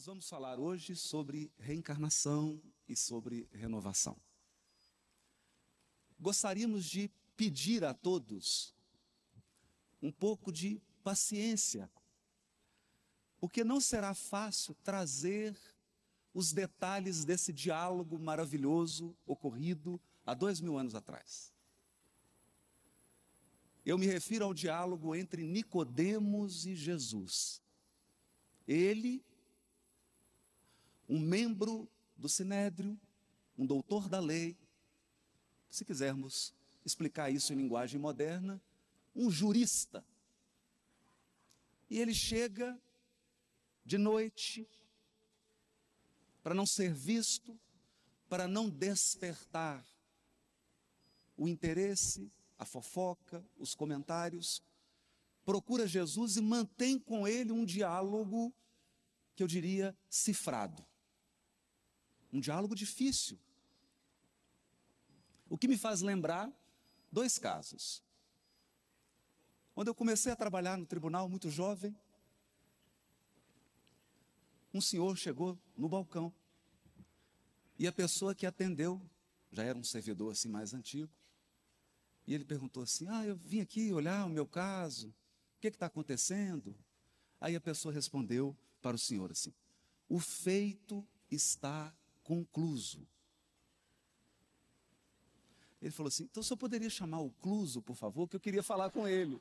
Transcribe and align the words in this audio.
Nós 0.00 0.06
vamos 0.06 0.30
falar 0.30 0.58
hoje 0.58 0.96
sobre 0.96 1.52
reencarnação 1.58 2.58
e 2.88 2.96
sobre 2.96 3.46
renovação. 3.52 4.16
Gostaríamos 6.18 6.86
de 6.86 7.10
pedir 7.36 7.84
a 7.84 7.92
todos 7.92 8.74
um 10.00 10.10
pouco 10.10 10.50
de 10.50 10.80
paciência, 11.04 11.90
porque 13.38 13.62
não 13.62 13.78
será 13.78 14.14
fácil 14.14 14.74
trazer 14.82 15.54
os 16.32 16.50
detalhes 16.50 17.22
desse 17.22 17.52
diálogo 17.52 18.18
maravilhoso 18.18 19.14
ocorrido 19.26 20.00
há 20.24 20.32
dois 20.32 20.62
mil 20.62 20.78
anos 20.78 20.94
atrás. 20.94 21.52
Eu 23.84 23.98
me 23.98 24.06
refiro 24.06 24.46
ao 24.46 24.54
diálogo 24.54 25.14
entre 25.14 25.46
Nicodemos 25.46 26.64
e 26.64 26.74
Jesus. 26.74 27.60
Ele, 28.66 29.22
um 31.10 31.18
membro 31.18 31.90
do 32.16 32.28
Sinédrio, 32.28 32.98
um 33.58 33.66
doutor 33.66 34.08
da 34.08 34.20
lei, 34.20 34.56
se 35.68 35.84
quisermos 35.84 36.54
explicar 36.84 37.30
isso 37.30 37.52
em 37.52 37.56
linguagem 37.56 38.00
moderna, 38.00 38.62
um 39.14 39.28
jurista. 39.28 40.04
E 41.90 41.98
ele 41.98 42.14
chega 42.14 42.80
de 43.84 43.98
noite 43.98 44.68
para 46.44 46.54
não 46.54 46.64
ser 46.64 46.94
visto, 46.94 47.58
para 48.28 48.46
não 48.46 48.70
despertar 48.70 49.84
o 51.36 51.48
interesse 51.48 52.30
a 52.56 52.64
fofoca, 52.64 53.44
os 53.58 53.74
comentários, 53.74 54.62
procura 55.44 55.88
Jesus 55.88 56.36
e 56.36 56.40
mantém 56.40 56.98
com 56.98 57.26
ele 57.26 57.50
um 57.50 57.64
diálogo 57.64 58.54
que 59.34 59.42
eu 59.42 59.48
diria 59.48 59.96
cifrado. 60.08 60.86
Um 62.32 62.40
diálogo 62.40 62.74
difícil. 62.74 63.38
O 65.48 65.58
que 65.58 65.66
me 65.66 65.76
faz 65.76 66.00
lembrar 66.00 66.52
dois 67.10 67.38
casos. 67.38 68.02
Quando 69.74 69.88
eu 69.88 69.94
comecei 69.94 70.30
a 70.30 70.36
trabalhar 70.36 70.76
no 70.76 70.86
tribunal, 70.86 71.28
muito 71.28 71.50
jovem, 71.50 71.96
um 74.72 74.80
senhor 74.80 75.16
chegou 75.16 75.58
no 75.76 75.88
balcão 75.88 76.32
e 77.78 77.86
a 77.86 77.92
pessoa 77.92 78.34
que 78.34 78.46
atendeu, 78.46 79.00
já 79.50 79.64
era 79.64 79.76
um 79.76 79.82
servidor 79.82 80.32
assim 80.32 80.48
mais 80.48 80.74
antigo, 80.74 81.10
e 82.26 82.34
ele 82.34 82.44
perguntou 82.44 82.82
assim: 82.82 83.08
Ah, 83.08 83.26
eu 83.26 83.34
vim 83.34 83.60
aqui 83.60 83.92
olhar 83.92 84.26
o 84.26 84.30
meu 84.30 84.46
caso, 84.46 85.08
o 85.08 85.60
que 85.60 85.68
está 85.68 85.86
acontecendo? 85.86 86.76
Aí 87.40 87.56
a 87.56 87.60
pessoa 87.60 87.92
respondeu 87.92 88.56
para 88.80 88.94
o 88.94 88.98
senhor 88.98 89.32
assim: 89.32 89.52
O 90.08 90.20
feito 90.20 91.06
está 91.30 91.92
concluso. 92.30 93.04
Ele 95.82 95.90
falou 95.90 96.08
assim: 96.08 96.24
Então 96.24 96.42
senhor 96.42 96.58
poderia 96.58 96.88
chamar 96.88 97.20
o 97.20 97.30
Cluso, 97.30 97.82
por 97.82 97.96
favor, 97.96 98.28
que 98.28 98.36
eu 98.36 98.40
queria 98.40 98.62
falar 98.62 98.90
com 98.90 99.08
ele. 99.08 99.40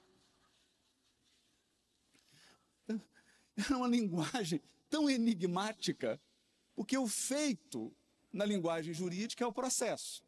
Era 3.56 3.78
uma 3.78 3.88
linguagem 3.88 4.59
tão 4.90 5.08
enigmática, 5.08 6.20
porque 6.76 6.98
o 6.98 7.08
feito, 7.08 7.94
na 8.34 8.46
linguagem 8.46 8.94
jurídica, 8.94 9.44
é 9.44 9.48
o 9.48 9.53
processo 9.53 10.24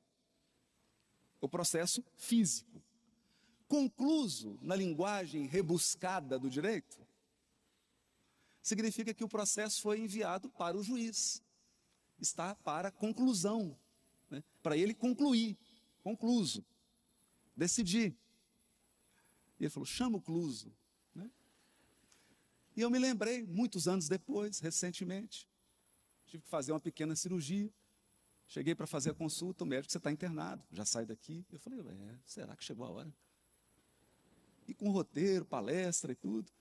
o 1.41 1.49
processo 1.49 2.05
físico. 2.15 2.79
Concluso 3.67 4.59
na 4.61 4.75
linguagem 4.75 5.47
rebuscada 5.47 6.37
do 6.37 6.51
direito, 6.51 6.99
significa 8.61 9.11
que 9.11 9.23
o 9.23 9.27
processo 9.27 9.81
foi 9.81 9.99
enviado 9.99 10.51
para 10.51 10.77
o 10.77 10.83
juiz, 10.83 11.41
está 12.21 12.55
para 12.55 12.91
conclusão, 12.91 13.77
né? 14.29 14.43
para 14.61 14.77
ele 14.77 14.93
concluir, 14.93 15.57
concluso, 16.03 16.63
decidir. 17.55 18.15
E 19.59 19.63
ele 19.63 19.69
falou: 19.69 19.85
chama 19.85 20.17
o 20.17 20.21
cluso. 20.21 20.73
Né? 21.13 21.29
E 22.75 22.81
eu 22.81 22.89
me 22.89 22.99
lembrei, 22.99 23.43
muitos 23.43 23.87
anos 23.87 24.07
depois, 24.07 24.59
recentemente, 24.59 25.47
tive 26.25 26.43
que 26.43 26.49
fazer 26.49 26.71
uma 26.71 26.79
pequena 26.79 27.15
cirurgia. 27.15 27.71
Cheguei 28.47 28.75
para 28.75 28.85
fazer 28.85 29.11
a 29.11 29.13
consulta, 29.13 29.63
o 29.63 29.67
médico, 29.67 29.91
você 29.91 29.97
está 29.97 30.11
internado, 30.11 30.61
já 30.71 30.83
sai 30.83 31.05
daqui. 31.05 31.45
Eu 31.49 31.59
falei, 31.59 31.79
é, 31.79 32.19
será 32.25 32.55
que 32.55 32.63
chegou 32.63 32.85
a 32.85 32.89
hora? 32.89 33.13
E 34.67 34.73
com 34.73 34.89
roteiro, 34.89 35.45
palestra 35.45 36.11
e 36.11 36.15
tudo. 36.15 36.51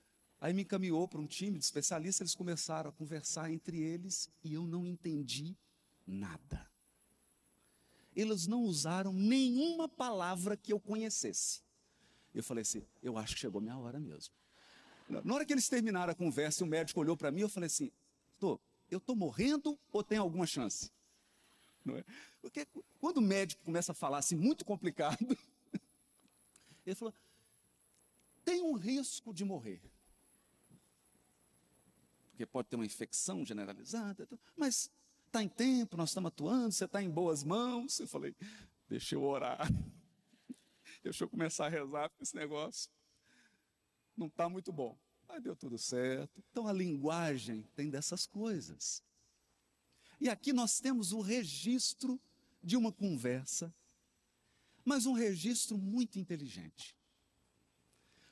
Aí 0.41 0.55
me 0.55 0.63
encaminhou 0.63 1.07
para 1.07 1.21
um 1.21 1.27
time 1.27 1.59
de 1.59 1.65
especialistas, 1.65 2.21
eles 2.21 2.35
começaram 2.35 2.89
a 2.91 2.93
conversar 2.93 3.51
entre 3.51 3.79
eles 3.79 4.31
e 4.43 4.55
eu 4.55 4.67
não 4.67 4.87
entendi 4.87 5.57
nada. 6.07 6.67
Eles 8.17 8.47
não 8.47 8.63
usaram 8.63 9.13
nenhuma 9.13 9.89
palavra 9.89 10.57
que 10.57 10.73
eu 10.73 10.81
conhecesse. 10.81 11.63
Eu 12.35 12.43
falei 12.43 12.63
assim, 12.63 12.83
eu 13.03 13.19
acho 13.19 13.35
que 13.35 13.41
chegou 13.41 13.61
minha 13.61 13.77
hora 13.77 14.01
mesmo. 14.01 14.35
Na 15.09 15.35
hora 15.35 15.45
que 15.45 15.53
eles 15.53 15.69
terminaram 15.69 16.13
a 16.13 16.15
conversa 16.15 16.63
e 16.63 16.67
o 16.67 16.69
médico 16.69 17.01
olhou 17.01 17.17
para 17.17 17.31
mim, 17.31 17.41
eu 17.41 17.49
falei 17.49 17.67
assim, 17.67 17.91
tô, 18.39 18.59
eu 18.91 18.99
estou 18.99 19.15
morrendo 19.15 19.79
ou 19.93 20.03
tem 20.03 20.19
alguma 20.19 20.47
chance? 20.47 20.91
Não 21.85 21.97
é? 21.97 22.05
Porque 22.41 22.67
quando 22.99 23.19
o 23.19 23.23
médico 23.23 23.63
começa 23.65 23.93
a 23.93 23.95
falar 23.95 24.19
assim, 24.19 24.37
muito 24.37 24.65
complicado, 24.65 25.19
ele 26.87 26.95
falou: 26.95 27.15
tem 28.45 28.63
um 28.63 28.75
risco 28.75 29.33
de 29.33 29.45
morrer. 29.45 29.81
Porque 32.41 32.47
pode 32.47 32.69
ter 32.69 32.77
uma 32.77 32.87
infecção 32.87 33.45
generalizada, 33.45 34.27
mas 34.57 34.91
está 35.27 35.43
em 35.43 35.49
tempo, 35.49 35.95
nós 35.95 36.09
estamos 36.09 36.29
atuando, 36.29 36.73
você 36.73 36.87
está 36.87 37.03
em 37.03 37.11
boas 37.11 37.45
mãos. 37.45 38.01
Eu 38.01 38.09
falei: 38.09 38.35
deixa 38.89 39.15
eu 39.15 39.23
orar, 39.23 39.69
deixa 41.05 41.25
eu 41.25 41.29
começar 41.29 41.67
a 41.67 41.69
rezar 41.69 42.09
para 42.09 42.23
esse 42.23 42.35
negócio. 42.35 42.91
Não 44.17 44.27
está 44.27 44.49
muito 44.49 44.73
bom. 44.73 44.99
Mas 45.29 45.43
deu 45.43 45.55
tudo 45.55 45.77
certo. 45.77 46.43
Então 46.51 46.67
a 46.67 46.73
linguagem 46.73 47.69
tem 47.77 47.91
dessas 47.91 48.25
coisas. 48.27 49.05
E 50.19 50.27
aqui 50.27 50.51
nós 50.51 50.81
temos 50.81 51.13
o 51.13 51.21
registro 51.21 52.19
de 52.65 52.75
uma 52.75 52.91
conversa, 52.91 53.71
mas 54.83 55.05
um 55.05 55.13
registro 55.13 55.77
muito 55.77 56.19
inteligente. 56.19 56.97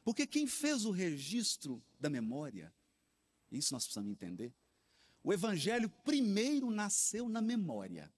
Porque 0.03 0.27
quem 0.27 0.47
fez 0.47 0.87
o 0.87 0.91
registro 0.91 1.85
da 2.01 2.09
memória, 2.09 2.73
isso 3.51 3.73
nós 3.73 3.85
precisamos 3.85 4.11
entender, 4.11 4.55
o 5.23 5.33
Evangelho 5.33 5.89
primeiro 6.05 6.71
nasceu 6.71 7.29
na 7.29 7.41
memória. 7.41 8.13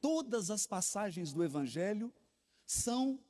Todas 0.00 0.50
as 0.50 0.66
passagens 0.66 1.32
do 1.32 1.44
Evangelho 1.44 2.12
são 2.66 3.22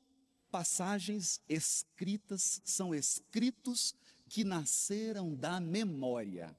passagens 0.50 1.41
escritas, 1.48 2.60
são 2.65 2.94
escritos 2.94 3.94
que 4.28 4.44
nasceram 4.44 5.34
da 5.34 5.60
memória. 5.60 6.56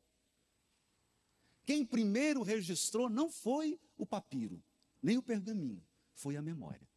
Quem 1.65 1.85
primeiro 1.85 2.41
registrou 2.41 3.09
não 3.09 3.29
foi 3.29 3.79
o 3.97 4.05
papiro, 4.05 4.61
nem 5.01 5.17
o 5.17 5.23
pergaminho, 5.23 5.83
foi 6.13 6.35
a 6.35 6.41
memória. 6.41 6.87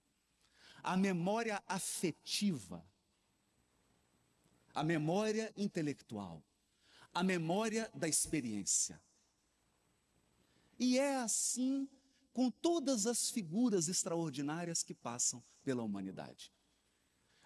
A 0.83 0.97
memória 0.97 1.63
afetiva, 1.67 2.87
a 4.75 4.83
memória 4.83 5.53
intelectual, 5.57 6.43
a 7.17 7.23
memória 7.23 7.91
da 7.95 8.07
experiência. 8.07 9.01
E 10.79 10.99
é 10.99 11.17
assim 11.17 11.89
com 12.35 12.51
todas 12.51 13.07
as 13.07 13.31
figuras 13.31 13.89
extraordinárias 13.89 14.83
que 14.83 14.93
passam 14.93 15.43
pela 15.65 15.83
humanidade. 15.83 16.53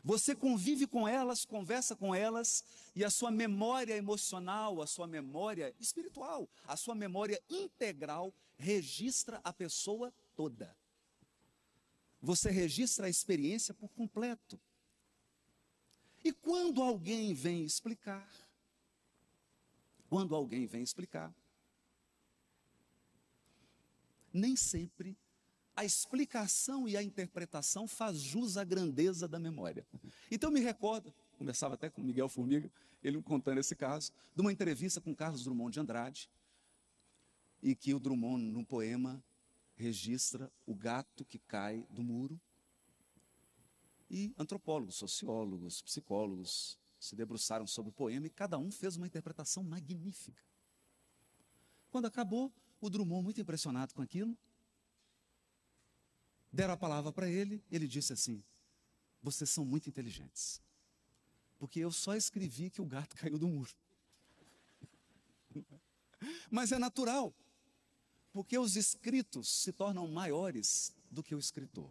Você 0.02 0.34
convive 0.34 0.88
com 0.88 1.06
elas, 1.06 1.44
conversa 1.44 1.94
com 1.94 2.12
elas, 2.12 2.64
e 2.96 3.04
a 3.04 3.10
sua 3.10 3.30
memória 3.30 3.94
emocional, 3.94 4.82
a 4.82 4.88
sua 4.88 5.06
memória 5.06 5.72
espiritual, 5.78 6.50
a 6.66 6.76
sua 6.76 6.96
memória 6.96 7.40
integral 7.48 8.34
registra 8.58 9.40
a 9.44 9.52
pessoa 9.52 10.12
toda. 10.34 10.76
Você 12.20 12.50
registra 12.50 13.06
a 13.06 13.10
experiência 13.10 13.72
por 13.72 13.90
completo. 13.90 14.60
E 16.24 16.32
quando 16.32 16.82
alguém 16.82 17.32
vem 17.34 17.64
explicar, 17.64 18.28
quando 20.10 20.34
alguém 20.34 20.66
vem 20.66 20.82
explicar, 20.82 21.32
nem 24.32 24.56
sempre 24.56 25.16
a 25.74 25.84
explicação 25.84 26.88
e 26.88 26.96
a 26.96 27.02
interpretação 27.02 27.86
faz 27.86 28.18
jus 28.18 28.56
à 28.56 28.64
grandeza 28.64 29.28
da 29.28 29.38
memória. 29.38 29.86
Então 30.28 30.50
me 30.50 30.58
recordo, 30.58 31.14
conversava 31.38 31.74
até 31.74 31.88
com 31.88 32.02
Miguel 32.02 32.28
Formiga, 32.28 32.68
ele 33.04 33.22
contando 33.22 33.58
esse 33.58 33.76
caso, 33.76 34.12
de 34.34 34.42
uma 34.42 34.52
entrevista 34.52 35.00
com 35.00 35.14
Carlos 35.14 35.44
Drummond 35.44 35.72
de 35.72 35.80
Andrade, 35.80 36.28
e 37.62 37.76
que 37.76 37.94
o 37.94 38.00
Drummond, 38.00 38.42
no 38.42 38.64
poema, 38.66 39.22
registra 39.76 40.50
o 40.66 40.74
gato 40.74 41.24
que 41.24 41.38
cai 41.38 41.86
do 41.88 42.02
muro. 42.02 42.38
E 44.10 44.34
antropólogos, 44.36 44.96
sociólogos, 44.96 45.80
psicólogos 45.82 46.79
se 47.00 47.16
debruçaram 47.16 47.66
sobre 47.66 47.88
o 47.88 47.92
poema 47.92 48.26
e 48.26 48.30
cada 48.30 48.58
um 48.58 48.70
fez 48.70 48.96
uma 48.96 49.06
interpretação 49.06 49.64
magnífica. 49.64 50.44
Quando 51.90 52.04
acabou, 52.04 52.52
o 52.80 52.90
Drummond, 52.90 53.24
muito 53.24 53.40
impressionado 53.40 53.94
com 53.94 54.02
aquilo, 54.02 54.36
deram 56.52 56.74
a 56.74 56.76
palavra 56.76 57.10
para 57.10 57.28
ele, 57.28 57.64
ele 57.70 57.88
disse 57.88 58.12
assim: 58.12 58.44
Vocês 59.22 59.48
são 59.48 59.64
muito 59.64 59.88
inteligentes, 59.88 60.60
porque 61.58 61.80
eu 61.80 61.90
só 61.90 62.14
escrevi 62.14 62.70
que 62.70 62.82
o 62.82 62.86
gato 62.86 63.16
caiu 63.18 63.38
do 63.38 63.48
muro. 63.48 63.74
Mas 66.50 66.70
é 66.70 66.78
natural, 66.78 67.34
porque 68.30 68.58
os 68.58 68.76
escritos 68.76 69.48
se 69.48 69.72
tornam 69.72 70.06
maiores 70.06 70.94
do 71.10 71.22
que 71.22 71.34
o 71.34 71.38
escritor. 71.38 71.90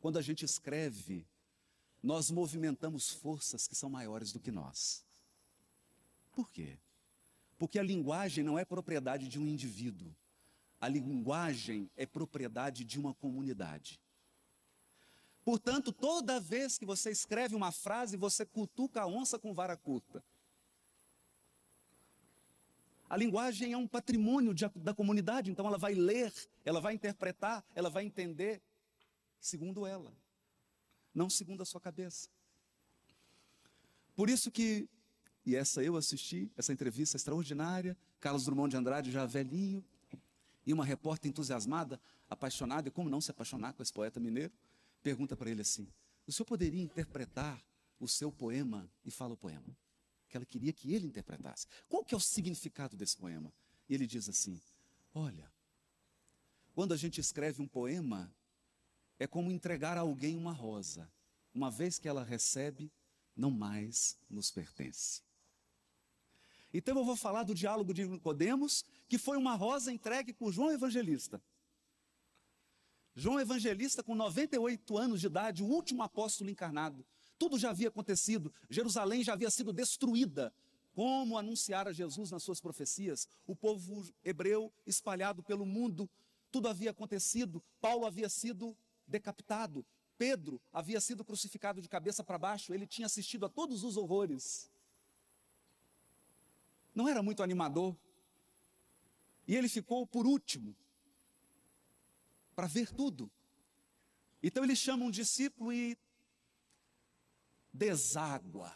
Quando 0.00 0.18
a 0.18 0.22
gente 0.22 0.44
escreve, 0.44 1.26
nós 2.02 2.30
movimentamos 2.30 3.10
forças 3.10 3.66
que 3.66 3.74
são 3.74 3.90
maiores 3.90 4.32
do 4.32 4.40
que 4.40 4.50
nós. 4.50 5.04
Por 6.32 6.50
quê? 6.50 6.78
Porque 7.58 7.78
a 7.78 7.82
linguagem 7.82 8.44
não 8.44 8.58
é 8.58 8.64
propriedade 8.64 9.28
de 9.28 9.38
um 9.38 9.46
indivíduo. 9.46 10.14
A 10.80 10.86
linguagem 10.86 11.90
é 11.96 12.06
propriedade 12.06 12.84
de 12.84 13.00
uma 13.00 13.12
comunidade. 13.14 14.00
Portanto, 15.44 15.92
toda 15.92 16.38
vez 16.38 16.78
que 16.78 16.86
você 16.86 17.10
escreve 17.10 17.56
uma 17.56 17.72
frase, 17.72 18.16
você 18.16 18.46
cutuca 18.46 19.02
a 19.02 19.06
onça 19.06 19.38
com 19.38 19.54
vara 19.54 19.76
curta. 19.76 20.22
A 23.08 23.16
linguagem 23.16 23.72
é 23.72 23.76
um 23.76 23.88
patrimônio 23.88 24.52
de, 24.52 24.68
da 24.76 24.94
comunidade, 24.94 25.50
então 25.50 25.66
ela 25.66 25.78
vai 25.78 25.94
ler, 25.94 26.32
ela 26.64 26.80
vai 26.80 26.94
interpretar, 26.94 27.64
ela 27.74 27.88
vai 27.88 28.04
entender 28.04 28.60
segundo 29.40 29.86
ela, 29.86 30.12
não 31.18 31.28
segundo 31.28 31.62
a 31.62 31.66
sua 31.66 31.80
cabeça. 31.80 32.28
Por 34.14 34.30
isso 34.30 34.50
que, 34.50 34.88
e 35.44 35.54
essa 35.54 35.82
eu 35.82 35.96
assisti, 35.96 36.50
essa 36.56 36.72
entrevista 36.72 37.16
extraordinária, 37.16 37.96
Carlos 38.20 38.44
Drummond 38.44 38.70
de 38.70 38.76
Andrade 38.76 39.10
já 39.10 39.26
velhinho, 39.26 39.84
e 40.64 40.72
uma 40.72 40.84
repórter 40.84 41.30
entusiasmada, 41.30 42.00
apaixonada, 42.28 42.88
e 42.88 42.90
como 42.90 43.10
não 43.10 43.20
se 43.20 43.30
apaixonar 43.30 43.72
com 43.72 43.82
esse 43.82 43.92
poeta 43.92 44.20
mineiro, 44.20 44.52
pergunta 45.02 45.36
para 45.36 45.50
ele 45.50 45.62
assim: 45.62 45.88
O 46.26 46.32
senhor 46.32 46.46
poderia 46.46 46.82
interpretar 46.82 47.62
o 47.98 48.06
seu 48.06 48.30
poema? 48.30 48.90
E 49.04 49.10
fala 49.10 49.34
o 49.34 49.36
poema 49.36 49.76
que 50.28 50.36
ela 50.36 50.46
queria 50.46 50.72
que 50.72 50.92
ele 50.94 51.06
interpretasse. 51.06 51.66
Qual 51.88 52.04
que 52.04 52.14
é 52.14 52.16
o 52.16 52.20
significado 52.20 52.96
desse 52.96 53.16
poema? 53.16 53.52
E 53.88 53.94
ele 53.94 54.06
diz 54.06 54.28
assim: 54.28 54.60
Olha, 55.14 55.50
quando 56.74 56.92
a 56.92 56.96
gente 56.96 57.20
escreve 57.20 57.62
um 57.62 57.66
poema, 57.66 58.32
é 59.18 59.26
como 59.26 59.50
entregar 59.50 59.96
a 59.96 60.00
alguém 60.00 60.36
uma 60.36 60.52
rosa. 60.52 61.10
Uma 61.54 61.70
vez 61.70 61.98
que 61.98 62.08
ela 62.08 62.22
recebe, 62.22 62.92
não 63.36 63.50
mais 63.50 64.18
nos 64.28 64.50
pertence. 64.50 65.22
Então 66.72 66.96
eu 66.98 67.04
vou 67.04 67.16
falar 67.16 67.44
do 67.44 67.54
diálogo 67.54 67.94
de 67.94 68.06
Nicodemos, 68.06 68.84
que 69.08 69.18
foi 69.18 69.36
uma 69.36 69.54
rosa 69.54 69.92
entregue 69.92 70.32
por 70.32 70.52
João 70.52 70.70
Evangelista. 70.70 71.42
João 73.14 73.40
Evangelista, 73.40 74.02
com 74.02 74.14
98 74.14 74.96
anos 74.96 75.20
de 75.20 75.26
idade, 75.26 75.62
o 75.62 75.66
último 75.66 76.02
apóstolo 76.02 76.50
encarnado, 76.50 77.04
tudo 77.38 77.58
já 77.58 77.70
havia 77.70 77.88
acontecido, 77.88 78.52
Jerusalém 78.68 79.24
já 79.24 79.32
havia 79.32 79.50
sido 79.50 79.72
destruída. 79.72 80.52
Como 80.92 81.38
anunciar 81.38 81.86
a 81.86 81.92
Jesus 81.92 82.30
nas 82.30 82.42
suas 82.42 82.60
profecias? 82.60 83.28
O 83.46 83.54
povo 83.54 84.04
hebreu 84.24 84.72
espalhado 84.86 85.42
pelo 85.42 85.64
mundo, 85.64 86.10
tudo 86.50 86.68
havia 86.68 86.90
acontecido. 86.90 87.62
Paulo 87.80 88.04
havia 88.04 88.28
sido 88.28 88.76
decapitado, 89.08 89.84
Pedro 90.18 90.60
havia 90.72 91.00
sido 91.00 91.24
crucificado 91.24 91.80
de 91.80 91.88
cabeça 91.88 92.22
para 92.22 92.36
baixo, 92.36 92.74
ele 92.74 92.86
tinha 92.86 93.06
assistido 93.06 93.46
a 93.46 93.48
todos 93.48 93.84
os 93.84 93.96
horrores. 93.96 94.70
Não 96.94 97.08
era 97.08 97.22
muito 97.22 97.42
animador. 97.42 97.96
E 99.46 99.54
ele 99.54 99.68
ficou 99.68 100.06
por 100.06 100.26
último, 100.26 100.76
para 102.54 102.66
ver 102.66 102.92
tudo. 102.92 103.30
Então 104.42 104.62
ele 104.62 104.76
chama 104.76 105.04
um 105.04 105.10
discípulo 105.10 105.72
e 105.72 105.96
deságua. 107.72 108.74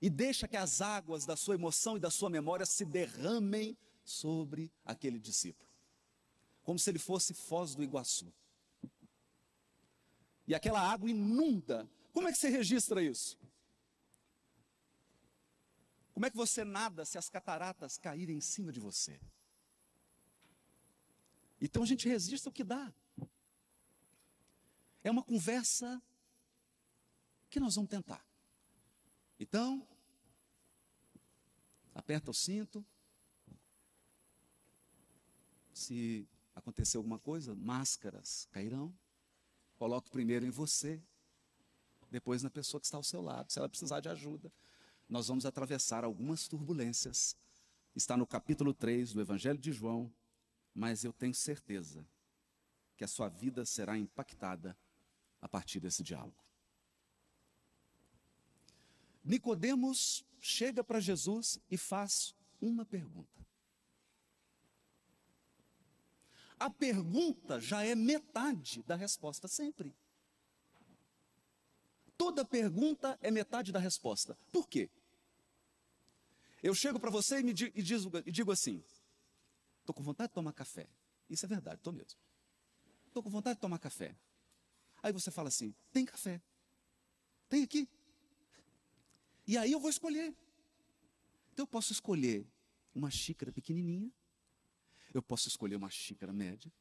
E 0.00 0.10
deixa 0.10 0.48
que 0.48 0.56
as 0.56 0.80
águas 0.80 1.24
da 1.24 1.36
sua 1.36 1.54
emoção 1.54 1.96
e 1.96 2.00
da 2.00 2.10
sua 2.10 2.28
memória 2.28 2.66
se 2.66 2.84
derramem 2.84 3.76
sobre 4.02 4.72
aquele 4.84 5.18
discípulo. 5.18 5.68
Como 6.62 6.78
se 6.78 6.90
ele 6.90 6.98
fosse 6.98 7.32
Foz 7.34 7.74
do 7.74 7.82
Iguaçu. 7.82 8.32
E 10.46 10.54
aquela 10.54 10.80
água 10.80 11.08
inunda. 11.08 11.88
Como 12.12 12.28
é 12.28 12.32
que 12.32 12.38
você 12.38 12.48
registra 12.48 13.02
isso? 13.02 13.38
Como 16.12 16.26
é 16.26 16.30
que 16.30 16.36
você 16.36 16.64
nada 16.64 17.04
se 17.04 17.18
as 17.18 17.28
cataratas 17.28 17.98
caírem 17.98 18.36
em 18.36 18.40
cima 18.40 18.72
de 18.72 18.78
você? 18.78 19.20
Então 21.60 21.82
a 21.82 21.86
gente 21.86 22.08
resiste 22.08 22.48
o 22.48 22.52
que 22.52 22.62
dá. 22.62 22.92
É 25.02 25.10
uma 25.10 25.22
conversa 25.22 26.00
que 27.50 27.58
nós 27.58 27.74
vamos 27.74 27.90
tentar. 27.90 28.24
Então, 29.38 29.86
aperta 31.94 32.30
o 32.30 32.34
cinto. 32.34 32.84
Se 35.72 36.28
acontecer 36.54 36.96
alguma 36.96 37.18
coisa, 37.18 37.54
máscaras 37.54 38.46
cairão. 38.52 38.96
Coloque 39.84 40.10
primeiro 40.10 40.46
em 40.46 40.50
você, 40.50 40.98
depois 42.10 42.42
na 42.42 42.48
pessoa 42.48 42.80
que 42.80 42.86
está 42.86 42.96
ao 42.96 43.02
seu 43.02 43.20
lado, 43.20 43.52
se 43.52 43.58
ela 43.58 43.68
precisar 43.68 44.00
de 44.00 44.08
ajuda. 44.08 44.50
Nós 45.06 45.28
vamos 45.28 45.44
atravessar 45.44 46.04
algumas 46.04 46.48
turbulências. 46.48 47.36
Está 47.94 48.16
no 48.16 48.26
capítulo 48.26 48.72
3 48.72 49.12
do 49.12 49.20
Evangelho 49.20 49.58
de 49.58 49.72
João, 49.72 50.10
mas 50.74 51.04
eu 51.04 51.12
tenho 51.12 51.34
certeza 51.34 52.02
que 52.96 53.04
a 53.04 53.06
sua 53.06 53.28
vida 53.28 53.66
será 53.66 53.98
impactada 53.98 54.74
a 55.38 55.46
partir 55.46 55.80
desse 55.80 56.02
diálogo. 56.02 56.42
Nicodemos 59.22 60.24
chega 60.40 60.82
para 60.82 60.98
Jesus 60.98 61.58
e 61.70 61.76
faz 61.76 62.34
uma 62.58 62.86
pergunta. 62.86 63.46
A 66.58 66.70
pergunta 66.70 67.60
já 67.60 67.84
é 67.84 67.94
metade 67.94 68.82
da 68.82 68.96
resposta 68.96 69.48
sempre. 69.48 69.94
Toda 72.16 72.44
pergunta 72.44 73.18
é 73.20 73.30
metade 73.30 73.72
da 73.72 73.78
resposta. 73.78 74.38
Por 74.52 74.68
quê? 74.68 74.88
Eu 76.62 76.74
chego 76.74 76.98
para 76.98 77.10
você 77.10 77.40
e, 77.40 77.42
me 77.42 77.50
e, 77.50 77.82
digo, 77.82 78.22
e 78.24 78.32
digo 78.32 78.52
assim: 78.52 78.82
estou 79.80 79.94
com 79.94 80.02
vontade 80.02 80.28
de 80.28 80.34
tomar 80.34 80.52
café. 80.52 80.88
Isso 81.28 81.44
é 81.44 81.48
verdade, 81.48 81.76
estou 81.76 81.92
mesmo. 81.92 82.18
Estou 83.06 83.22
com 83.22 83.30
vontade 83.30 83.56
de 83.56 83.60
tomar 83.60 83.78
café. 83.78 84.16
Aí 85.02 85.12
você 85.12 85.30
fala 85.30 85.48
assim: 85.48 85.74
tem 85.92 86.04
café? 86.04 86.40
Tem 87.48 87.62
aqui? 87.62 87.88
E 89.46 89.58
aí 89.58 89.72
eu 89.72 89.80
vou 89.80 89.90
escolher. 89.90 90.34
Então 91.52 91.64
eu 91.64 91.66
posso 91.66 91.92
escolher 91.92 92.46
uma 92.94 93.10
xícara 93.10 93.52
pequenininha, 93.52 94.10
eu 95.14 95.22
posso 95.22 95.48
escolher 95.48 95.76
uma 95.76 95.90
xícara 95.90 96.32
média. 96.32 96.72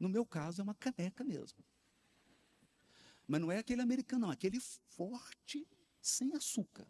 No 0.00 0.08
meu 0.08 0.24
caso 0.24 0.60
é 0.60 0.64
uma 0.64 0.74
caneca 0.74 1.22
mesmo. 1.22 1.62
Mas 3.26 3.40
não 3.40 3.52
é 3.52 3.58
aquele 3.58 3.82
americano, 3.82 4.22
não, 4.22 4.30
é 4.30 4.34
aquele 4.34 4.58
forte 4.60 5.66
sem 6.00 6.34
açúcar. 6.34 6.86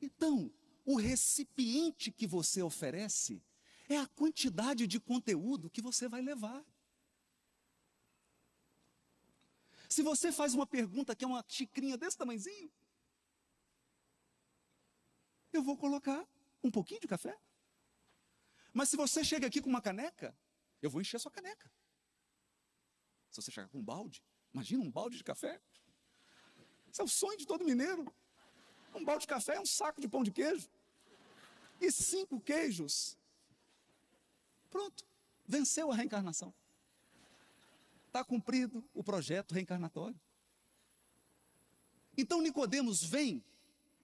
Então, 0.00 0.52
o 0.84 0.96
recipiente 0.96 2.10
que 2.10 2.26
você 2.26 2.62
oferece 2.62 3.42
é 3.88 3.98
a 3.98 4.06
quantidade 4.06 4.86
de 4.86 4.98
conteúdo 4.98 5.70
que 5.70 5.82
você 5.82 6.08
vai 6.08 6.22
levar. 6.22 6.64
Se 9.88 10.02
você 10.02 10.32
faz 10.32 10.54
uma 10.54 10.66
pergunta 10.66 11.14
que 11.14 11.24
é 11.24 11.28
uma 11.28 11.44
xicrinha 11.46 11.96
desse 11.96 12.16
tamanhozinho, 12.16 12.72
eu 15.52 15.62
vou 15.62 15.76
colocar 15.76 16.26
um 16.62 16.70
pouquinho 16.70 17.00
de 17.00 17.06
café. 17.06 17.38
Mas 18.74 18.88
se 18.88 18.96
você 18.96 19.22
chega 19.22 19.46
aqui 19.46 19.62
com 19.62 19.70
uma 19.70 19.80
caneca, 19.80 20.36
eu 20.82 20.90
vou 20.90 21.00
encher 21.00 21.16
a 21.16 21.20
sua 21.20 21.30
caneca. 21.30 21.70
Se 23.30 23.40
você 23.40 23.52
chegar 23.52 23.68
com 23.68 23.78
um 23.78 23.84
balde, 23.84 24.20
imagina 24.52 24.82
um 24.82 24.90
balde 24.90 25.16
de 25.16 25.22
café. 25.22 25.62
Isso 26.90 27.00
é 27.00 27.04
o 27.04 27.08
sonho 27.08 27.38
de 27.38 27.46
todo 27.46 27.64
mineiro. 27.64 28.04
Um 28.92 29.04
balde 29.04 29.22
de 29.22 29.28
café 29.28 29.54
é 29.54 29.60
um 29.60 29.66
saco 29.66 30.00
de 30.00 30.08
pão 30.08 30.24
de 30.24 30.32
queijo. 30.32 30.68
E 31.80 31.90
cinco 31.92 32.40
queijos. 32.40 33.16
Pronto. 34.70 35.06
Venceu 35.46 35.92
a 35.92 35.94
reencarnação. 35.94 36.52
Está 38.08 38.24
cumprido 38.24 38.84
o 38.92 39.04
projeto 39.04 39.52
reencarnatório. 39.52 40.20
Então 42.16 42.40
Nicodemos 42.40 43.04
vem 43.04 43.44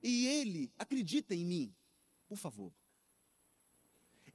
e 0.03 0.27
ele 0.27 0.73
acredita 0.79 1.35
em 1.35 1.45
mim, 1.45 1.75
por 2.29 2.37
favor. 2.39 2.73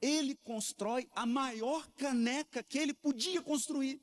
Ele 0.00 0.34
constrói 0.36 1.08
a 1.12 1.26
maior 1.26 1.88
caneca 1.92 2.62
que 2.62 2.78
ele 2.78 2.94
podia 2.94 3.42
construir. 3.42 4.00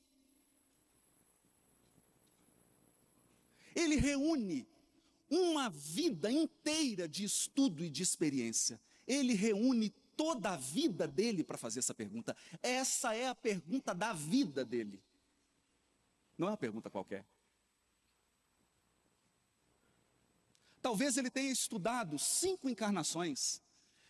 Ele 3.76 3.96
reúne 3.96 4.68
uma 5.30 5.70
vida 5.70 6.32
inteira 6.32 7.08
de 7.08 7.24
estudo 7.24 7.84
e 7.84 7.90
de 7.90 8.04
experiência. 8.04 8.80
ele 9.06 9.34
reúne 9.34 9.90
toda 10.16 10.52
a 10.52 10.58
vida 10.58 11.08
dele 11.08 11.44
para 11.44 11.58
fazer 11.58 11.80
essa 11.80 11.94
pergunta. 11.94 12.38
Essa 12.62 13.16
é 13.16 13.28
a 13.28 13.36
pergunta 13.36 13.94
da 13.94 14.14
vida 14.14 14.64
dele. 14.64 15.04
Não 16.38 16.48
é 16.48 16.52
uma 16.52 16.58
pergunta 16.58 16.90
qualquer. 16.90 17.26
Talvez 20.82 21.18
ele 21.18 21.30
tenha 21.30 21.52
estudado 21.52 22.20
cinco 22.20 22.70
encarnações 22.70 23.63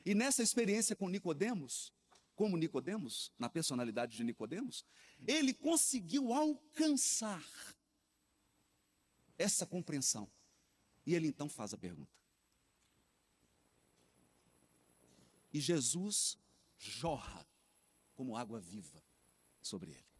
e 0.06 0.14
nessa 0.14 0.44
experiência 0.44 0.96
com 0.96 1.08
Nicodemos, 1.08 1.94
como 2.36 2.58
Nicodemos, 2.58 3.32
na 3.38 3.50
personalidade 3.50 4.18
de 4.18 4.24
Nicodemos, 4.24 4.86
ele 5.26 5.54
conseguiu 5.54 6.34
alcançar 6.34 7.46
essa 9.38 9.66
compreensão. 9.66 10.30
E 11.06 11.14
ele 11.14 11.28
então 11.28 11.48
faz 11.48 11.74
a 11.74 11.78
pergunta. 11.78 12.12
E 15.52 15.60
Jesus 15.60 16.38
jorra 16.78 17.46
como 18.16 18.36
água 18.36 18.60
viva 18.60 19.04
sobre 19.62 19.92
ele. 19.92 20.14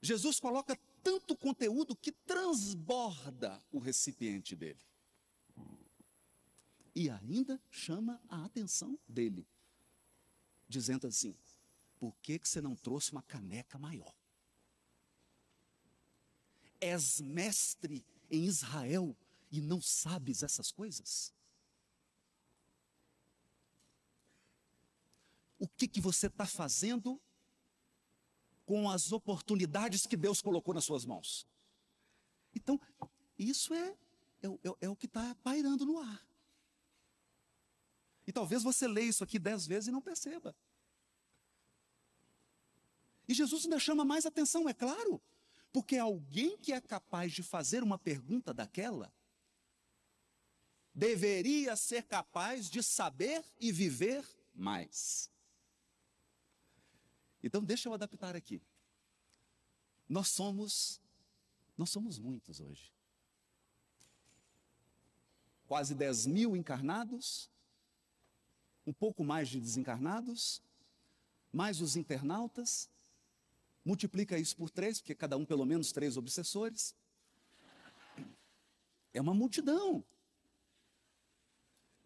Jesus 0.00 0.38
coloca 0.38 0.78
tanto 1.02 1.36
conteúdo 1.36 1.96
que 1.96 2.12
transborda 2.12 3.62
o 3.70 3.78
recipiente 3.78 4.54
dele. 4.54 4.80
E 6.94 7.08
ainda 7.08 7.60
chama 7.70 8.20
a 8.28 8.44
atenção 8.44 8.98
dele, 9.08 9.46
dizendo 10.68 11.06
assim: 11.06 11.36
por 11.98 12.16
que, 12.18 12.38
que 12.38 12.48
você 12.48 12.60
não 12.60 12.74
trouxe 12.74 13.12
uma 13.12 13.22
caneca 13.22 13.78
maior? 13.78 14.14
És 16.80 17.20
mestre 17.20 18.04
em 18.30 18.44
Israel 18.44 19.16
e 19.50 19.60
não 19.60 19.80
sabes 19.80 20.42
essas 20.42 20.72
coisas? 20.72 21.32
O 25.58 25.68
que, 25.68 25.86
que 25.86 26.00
você 26.00 26.26
está 26.26 26.46
fazendo 26.46 27.20
com 28.70 28.88
as 28.88 29.10
oportunidades 29.10 30.06
que 30.06 30.16
Deus 30.16 30.40
colocou 30.40 30.72
nas 30.72 30.84
suas 30.84 31.04
mãos. 31.04 31.44
Então, 32.54 32.80
isso 33.36 33.74
é, 33.74 33.96
é, 34.40 34.46
é, 34.46 34.74
é 34.82 34.88
o 34.88 34.94
que 34.94 35.06
está 35.06 35.34
pairando 35.42 35.84
no 35.84 35.98
ar. 35.98 36.24
E 38.30 38.32
talvez 38.32 38.62
você 38.62 38.86
leia 38.86 39.08
isso 39.08 39.24
aqui 39.24 39.40
dez 39.40 39.66
vezes 39.66 39.88
e 39.88 39.90
não 39.90 40.00
perceba. 40.00 40.54
E 43.26 43.34
Jesus 43.34 43.64
ainda 43.64 43.76
chama 43.80 44.04
mais 44.04 44.24
atenção, 44.24 44.68
é 44.68 44.72
claro, 44.72 45.20
porque 45.72 45.96
alguém 45.96 46.56
que 46.56 46.72
é 46.72 46.80
capaz 46.80 47.32
de 47.32 47.42
fazer 47.42 47.82
uma 47.82 47.98
pergunta 47.98 48.54
daquela 48.54 49.12
deveria 50.94 51.74
ser 51.74 52.04
capaz 52.04 52.70
de 52.70 52.84
saber 52.84 53.44
e 53.58 53.72
viver 53.72 54.24
mais. 54.54 55.28
Então, 57.42 57.64
deixa 57.64 57.88
eu 57.88 57.94
adaptar 57.94 58.36
aqui. 58.36 58.62
Nós 60.08 60.28
somos, 60.28 61.00
nós 61.76 61.90
somos 61.90 62.16
muitos 62.16 62.60
hoje. 62.60 62.94
Quase 65.66 65.96
10 65.96 66.26
mil 66.26 66.56
encarnados, 66.56 67.50
um 68.90 68.92
pouco 68.92 69.22
mais 69.22 69.48
de 69.48 69.60
desencarnados, 69.60 70.60
mais 71.52 71.80
os 71.80 71.94
internautas, 71.94 72.90
multiplica 73.84 74.36
isso 74.36 74.56
por 74.56 74.68
três, 74.68 74.98
porque 74.98 75.14
cada 75.14 75.36
um 75.36 75.44
pelo 75.44 75.64
menos 75.64 75.92
três 75.92 76.16
obsessores. 76.16 76.92
É 79.14 79.20
uma 79.20 79.32
multidão. 79.32 80.04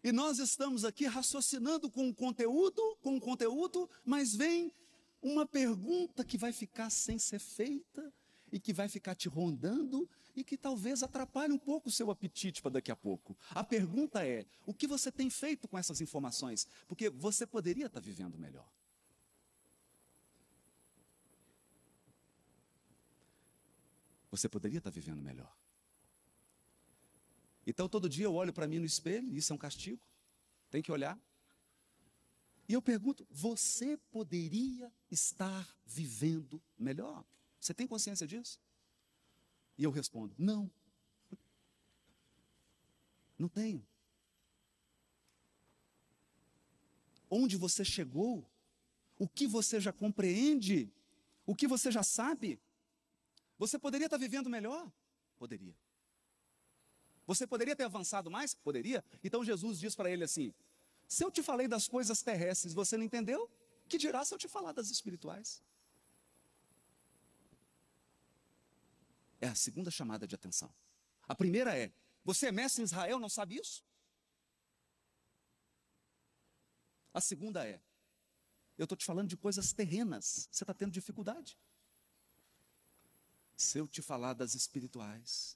E 0.03 0.11
nós 0.11 0.37
estamos 0.37 0.85
aqui 0.85 1.07
raciocinando 1.07 1.89
com 1.89 2.07
o 2.07 2.13
conteúdo, 2.13 2.95
com 3.01 3.17
o 3.17 3.19
conteúdo, 3.19 3.89
mas 4.03 4.35
vem 4.35 4.71
uma 5.23 5.47
pergunta 5.47 6.23
que 6.23 6.37
vai 6.37 6.53
ficar 6.53 6.91
sem 6.91 7.17
ser 7.17 7.39
feita 7.39 8.13
e 8.55 8.59
que 8.59 8.71
vai 8.71 8.87
ficar 8.87 9.15
te 9.15 9.27
rondando 9.27 10.09
e 10.33 10.41
que 10.41 10.57
talvez 10.57 11.03
atrapalhe 11.03 11.51
um 11.51 11.57
pouco 11.57 11.89
o 11.89 11.91
seu 11.91 12.09
apetite 12.09 12.61
para 12.61 12.71
daqui 12.71 12.89
a 12.89 12.95
pouco. 12.95 13.37
A 13.49 13.65
pergunta 13.65 14.25
é: 14.25 14.45
o 14.65 14.73
que 14.73 14.87
você 14.87 15.11
tem 15.11 15.29
feito 15.29 15.67
com 15.67 15.77
essas 15.77 15.99
informações? 15.99 16.65
Porque 16.87 17.09
você 17.09 17.45
poderia 17.45 17.87
estar 17.87 17.99
vivendo 17.99 18.37
melhor. 18.37 18.65
Você 24.31 24.47
poderia 24.47 24.77
estar 24.77 24.89
vivendo 24.89 25.21
melhor. 25.21 25.53
Então 27.67 27.89
todo 27.89 28.07
dia 28.07 28.23
eu 28.23 28.35
olho 28.35 28.53
para 28.53 28.69
mim 28.69 28.79
no 28.79 28.85
espelho, 28.85 29.35
isso 29.35 29.51
é 29.51 29.55
um 29.55 29.59
castigo. 29.59 30.01
Tem 30.71 30.81
que 30.81 30.93
olhar. 30.93 31.19
E 32.69 32.73
eu 32.73 32.81
pergunto: 32.81 33.27
você 33.29 33.97
poderia 34.13 34.89
estar 35.11 35.77
vivendo 35.85 36.63
melhor? 36.79 37.25
Você 37.59 37.73
tem 37.73 37.87
consciência 37.87 38.27
disso? 38.27 38.59
E 39.77 39.83
eu 39.83 39.91
respondo: 39.91 40.33
não. 40.37 40.69
Não 43.37 43.49
tenho. 43.49 43.85
Onde 47.29 47.57
você 47.57 47.83
chegou? 47.83 48.49
O 49.17 49.27
que 49.27 49.47
você 49.47 49.79
já 49.79 49.91
compreende? 49.91 50.91
O 51.45 51.55
que 51.55 51.67
você 51.67 51.91
já 51.91 52.03
sabe? 52.03 52.59
Você 53.57 53.79
poderia 53.79 54.05
estar 54.05 54.17
vivendo 54.17 54.49
melhor? 54.49 54.91
Poderia. 55.37 55.75
Você 57.25 57.47
poderia 57.47 57.75
ter 57.75 57.83
avançado 57.83 58.29
mais? 58.29 58.53
Poderia. 58.53 59.03
Então 59.23 59.43
Jesus 59.43 59.79
diz 59.79 59.95
para 59.95 60.09
ele 60.09 60.23
assim: 60.23 60.53
se 61.07 61.23
eu 61.23 61.31
te 61.31 61.41
falei 61.41 61.67
das 61.67 61.87
coisas 61.87 62.21
terrestres 62.21 62.73
você 62.73 62.97
não 62.97 63.03
entendeu, 63.03 63.49
que 63.87 63.97
dirá 63.97 64.23
se 64.23 64.33
eu 64.33 64.37
te 64.37 64.47
falar 64.47 64.71
das 64.71 64.89
espirituais? 64.89 65.61
É 69.45 69.49
a 69.49 69.53
segunda 69.55 69.91
chamada 69.91 70.27
de 70.27 70.33
atenção. 70.33 70.73
A 71.27 71.35
primeira 71.35 71.77
é: 71.77 71.93
você 72.23 72.47
é 72.47 72.51
mestre 72.51 72.81
em 72.81 72.85
Israel, 72.85 73.19
não 73.19 73.29
sabe 73.29 73.55
isso? 73.55 73.83
A 77.13 77.21
segunda 77.21 77.63
é: 77.63 77.79
eu 78.75 78.85
estou 78.85 78.97
te 78.97 79.05
falando 79.05 79.29
de 79.29 79.37
coisas 79.37 79.71
terrenas, 79.71 80.49
você 80.51 80.63
está 80.63 80.73
tendo 80.73 80.91
dificuldade. 80.91 81.55
Se 83.55 83.77
eu 83.77 83.87
te 83.87 84.01
falar 84.01 84.33
das 84.33 84.55
espirituais, 84.55 85.55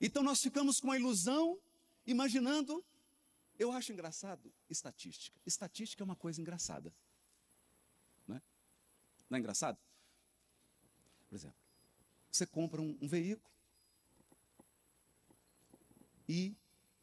Então 0.00 0.22
nós 0.22 0.42
ficamos 0.42 0.80
com 0.80 0.90
a 0.90 0.98
ilusão 0.98 1.58
imaginando. 2.06 2.84
Eu 3.58 3.72
acho 3.72 3.90
engraçado 3.92 4.52
estatística. 4.68 5.40
Estatística 5.46 6.02
é 6.02 6.04
uma 6.04 6.16
coisa 6.16 6.42
engraçada. 6.42 6.92
Não 8.26 8.36
é, 8.36 8.42
não 9.30 9.36
é 9.36 9.38
engraçado? 9.38 9.78
Por 11.34 11.38
exemplo, 11.38 11.58
você 12.30 12.46
compra 12.46 12.80
um, 12.80 12.96
um 13.02 13.08
veículo 13.08 13.50
e 16.28 16.54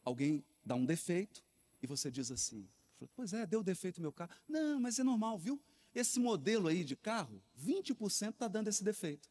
alguém 0.05 0.41
dá 0.63 0.73
um 0.73 0.85
defeito 0.85 1.43
e 1.81 1.85
você 1.85 2.09
diz 2.09 2.31
assim: 2.31 2.65
Pois 3.13 3.33
é, 3.33 3.45
deu 3.45 3.61
defeito 3.61 3.97
no 3.97 4.03
meu 4.03 4.13
carro. 4.13 4.31
Não, 4.47 4.79
mas 4.79 4.97
é 4.99 5.03
normal, 5.03 5.37
viu? 5.37 5.61
Esse 5.93 6.17
modelo 6.17 6.69
aí 6.69 6.85
de 6.85 6.95
carro, 6.95 7.43
20% 7.61 8.29
está 8.29 8.47
dando 8.47 8.69
esse 8.69 8.81
defeito. 8.81 9.29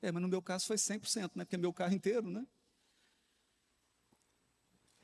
É, 0.00 0.10
mas 0.10 0.22
no 0.22 0.28
meu 0.28 0.40
caso 0.40 0.64
foi 0.64 0.76
100%, 0.76 1.32
né? 1.34 1.44
Porque 1.44 1.56
é 1.56 1.58
meu 1.58 1.74
carro 1.74 1.92
inteiro, 1.92 2.30
né? 2.30 2.46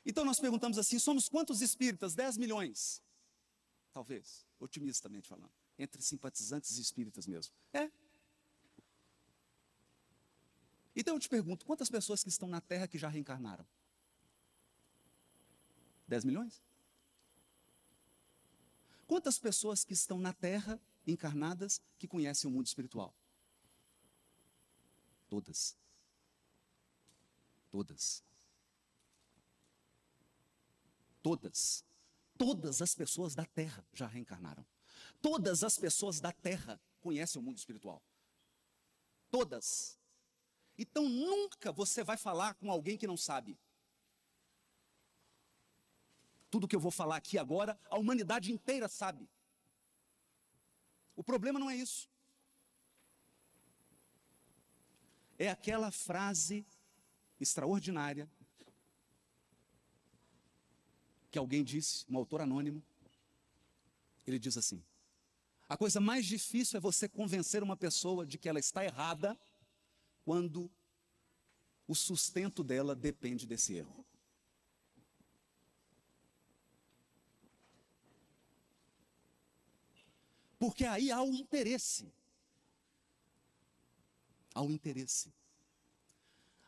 Então 0.03 0.25
nós 0.25 0.39
perguntamos 0.39 0.79
assim: 0.79 0.97
somos 0.97 1.29
quantos 1.29 1.61
espíritas? 1.61 2.15
10 2.15 2.37
milhões. 2.37 3.03
Talvez, 3.93 4.47
otimistamente 4.59 5.29
falando. 5.29 5.53
Entre 5.77 6.01
simpatizantes 6.01 6.79
e 6.79 6.81
espíritas 6.81 7.27
mesmo. 7.27 7.53
É. 7.71 7.91
Então 10.97 11.13
eu 11.13 11.19
te 11.19 11.29
pergunto: 11.29 11.63
quantas 11.63 11.89
pessoas 11.89 12.23
que 12.23 12.29
estão 12.29 12.49
na 12.49 12.59
Terra 12.59 12.87
que 12.87 12.97
já 12.97 13.07
reencarnaram? 13.07 13.65
10 16.07 16.25
milhões? 16.25 16.63
Quantas 19.05 19.37
pessoas 19.37 19.85
que 19.85 19.93
estão 19.93 20.19
na 20.19 20.33
Terra 20.33 20.81
encarnadas 21.05 21.79
que 21.99 22.07
conhecem 22.07 22.49
o 22.49 22.53
mundo 22.53 22.65
espiritual? 22.65 23.13
Todas. 25.29 25.77
Todas. 27.69 28.23
Todas, 31.21 31.83
todas 32.37 32.81
as 32.81 32.95
pessoas 32.95 33.35
da 33.35 33.45
terra 33.45 33.85
já 33.93 34.07
reencarnaram. 34.07 34.65
Todas 35.21 35.61
as 35.61 35.77
pessoas 35.77 36.21
da 36.21 36.31
terra 36.31 36.79
conhecem 37.01 37.41
o 37.41 37.43
mundo 37.43 37.57
espiritual. 37.57 38.01
Todas. 39.29 39.99
Então 40.77 41.09
nunca 41.09 41.71
você 41.71 42.03
vai 42.03 42.17
falar 42.17 42.53
com 42.53 42.71
alguém 42.71 42.97
que 42.97 43.07
não 43.07 43.17
sabe. 43.17 43.57
Tudo 46.49 46.67
que 46.67 46.75
eu 46.75 46.79
vou 46.79 46.91
falar 46.91 47.17
aqui 47.17 47.37
agora, 47.37 47.79
a 47.89 47.97
humanidade 47.97 48.51
inteira 48.51 48.87
sabe. 48.87 49.27
O 51.15 51.23
problema 51.23 51.59
não 51.59 51.69
é 51.69 51.75
isso. 51.75 52.09
É 55.37 55.49
aquela 55.49 55.91
frase 55.91 56.65
extraordinária 57.39 58.29
que 61.29 61.37
alguém 61.37 61.63
disse, 61.63 62.05
um 62.09 62.17
autor 62.17 62.41
anônimo, 62.41 62.83
ele 64.25 64.39
diz 64.39 64.57
assim: 64.57 64.83
a 65.67 65.75
coisa 65.75 65.99
mais 65.99 66.25
difícil 66.25 66.77
é 66.77 66.79
você 66.79 67.09
convencer 67.09 67.61
uma 67.61 67.75
pessoa 67.75 68.25
de 68.25 68.37
que 68.37 68.47
ela 68.47 68.59
está 68.59 68.83
errada 68.83 69.37
quando 70.27 70.69
o 71.87 71.95
sustento 71.95 72.61
dela 72.61 72.93
depende 72.93 73.47
desse 73.47 73.75
erro. 73.75 74.05
Porque 80.59 80.83
aí 80.83 81.09
há 81.11 81.23
o 81.23 81.33
interesse. 81.33 82.11
Há 84.53 84.61
o 84.61 84.69
interesse. 84.69 85.33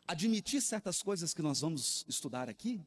Admitir 0.08 0.62
certas 0.62 1.02
coisas 1.02 1.34
que 1.34 1.42
nós 1.42 1.60
vamos 1.60 2.06
estudar 2.08 2.48
aqui 2.48 2.82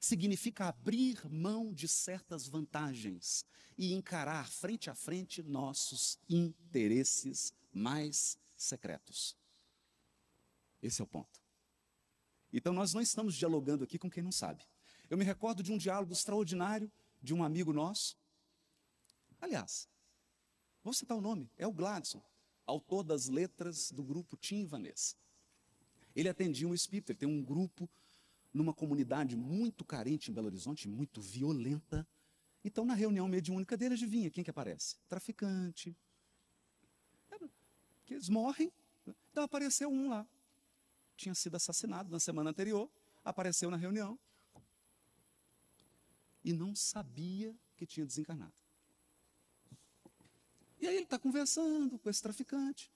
significa 0.00 0.66
abrir 0.66 1.24
mão 1.30 1.72
de 1.72 1.86
certas 1.86 2.48
vantagens 2.48 3.46
e 3.78 3.92
encarar 3.92 4.50
frente 4.50 4.90
a 4.90 4.96
frente 4.96 5.44
nossos 5.44 6.18
interesses 6.28 7.54
mais 7.72 8.36
secretos. 8.56 9.40
Esse 10.82 11.00
é 11.00 11.04
o 11.04 11.06
ponto. 11.06 11.40
Então 12.52 12.72
nós 12.72 12.92
não 12.92 13.00
estamos 13.00 13.34
dialogando 13.34 13.84
aqui 13.84 13.98
com 13.98 14.10
quem 14.10 14.22
não 14.22 14.32
sabe. 14.32 14.66
Eu 15.08 15.16
me 15.16 15.24
recordo 15.24 15.62
de 15.62 15.72
um 15.72 15.78
diálogo 15.78 16.12
extraordinário 16.12 16.90
de 17.22 17.32
um 17.32 17.42
amigo 17.42 17.72
nosso. 17.72 18.16
Aliás, 19.40 19.88
vou 20.82 20.92
citar 20.92 21.16
o 21.16 21.20
nome, 21.20 21.50
é 21.56 21.66
o 21.66 21.72
Gladson, 21.72 22.22
autor 22.66 23.02
das 23.02 23.28
letras 23.28 23.90
do 23.90 24.02
grupo 24.02 24.36
Tim 24.36 24.66
Vanessa. 24.66 25.16
Ele 26.14 26.28
atendia 26.28 26.68
um 26.68 26.74
espírito, 26.74 27.10
ele 27.12 27.18
tem 27.18 27.28
um 27.28 27.42
grupo 27.42 27.88
numa 28.52 28.74
comunidade 28.74 29.34
muito 29.34 29.84
carente 29.84 30.30
em 30.30 30.34
Belo 30.34 30.48
Horizonte, 30.48 30.88
muito 30.88 31.20
violenta. 31.20 32.06
Então, 32.64 32.84
na 32.84 32.94
reunião 32.94 33.26
mediúnica 33.26 33.76
dele, 33.76 33.94
adivinha 33.94 34.30
quem 34.30 34.44
que 34.44 34.50
aparece? 34.50 34.96
Traficante. 35.08 35.96
Que 38.04 38.14
eles 38.14 38.28
morrem. 38.28 38.70
Então, 39.30 39.44
apareceu 39.44 39.90
um 39.90 40.10
lá. 40.10 40.26
Tinha 41.22 41.36
sido 41.36 41.54
assassinado 41.54 42.10
na 42.10 42.18
semana 42.18 42.50
anterior, 42.50 42.90
apareceu 43.24 43.70
na 43.70 43.76
reunião. 43.76 44.18
E 46.42 46.52
não 46.52 46.74
sabia 46.74 47.54
que 47.76 47.86
tinha 47.86 48.04
desencarnado. 48.04 48.60
E 50.80 50.88
aí 50.88 50.96
ele 50.96 51.04
está 51.04 51.20
conversando 51.20 51.96
com 51.96 52.10
esse 52.10 52.20
traficante, 52.20 52.90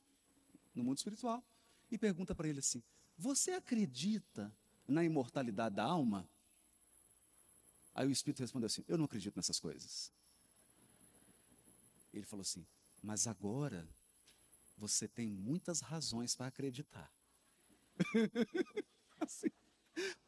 no 0.75 0.83
mundo 0.83 0.99
espiritual, 0.99 1.41
e 1.89 1.97
pergunta 1.97 2.35
para 2.35 2.49
ele 2.49 2.59
assim: 2.59 2.83
Você 3.17 3.53
acredita 3.53 4.53
na 4.89 5.05
imortalidade 5.05 5.77
da 5.77 5.85
alma? 5.85 6.29
Aí 7.95 8.09
o 8.09 8.11
Espírito 8.11 8.41
respondeu 8.41 8.67
assim: 8.67 8.85
Eu 8.89 8.99
não 8.99 9.05
acredito 9.05 9.37
nessas 9.37 9.61
coisas. 9.61 10.13
Ele 12.13 12.27
falou 12.27 12.43
assim: 12.43 12.67
Mas 13.01 13.29
agora 13.29 13.89
você 14.77 15.07
tem 15.07 15.31
muitas 15.31 15.81
razões 15.81 16.35
para 16.35 16.49
acreditar. 16.49 17.16
assim, 19.21 19.51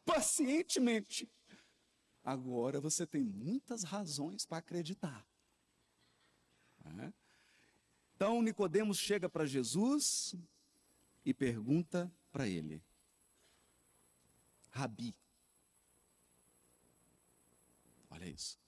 pacientemente. 0.05 1.29
Agora 2.23 2.79
você 2.79 3.07
tem 3.07 3.23
muitas 3.23 3.83
razões 3.83 4.45
para 4.45 4.57
acreditar. 4.57 5.25
É? 6.85 7.13
Então 8.15 8.41
Nicodemos 8.41 8.97
chega 8.97 9.29
para 9.29 9.45
Jesus 9.45 10.35
e 11.23 11.33
pergunta 11.33 12.11
para 12.31 12.47
ele: 12.47 12.83
Rabi. 14.71 15.15
Olha 18.09 18.25
isso. 18.25 18.59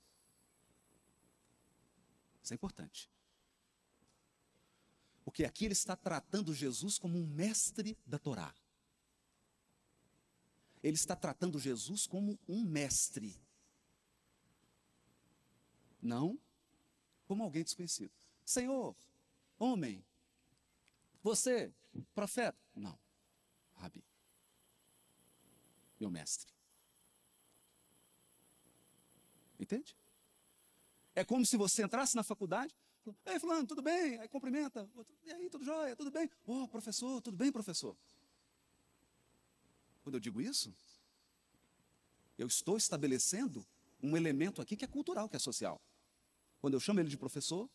Isso 2.43 2.53
é 2.53 2.55
importante. 2.55 3.09
Porque 5.23 5.45
aqui 5.45 5.65
ele 5.65 5.73
está 5.73 5.95
tratando 5.95 6.53
Jesus 6.53 6.97
como 6.97 7.17
um 7.17 7.27
mestre 7.27 7.97
da 8.05 8.17
Torá. 8.19 8.53
Ele 10.83 10.95
está 10.95 11.15
tratando 11.15 11.59
Jesus 11.59 12.07
como 12.07 12.39
um 12.47 12.63
mestre. 12.63 13.35
Não 16.01 16.39
como 17.25 17.43
alguém 17.43 17.63
desconhecido. 17.63 18.11
Senhor, 18.43 18.95
homem, 19.57 20.03
você, 21.23 21.71
profeta? 22.13 22.57
Não, 22.75 22.97
Rabi 23.75 24.03
meu 26.01 26.09
mestre. 26.09 26.51
Entende? 29.59 29.95
É 31.13 31.23
como 31.23 31.45
se 31.45 31.55
você 31.55 31.83
entrasse 31.83 32.15
na 32.15 32.23
faculdade, 32.23 32.75
ei, 33.25 33.39
fulano, 33.39 33.67
tudo 33.67 33.81
bem? 33.81 34.19
Aí 34.19 34.27
cumprimenta, 34.27 34.89
e 35.23 35.31
aí, 35.31 35.49
tudo 35.49 35.63
jóia, 35.63 35.95
tudo 35.95 36.09
bem? 36.09 36.29
Ô, 36.45 36.63
oh, 36.63 36.67
professor, 36.67 37.21
tudo 37.21 37.37
bem, 37.37 37.51
professor? 37.51 37.95
Quando 40.01 40.15
eu 40.15 40.19
digo 40.19 40.41
isso, 40.41 40.73
eu 42.37 42.47
estou 42.47 42.77
estabelecendo 42.77 43.65
um 44.01 44.17
elemento 44.17 44.61
aqui 44.61 44.75
que 44.75 44.85
é 44.85 44.87
cultural, 44.87 45.29
que 45.29 45.35
é 45.35 45.39
social. 45.39 45.81
Quando 46.59 46.73
eu 46.73 46.79
chamo 46.79 46.99
ele 46.99 47.09
de 47.09 47.17
professor, 47.17 47.69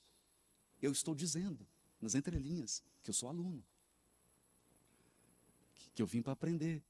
eu 0.83 0.93
estou 0.93 1.15
dizendo, 1.15 1.67
nas 2.01 2.15
entrelinhas, 2.15 2.83
que 3.03 3.11
eu 3.11 3.15
sou 3.15 3.29
aluno. 3.29 3.65
Que 5.95 6.03
eu 6.03 6.07
vim 6.07 6.21
para 6.21 6.33
aprender, 6.33 6.85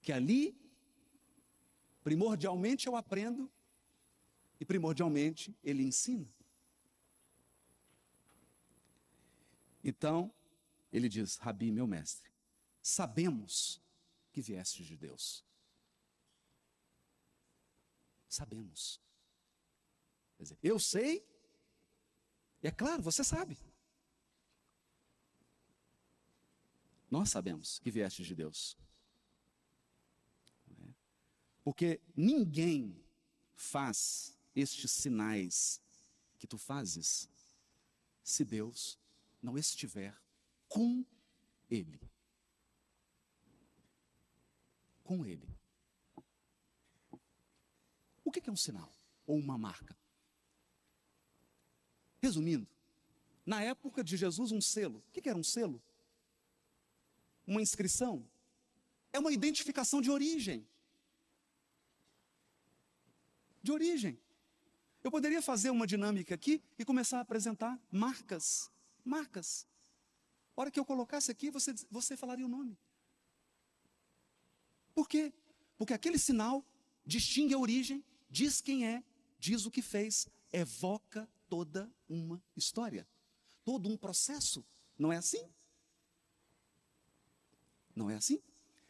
que 0.00 0.12
ali, 0.12 0.56
primordialmente 2.02 2.86
eu 2.86 2.94
aprendo 2.94 3.50
e 4.60 4.64
primordialmente 4.64 5.56
ele 5.64 5.82
ensina. 5.82 6.28
Então, 9.82 10.32
ele 10.92 11.08
diz: 11.08 11.36
Rabi, 11.36 11.72
meu 11.72 11.86
mestre, 11.86 12.30
sabemos 12.80 13.82
que 14.34 14.42
vieste 14.42 14.84
de 14.84 14.96
Deus. 14.96 15.44
Sabemos. 18.28 19.00
Quer 20.36 20.42
dizer, 20.42 20.58
eu 20.60 20.76
sei, 20.76 21.24
e 22.60 22.66
é 22.66 22.72
claro, 22.72 23.00
você 23.00 23.22
sabe. 23.22 23.56
Nós 27.08 27.30
sabemos 27.30 27.78
que 27.78 27.92
vieste 27.92 28.24
de 28.24 28.34
Deus. 28.34 28.76
Porque 31.62 32.00
ninguém 32.16 33.00
faz 33.54 34.36
estes 34.52 34.90
sinais 34.90 35.80
que 36.40 36.46
tu 36.48 36.58
fazes 36.58 37.30
se 38.24 38.44
Deus 38.44 38.98
não 39.40 39.56
estiver 39.56 40.20
com 40.68 41.06
Ele. 41.70 42.00
Com 45.04 45.24
Ele. 45.24 45.48
O 48.24 48.32
que 48.32 48.48
é 48.50 48.52
um 48.52 48.56
sinal 48.56 48.92
ou 49.24 49.36
uma 49.36 49.56
marca? 49.56 49.96
Resumindo, 52.20 52.66
na 53.46 53.62
época 53.62 54.02
de 54.02 54.16
Jesus, 54.16 54.50
um 54.50 54.60
selo. 54.60 55.04
O 55.06 55.12
que 55.12 55.28
era 55.28 55.38
um 55.38 55.44
selo? 55.44 55.80
Uma 57.46 57.62
inscrição? 57.62 58.28
É 59.12 59.20
uma 59.20 59.32
identificação 59.32 60.02
de 60.02 60.10
origem 60.10 60.66
de 63.64 63.72
origem. 63.72 64.20
Eu 65.02 65.10
poderia 65.10 65.40
fazer 65.40 65.70
uma 65.70 65.86
dinâmica 65.86 66.34
aqui 66.34 66.62
e 66.78 66.84
começar 66.84 67.18
a 67.18 67.20
apresentar 67.22 67.80
marcas. 67.90 68.70
Marcas. 69.02 69.66
A 70.54 70.60
hora 70.60 70.70
que 70.70 70.78
eu 70.78 70.84
colocasse 70.84 71.30
aqui, 71.30 71.50
você, 71.50 71.74
você 71.90 72.16
falaria 72.16 72.44
o 72.44 72.48
nome. 72.48 72.78
Por 74.94 75.08
quê? 75.08 75.32
Porque 75.76 75.92
aquele 75.92 76.18
sinal 76.18 76.64
distingue 77.04 77.54
a 77.54 77.58
origem, 77.58 78.04
diz 78.30 78.60
quem 78.60 78.86
é, 78.86 79.02
diz 79.38 79.66
o 79.66 79.70
que 79.70 79.82
fez, 79.82 80.28
evoca 80.52 81.28
toda 81.48 81.92
uma 82.08 82.42
história, 82.56 83.06
todo 83.64 83.88
um 83.88 83.96
processo. 83.96 84.64
Não 84.98 85.12
é 85.12 85.16
assim? 85.16 85.50
Não 87.94 88.08
é 88.08 88.14
assim? 88.14 88.40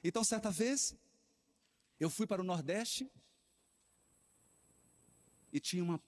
Então, 0.02 0.22
certa 0.22 0.50
vez, 0.50 0.94
eu 1.98 2.10
fui 2.10 2.26
para 2.26 2.42
o 2.42 2.44
Nordeste 2.44 3.10
e 5.52 5.60
tinha 5.60 5.82
uma, 5.82 6.02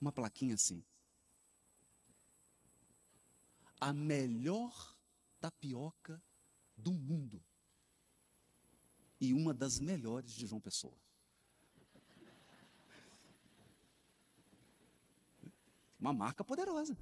uma 0.00 0.12
plaquinha 0.12 0.54
assim. 0.54 0.84
A 3.80 3.92
melhor 3.92 4.96
tapioca 5.40 6.22
do 6.76 6.92
mundo. 6.92 7.42
E 9.20 9.32
uma 9.32 9.54
das 9.54 9.78
melhores 9.78 10.32
de 10.32 10.46
João 10.46 10.60
Pessoa. 10.60 10.96
Uma 15.98 16.12
marca 16.12 16.44
poderosa. 16.44 16.96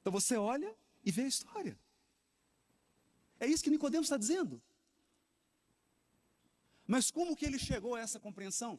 Então 0.00 0.12
você 0.12 0.36
olha 0.36 0.76
e 1.02 1.10
vê 1.10 1.22
a 1.22 1.26
história. 1.26 1.78
É 3.40 3.46
isso 3.46 3.64
que 3.64 3.70
Nicodemos 3.70 4.06
está 4.06 4.18
dizendo. 4.18 4.62
Mas 6.86 7.10
como 7.10 7.34
que 7.34 7.46
ele 7.46 7.58
chegou 7.58 7.94
a 7.94 8.00
essa 8.00 8.20
compreensão? 8.20 8.78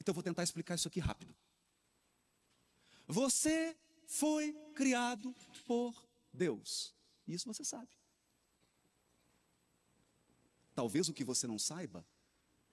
Então 0.00 0.12
eu 0.12 0.14
vou 0.14 0.24
tentar 0.24 0.42
explicar 0.42 0.74
isso 0.74 0.88
aqui 0.88 0.98
rápido. 0.98 1.34
Você 3.06 3.76
foi 4.06 4.52
criado 4.74 5.32
por 5.66 5.94
Deus. 6.32 6.92
Isso 7.28 7.46
você 7.46 7.64
sabe. 7.64 7.95
Talvez 10.76 11.08
o 11.08 11.14
que 11.14 11.24
você 11.24 11.46
não 11.46 11.58
saiba 11.58 12.06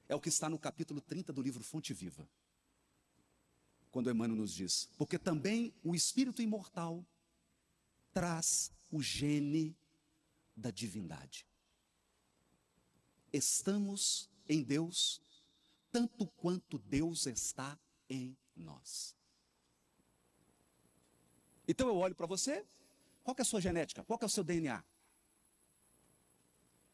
é 0.10 0.14
o 0.14 0.20
que 0.20 0.28
está 0.28 0.50
no 0.50 0.60
capítulo 0.60 1.00
30 1.00 1.32
do 1.32 1.42
livro 1.42 1.64
Fonte 1.64 1.94
Viva. 1.94 2.28
Quando 3.94 4.12
Emmanuel 4.12 4.42
nos 4.42 4.54
diz: 4.54 4.90
Porque 4.98 5.18
também 5.18 5.74
o 5.82 5.96
espírito 5.96 6.42
imortal 6.42 7.06
traz 8.12 8.74
o 8.92 9.02
gene 9.02 9.74
da 10.54 10.70
divindade. 10.70 11.48
Estamos 13.32 14.30
em 14.50 14.62
Deus 14.62 15.22
tanto 15.90 16.28
quanto 16.28 16.78
Deus 16.80 17.26
está 17.26 17.80
em 18.10 18.36
nós. 18.54 19.16
Então 21.66 21.88
eu 21.88 21.96
olho 21.96 22.14
para 22.14 22.28
você, 22.28 22.66
qual 23.24 23.34
é 23.40 23.42
a 23.42 23.46
sua 23.46 23.62
genética? 23.62 24.04
Qual 24.04 24.20
é 24.22 24.26
o 24.26 24.30
seu 24.30 24.44
DNA? 24.44 24.84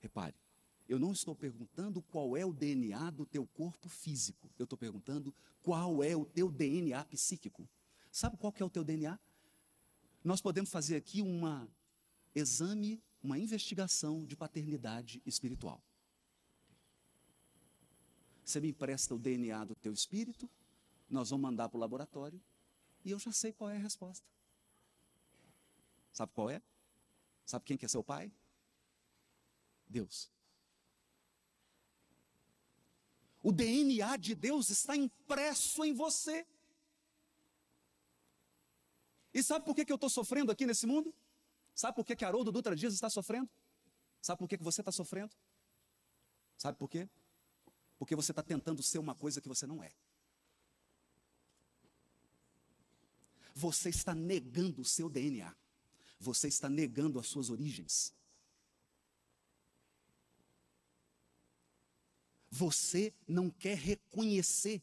Repare, 0.01 0.35
eu 0.89 0.97
não 0.97 1.11
estou 1.11 1.35
perguntando 1.35 2.01
qual 2.01 2.35
é 2.35 2.43
o 2.43 2.51
DNA 2.51 3.11
do 3.11 3.23
teu 3.23 3.45
corpo 3.45 3.87
físico. 3.87 4.49
Eu 4.57 4.63
estou 4.63 4.75
perguntando 4.75 5.31
qual 5.61 6.03
é 6.03 6.15
o 6.15 6.25
teu 6.25 6.51
DNA 6.51 7.05
psíquico. 7.05 7.69
Sabe 8.11 8.37
qual 8.37 8.51
que 8.51 8.63
é 8.63 8.65
o 8.65 8.71
teu 8.71 8.83
DNA? 8.83 9.19
Nós 10.23 10.41
podemos 10.41 10.71
fazer 10.71 10.95
aqui 10.95 11.21
um 11.21 11.43
exame, 12.33 12.99
uma 13.21 13.37
investigação 13.37 14.25
de 14.25 14.35
paternidade 14.35 15.21
espiritual. 15.27 15.79
Você 18.43 18.59
me 18.59 18.69
empresta 18.69 19.13
o 19.13 19.19
DNA 19.19 19.65
do 19.65 19.75
teu 19.75 19.93
espírito, 19.93 20.49
nós 21.07 21.29
vamos 21.29 21.43
mandar 21.43 21.69
para 21.69 21.77
o 21.77 21.79
laboratório 21.79 22.41
e 23.05 23.11
eu 23.11 23.19
já 23.19 23.31
sei 23.31 23.53
qual 23.53 23.69
é 23.69 23.75
a 23.75 23.79
resposta. 23.79 24.25
Sabe 26.11 26.31
qual 26.33 26.49
é? 26.49 26.63
Sabe 27.45 27.63
quem 27.63 27.77
que 27.77 27.85
é 27.85 27.87
seu 27.87 28.03
pai? 28.03 28.31
Deus. 29.87 30.31
O 33.41 33.51
DNA 33.51 34.17
de 34.17 34.35
Deus 34.35 34.69
está 34.69 34.95
impresso 34.95 35.83
em 35.85 35.93
você. 35.93 36.45
E 39.33 39.41
sabe 39.41 39.65
por 39.65 39.75
que, 39.75 39.85
que 39.85 39.91
eu 39.91 39.95
estou 39.95 40.09
sofrendo 40.09 40.51
aqui 40.51 40.65
nesse 40.65 40.85
mundo? 40.85 41.13
Sabe 41.73 41.95
por 41.95 42.05
que, 42.05 42.15
que 42.15 42.25
Haroldo 42.25 42.51
Dutra 42.51 42.75
Dias 42.75 42.93
está 42.93 43.09
sofrendo? 43.09 43.49
Sabe 44.21 44.39
por 44.39 44.49
que, 44.49 44.57
que 44.57 44.63
você 44.63 44.81
está 44.81 44.91
sofrendo? 44.91 45.33
Sabe 46.57 46.77
por 46.77 46.89
quê? 46.89 47.07
Porque 47.97 48.15
você 48.15 48.31
está 48.31 48.43
tentando 48.43 48.83
ser 48.83 48.97
uma 48.97 49.15
coisa 49.15 49.39
que 49.39 49.47
você 49.47 49.65
não 49.65 49.81
é. 49.81 49.93
Você 53.55 53.89
está 53.89 54.13
negando 54.13 54.81
o 54.81 54.85
seu 54.85 55.09
DNA. 55.09 55.55
Você 56.19 56.49
está 56.49 56.67
negando 56.67 57.19
as 57.19 57.27
suas 57.27 57.49
origens. 57.49 58.13
Você 62.51 63.13
não 63.27 63.49
quer 63.49 63.77
reconhecer 63.77 64.81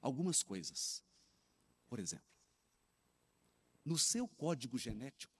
algumas 0.00 0.42
coisas. 0.42 1.02
Por 1.88 1.98
exemplo, 1.98 2.26
no 3.84 3.98
seu 3.98 4.26
código 4.26 4.78
genético, 4.78 5.32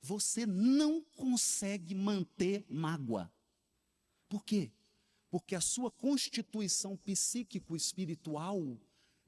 você 0.00 0.46
não 0.46 1.00
consegue 1.00 1.94
manter 1.94 2.64
mágoa. 2.68 3.32
Por 4.28 4.44
quê? 4.44 4.70
Porque 5.30 5.54
a 5.54 5.60
sua 5.60 5.90
constituição 5.90 6.96
psíquico-espiritual 6.96 8.78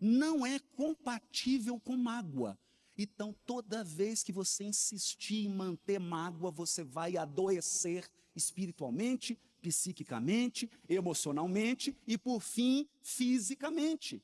não 0.00 0.46
é 0.46 0.58
compatível 0.58 1.80
com 1.80 1.96
mágoa. 1.96 2.58
Então, 2.96 3.34
toda 3.46 3.84
vez 3.84 4.22
que 4.22 4.32
você 4.32 4.64
insistir 4.64 5.46
em 5.46 5.48
manter 5.48 6.00
mágoa, 6.00 6.50
você 6.50 6.82
vai 6.82 7.16
adoecer 7.16 8.08
espiritualmente, 8.34 9.38
psiquicamente, 9.60 10.70
emocionalmente 10.88 11.96
e, 12.06 12.16
por 12.16 12.40
fim, 12.40 12.88
fisicamente. 13.02 14.22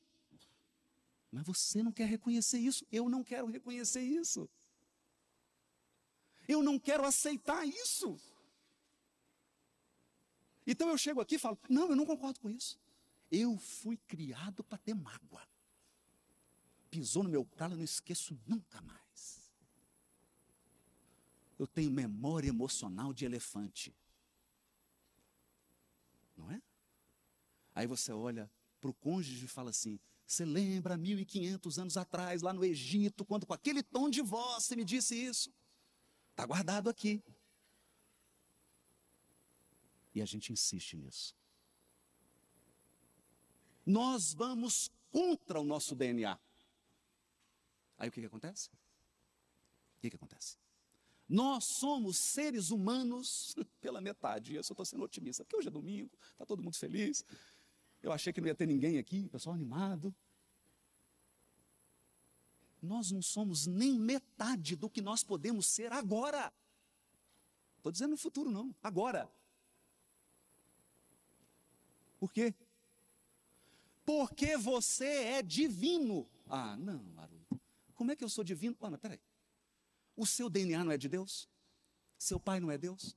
Mas 1.31 1.45
você 1.45 1.83
não 1.83 1.91
quer 1.91 2.09
reconhecer 2.09 2.59
isso, 2.59 2.87
eu 2.93 3.09
não 3.09 3.25
quero 3.25 3.47
reconhecer 3.47 4.03
isso. 4.03 4.49
Eu 6.47 6.63
não 6.63 6.79
quero 6.79 7.05
aceitar 7.05 7.67
isso. 7.67 8.17
Então 10.67 10.89
eu 10.89 10.99
chego 10.99 11.21
aqui 11.21 11.35
e 11.35 11.39
falo: 11.39 11.59
não, 11.69 11.89
eu 11.91 11.97
não 11.97 12.07
concordo 12.07 12.39
com 12.41 12.51
isso. 12.51 12.79
Eu 13.31 13.59
fui 13.59 13.97
criado 13.97 14.63
para 14.63 14.79
ter 14.79 14.95
mágoa. 14.95 15.43
Pisou 16.91 17.25
no 17.25 17.31
meu 17.31 17.45
calo, 17.45 17.75
eu 17.75 17.79
não 17.79 17.85
esqueço 17.85 18.39
nunca 18.47 18.81
mais. 18.83 19.51
Eu 21.59 21.67
tenho 21.67 21.91
memória 21.91 22.49
emocional 22.49 23.13
de 23.13 23.25
elefante. 23.25 23.95
Não 26.37 26.51
é? 26.51 26.61
Aí 27.75 27.87
você 27.87 28.13
olha 28.13 28.51
para 28.81 28.91
o 28.91 28.95
cônjuge 28.95 29.45
e 29.45 29.49
fala 29.49 29.71
assim: 29.71 29.99
Você 30.27 30.45
lembra 30.45 30.97
1500 30.97 31.79
anos 31.79 31.97
atrás, 31.97 32.43
lá 32.43 32.53
no 32.53 32.65
Egito, 32.65 33.25
quando 33.25 33.47
com 33.47 33.55
aquele 33.55 33.83
tom 33.83 34.09
de 34.09 34.23
voz 34.23 34.65
você 34.65 34.77
me 34.77 34.85
disse 34.85 35.15
isso? 35.15 35.53
Está 36.31 36.47
guardado 36.47 36.89
aqui. 36.89 37.23
E 40.15 40.23
a 40.23 40.27
gente 40.27 40.53
insiste 40.53 40.97
nisso. 40.97 41.35
Nós 43.85 44.33
vamos 44.33 44.91
contra 45.11 45.61
o 45.61 45.65
nosso 45.65 45.95
DNA. 45.95 46.39
Aí 47.99 48.09
o 48.09 48.13
que, 48.13 48.21
que 48.21 48.27
acontece? 48.27 48.71
O 49.97 50.01
que, 50.01 50.11
que 50.11 50.17
acontece? 50.17 50.57
Nós 51.35 51.65
somos 51.65 52.17
seres 52.17 52.71
humanos 52.71 53.57
pela 53.83 54.01
metade. 54.01 54.55
Eu 54.55 54.63
só 54.63 54.73
estou 54.73 54.87
sendo 54.87 55.03
otimista, 55.03 55.45
porque 55.45 55.57
hoje 55.57 55.67
é 55.67 55.71
domingo, 55.71 56.17
está 56.31 56.47
todo 56.47 56.63
mundo 56.63 56.77
feliz. 56.77 57.25
Eu 58.01 58.13
achei 58.13 58.33
que 58.33 58.41
não 58.41 58.47
ia 58.47 58.55
ter 58.55 58.67
ninguém 58.67 58.99
aqui, 58.99 59.29
pessoal 59.29 59.57
animado. 59.57 60.15
Nós 62.81 63.11
não 63.11 63.21
somos 63.21 63.67
nem 63.67 63.99
metade 63.99 64.77
do 64.77 64.89
que 64.89 65.03
nós 65.03 65.25
podemos 65.25 65.67
ser 65.67 65.93
agora. 65.93 66.53
Estou 67.79 67.91
dizendo 67.91 68.13
no 68.13 68.17
futuro, 68.17 68.49
não, 68.49 68.73
agora. 68.81 69.29
Por 72.21 72.33
quê? 72.33 72.55
Porque 74.05 74.57
você 74.57 75.07
é 75.07 75.43
divino. 75.43 76.31
Ah, 76.49 76.77
não, 76.77 77.05
Haroldo. 77.19 77.61
Como 77.97 78.13
é 78.13 78.17
que 78.17 78.23
eu 78.23 78.29
sou 78.29 78.45
divino? 78.45 78.77
Ah, 78.81 78.91
mas 78.91 79.01
peraí. 79.01 79.19
O 80.17 80.27
seu 80.27 80.49
DNA 80.49 80.85
não 80.85 80.93
é 80.93 80.97
de 80.97 81.09
Deus? 81.09 81.49
Seu 82.19 82.39
pai 82.39 82.61
não 82.61 82.71
é 82.71 82.79
Deus? 82.79 83.17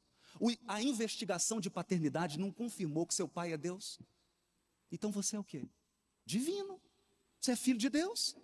A 0.68 0.82
investigação 0.82 1.60
de 1.60 1.70
paternidade 1.70 2.40
não 2.40 2.52
confirmou 2.52 3.06
que 3.06 3.14
seu 3.14 3.28
pai 3.28 3.54
é 3.54 3.58
Deus? 3.58 4.00
Então 4.92 5.12
você 5.12 5.36
é 5.36 5.40
o 5.40 5.44
quê? 5.44 5.68
Divino. 6.26 6.82
Você 7.40 7.52
é 7.52 7.56
filho 7.56 7.78
de 7.78 7.90
Deus. 7.90 8.36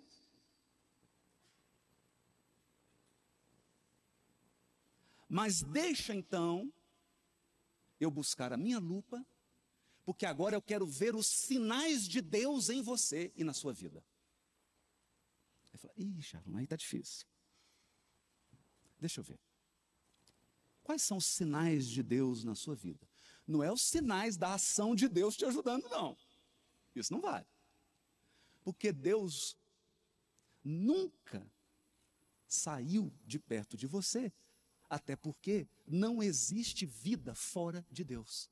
Mas 5.28 5.62
deixa 5.62 6.14
então 6.14 6.72
eu 7.98 8.10
buscar 8.10 8.52
a 8.52 8.56
minha 8.56 8.78
lupa, 8.78 9.24
porque 10.04 10.26
agora 10.26 10.54
eu 10.54 10.62
quero 10.62 10.86
ver 10.86 11.14
os 11.14 11.26
sinais 11.26 12.06
de 12.06 12.20
Deus 12.20 12.68
em 12.68 12.80
você 12.82 13.32
e 13.34 13.42
na 13.42 13.52
sua 13.52 13.72
vida. 13.72 14.04
Aí 15.72 15.78
fala, 15.78 15.94
ih, 15.96 16.20
aí 16.56 16.64
está 16.64 16.76
difícil. 16.76 17.26
Deixa 18.98 19.20
eu 19.20 19.24
ver. 19.24 19.38
Quais 20.82 21.02
são 21.02 21.16
os 21.16 21.26
sinais 21.26 21.88
de 21.88 22.02
Deus 22.02 22.44
na 22.44 22.54
sua 22.54 22.74
vida? 22.74 23.08
Não 23.46 23.62
é 23.62 23.72
os 23.72 23.82
sinais 23.82 24.36
da 24.36 24.54
ação 24.54 24.94
de 24.94 25.08
Deus 25.08 25.36
te 25.36 25.44
ajudando, 25.44 25.88
não. 25.88 26.16
Isso 26.94 27.12
não 27.12 27.20
vale. 27.20 27.46
Porque 28.62 28.92
Deus 28.92 29.56
nunca 30.62 31.46
saiu 32.46 33.12
de 33.26 33.38
perto 33.38 33.76
de 33.76 33.86
você, 33.86 34.32
até 34.88 35.16
porque 35.16 35.66
não 35.86 36.22
existe 36.22 36.86
vida 36.86 37.34
fora 37.34 37.84
de 37.90 38.04
Deus. 38.04 38.50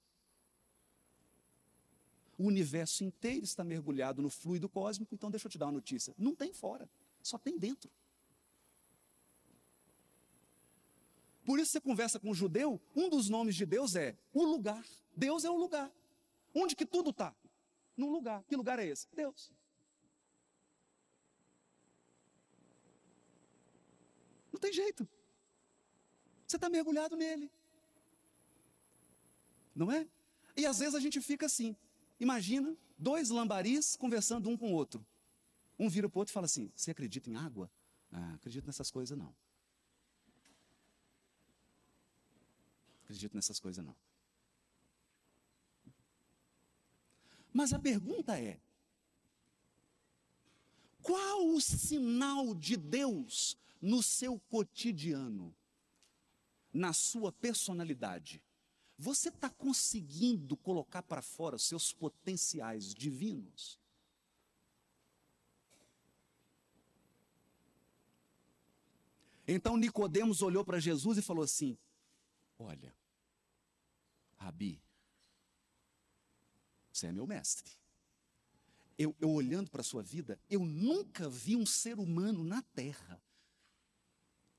O 2.36 2.44
universo 2.44 3.04
inteiro 3.04 3.44
está 3.44 3.62
mergulhado 3.62 4.20
no 4.20 4.28
fluido 4.28 4.68
cósmico, 4.68 5.14
então 5.14 5.30
deixa 5.30 5.46
eu 5.46 5.50
te 5.50 5.58
dar 5.58 5.66
uma 5.66 5.72
notícia: 5.72 6.14
não 6.18 6.34
tem 6.34 6.52
fora, 6.52 6.88
só 7.22 7.38
tem 7.38 7.58
dentro. 7.58 7.90
Por 11.44 11.58
isso 11.58 11.72
você 11.72 11.80
conversa 11.80 12.20
com 12.20 12.30
um 12.30 12.34
judeu, 12.34 12.80
um 12.94 13.08
dos 13.08 13.28
nomes 13.28 13.56
de 13.56 13.66
Deus 13.66 13.96
é 13.96 14.16
o 14.32 14.44
lugar. 14.44 14.84
Deus 15.16 15.44
é 15.44 15.50
o 15.50 15.56
lugar. 15.56 15.90
Onde 16.54 16.76
que 16.76 16.86
tudo 16.86 17.10
está? 17.10 17.34
Num 17.96 18.10
lugar. 18.10 18.42
Que 18.44 18.56
lugar 18.56 18.78
é 18.78 18.86
esse? 18.86 19.08
Deus. 19.14 19.52
Não 24.52 24.60
tem 24.60 24.72
jeito. 24.72 25.08
Você 26.46 26.56
está 26.56 26.68
mergulhado 26.68 27.16
nele. 27.16 27.50
Não 29.74 29.90
é? 29.90 30.06
E 30.56 30.66
às 30.66 30.78
vezes 30.78 30.94
a 30.94 31.00
gente 31.00 31.20
fica 31.20 31.46
assim. 31.46 31.74
Imagina 32.20 32.76
dois 32.98 33.30
lambaris 33.30 33.96
conversando 33.96 34.48
um 34.48 34.56
com 34.56 34.70
o 34.72 34.74
outro. 34.74 35.04
Um 35.78 35.88
vira 35.88 36.08
para 36.08 36.18
o 36.18 36.20
outro 36.20 36.30
e 36.32 36.34
fala 36.34 36.46
assim: 36.46 36.70
Você 36.76 36.90
acredita 36.90 37.30
em 37.30 37.36
água? 37.36 37.70
Ah, 38.12 38.34
acredito 38.34 38.66
nessas 38.66 38.90
coisas 38.90 39.16
não. 39.16 39.34
Acredito 43.12 43.36
nessas 43.36 43.60
coisas 43.60 43.84
não. 43.84 43.94
Mas 47.52 47.74
a 47.74 47.78
pergunta 47.78 48.40
é: 48.40 48.58
qual 51.02 51.46
o 51.46 51.60
sinal 51.60 52.54
de 52.54 52.74
Deus 52.74 53.58
no 53.82 54.02
seu 54.02 54.40
cotidiano, 54.48 55.54
na 56.72 56.94
sua 56.94 57.30
personalidade? 57.30 58.42
Você 58.98 59.28
está 59.28 59.50
conseguindo 59.50 60.56
colocar 60.56 61.02
para 61.02 61.20
fora 61.20 61.58
seus 61.58 61.92
potenciais 61.92 62.94
divinos? 62.94 63.78
Então 69.46 69.76
Nicodemos 69.76 70.40
olhou 70.40 70.64
para 70.64 70.80
Jesus 70.80 71.18
e 71.18 71.22
falou 71.22 71.44
assim: 71.44 71.76
Olha, 72.58 72.94
Rabi, 74.42 74.82
você 76.92 77.06
é 77.06 77.12
meu 77.12 77.26
mestre. 77.26 77.70
Eu, 78.98 79.14
eu 79.20 79.30
olhando 79.30 79.70
para 79.70 79.80
a 79.80 79.84
sua 79.84 80.02
vida, 80.02 80.38
eu 80.50 80.64
nunca 80.64 81.28
vi 81.28 81.56
um 81.56 81.64
ser 81.64 81.98
humano 81.98 82.42
na 82.44 82.60
terra 82.60 83.22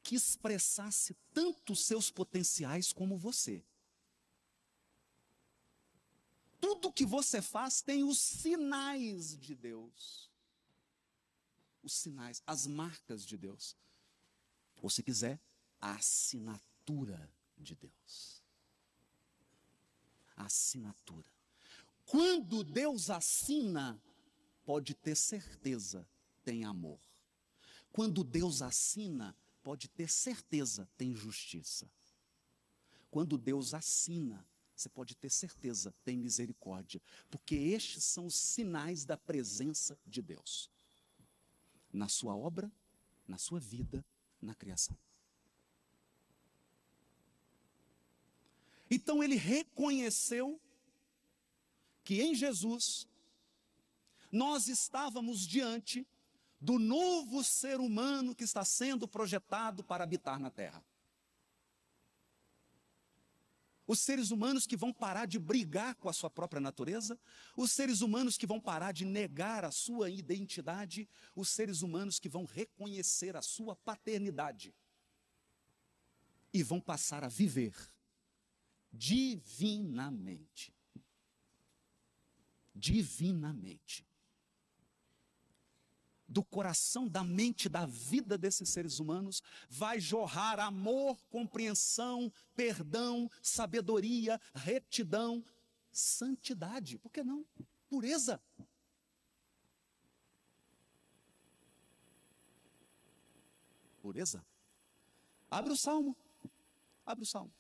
que 0.02 0.16
expressasse 0.16 1.16
tanto 1.34 1.76
seus 1.76 2.10
potenciais 2.10 2.92
como 2.92 3.18
você. 3.18 3.64
Tudo 6.60 6.92
que 6.92 7.06
você 7.06 7.42
faz 7.42 7.82
tem 7.82 8.04
os 8.04 8.20
sinais 8.20 9.38
de 9.38 9.54
Deus. 9.54 10.32
Os 11.82 11.94
sinais, 11.94 12.42
as 12.48 12.66
marcas 12.66 13.26
de 13.26 13.38
Deus. 13.38 13.78
Ou 14.82 14.90
se 14.90 15.04
quiser, 15.04 15.40
a 15.80 15.96
assinatura 15.96 17.30
de 17.58 17.76
Deus. 17.76 18.33
Assinatura. 20.46 21.30
Quando 22.06 22.64
Deus 22.64 23.10
assina, 23.10 24.02
pode 24.66 24.94
ter 24.94 25.16
certeza, 25.16 26.08
tem 26.44 26.64
amor. 26.64 27.00
Quando 27.92 28.24
Deus 28.24 28.62
assina, 28.62 29.36
pode 29.62 29.88
ter 29.88 30.10
certeza, 30.10 30.88
tem 30.98 31.16
justiça. 31.16 31.90
Quando 33.10 33.38
Deus 33.38 33.74
assina, 33.74 34.46
você 34.76 34.90
pode 34.90 35.16
ter 35.16 35.30
certeza, 35.30 35.94
tem 36.04 36.18
misericórdia, 36.18 37.02
porque 37.30 37.56
estes 37.56 38.04
são 38.04 38.26
os 38.26 38.36
sinais 38.36 39.06
da 39.06 39.16
presença 39.16 39.98
de 40.06 40.22
Deus 40.22 40.70
na 41.94 42.10
sua 42.10 42.36
obra, 42.36 42.72
na 43.28 43.38
sua 43.38 43.60
vida, 43.60 44.04
na 44.42 44.56
criação. 44.56 44.98
Então 48.94 49.24
ele 49.24 49.36
reconheceu 49.36 50.62
que 52.04 52.22
em 52.22 52.36
Jesus 52.36 53.08
nós 54.32 54.68
estávamos 54.68 55.48
diante 55.48 56.08
do 56.62 56.78
novo 56.78 57.44
ser 57.44 57.80
humano 57.80 58.36
que 58.36 58.44
está 58.44 58.64
sendo 58.64 59.08
projetado 59.08 59.84
para 59.84 60.04
habitar 60.04 60.40
na 60.40 60.52
terra. 60.52 60.86
Os 63.88 64.00
seres 64.00 64.30
humanos 64.30 64.68
que 64.68 64.78
vão 64.78 64.94
parar 64.94 65.26
de 65.26 65.40
brigar 65.40 65.96
com 65.96 66.08
a 66.08 66.14
sua 66.14 66.30
própria 66.30 66.62
natureza, 66.62 67.20
os 67.58 67.72
seres 67.72 68.02
humanos 68.02 68.38
que 68.38 68.46
vão 68.46 68.60
parar 68.60 68.92
de 68.92 69.06
negar 69.06 69.66
a 69.66 69.72
sua 69.72 70.12
identidade, 70.12 71.10
os 71.36 71.50
seres 71.50 71.82
humanos 71.82 72.20
que 72.20 72.30
vão 72.30 72.46
reconhecer 72.46 73.36
a 73.36 73.42
sua 73.42 73.76
paternidade 73.76 74.72
e 76.54 76.62
vão 76.62 76.80
passar 76.80 77.24
a 77.24 77.28
viver 77.28 77.93
divinamente. 78.94 80.74
Divinamente 82.76 84.06
do 86.34 86.44
coração, 86.44 87.08
da 87.08 87.24
mente, 87.24 87.70
da 87.70 87.86
vida 87.86 88.38
desses 88.38 88.68
seres 88.70 89.00
humanos, 89.00 89.44
vai 89.70 90.00
jorrar 90.00 90.60
amor, 90.60 91.16
compreensão, 91.30 92.34
perdão, 92.56 93.30
sabedoria, 93.40 94.42
retidão, 94.56 95.46
santidade. 95.92 96.98
Por 96.98 97.12
que 97.12 97.24
não? 97.24 97.46
Pureza. 97.88 98.42
Pureza. 104.02 104.44
Abre 105.52 105.72
o 105.72 105.78
salmo. 105.78 106.18
Abre 107.06 107.24
o 107.24 107.28
salmo. 107.28 107.54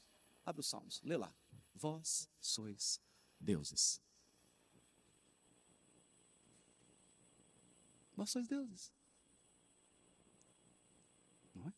Abre 0.46 0.60
os 0.62 0.68
salmos. 0.68 1.02
Lê 1.04 1.18
lá. 1.18 1.34
Vós 1.74 2.30
sois 2.40 3.02
deuses. 3.40 4.02
Vós 8.16 8.30
sois 8.30 8.48
deuses. 8.48 8.94
Não 11.56 11.68
é? 11.68 11.74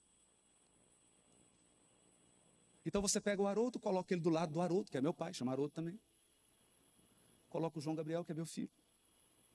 Então 2.86 3.02
você 3.02 3.22
pega 3.22 3.42
o 3.42 3.48
Haroldo, 3.48 3.80
coloca 3.80 4.14
ele 4.14 4.22
do 4.22 4.30
lado 4.30 4.52
do 4.52 4.62
Haroldo, 4.62 4.92
que 4.92 4.98
é 4.98 5.02
meu 5.02 5.14
pai, 5.14 5.34
chama 5.34 5.52
Haroldo 5.52 5.74
também. 5.74 6.00
Coloca 7.50 7.80
o 7.80 7.82
João 7.82 7.96
Gabriel, 7.96 8.26
que 8.26 8.32
é 8.32 8.36
meu 8.36 8.46
filho. 8.46 8.70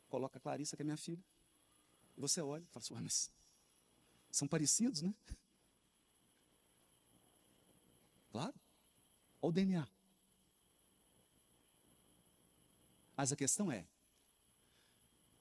Coloca 0.08 0.38
a 0.38 0.40
Clarissa, 0.40 0.74
que 0.74 0.82
é 0.82 0.84
minha 0.84 0.96
filha. 0.96 1.22
E 2.16 2.20
você 2.20 2.40
olha 2.40 2.62
e 2.62 2.66
fala 2.66 2.82
assim, 2.82 2.94
mas 2.94 3.30
são 4.30 4.48
parecidos, 4.48 5.02
né? 5.02 5.14
Claro. 8.30 8.54
Olha 9.42 9.50
o 9.50 9.52
DNA. 9.52 9.88
Mas 13.16 13.32
a 13.32 13.36
questão 13.36 13.70
é, 13.70 13.86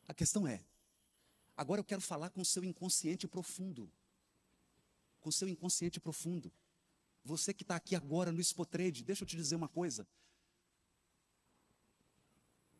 a 0.07 0.13
questão 0.13 0.47
é, 0.47 0.63
Agora 1.59 1.81
eu 1.81 1.83
quero 1.83 1.99
falar 1.99 2.29
com 2.29 2.39
o 2.39 2.45
seu 2.45 2.63
inconsciente 2.63 3.27
profundo. 3.27 3.91
Com 5.19 5.27
o 5.27 5.31
seu 5.31 5.45
inconsciente 5.45 5.99
profundo. 5.99 6.49
Você 7.21 7.53
que 7.53 7.63
está 7.63 7.75
aqui 7.75 7.97
agora 7.97 8.31
no 8.31 8.41
Spotrade, 8.41 9.03
deixa 9.03 9.25
eu 9.25 9.27
te 9.27 9.35
dizer 9.35 9.57
uma 9.57 9.67
coisa. 9.67 10.07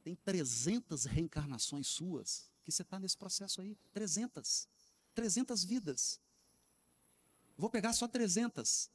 Tem 0.02 0.16
300 0.16 1.04
reencarnações 1.04 1.88
suas 1.88 2.50
que 2.64 2.72
você 2.72 2.84
está 2.84 2.98
nesse 2.98 3.18
processo 3.18 3.60
aí. 3.60 3.78
300. 3.92 4.66
300 5.14 5.66
vidas. 5.66 6.22
Vou 7.58 7.70
pegar 7.70 7.92
só 7.92 8.08
300. 8.08 8.90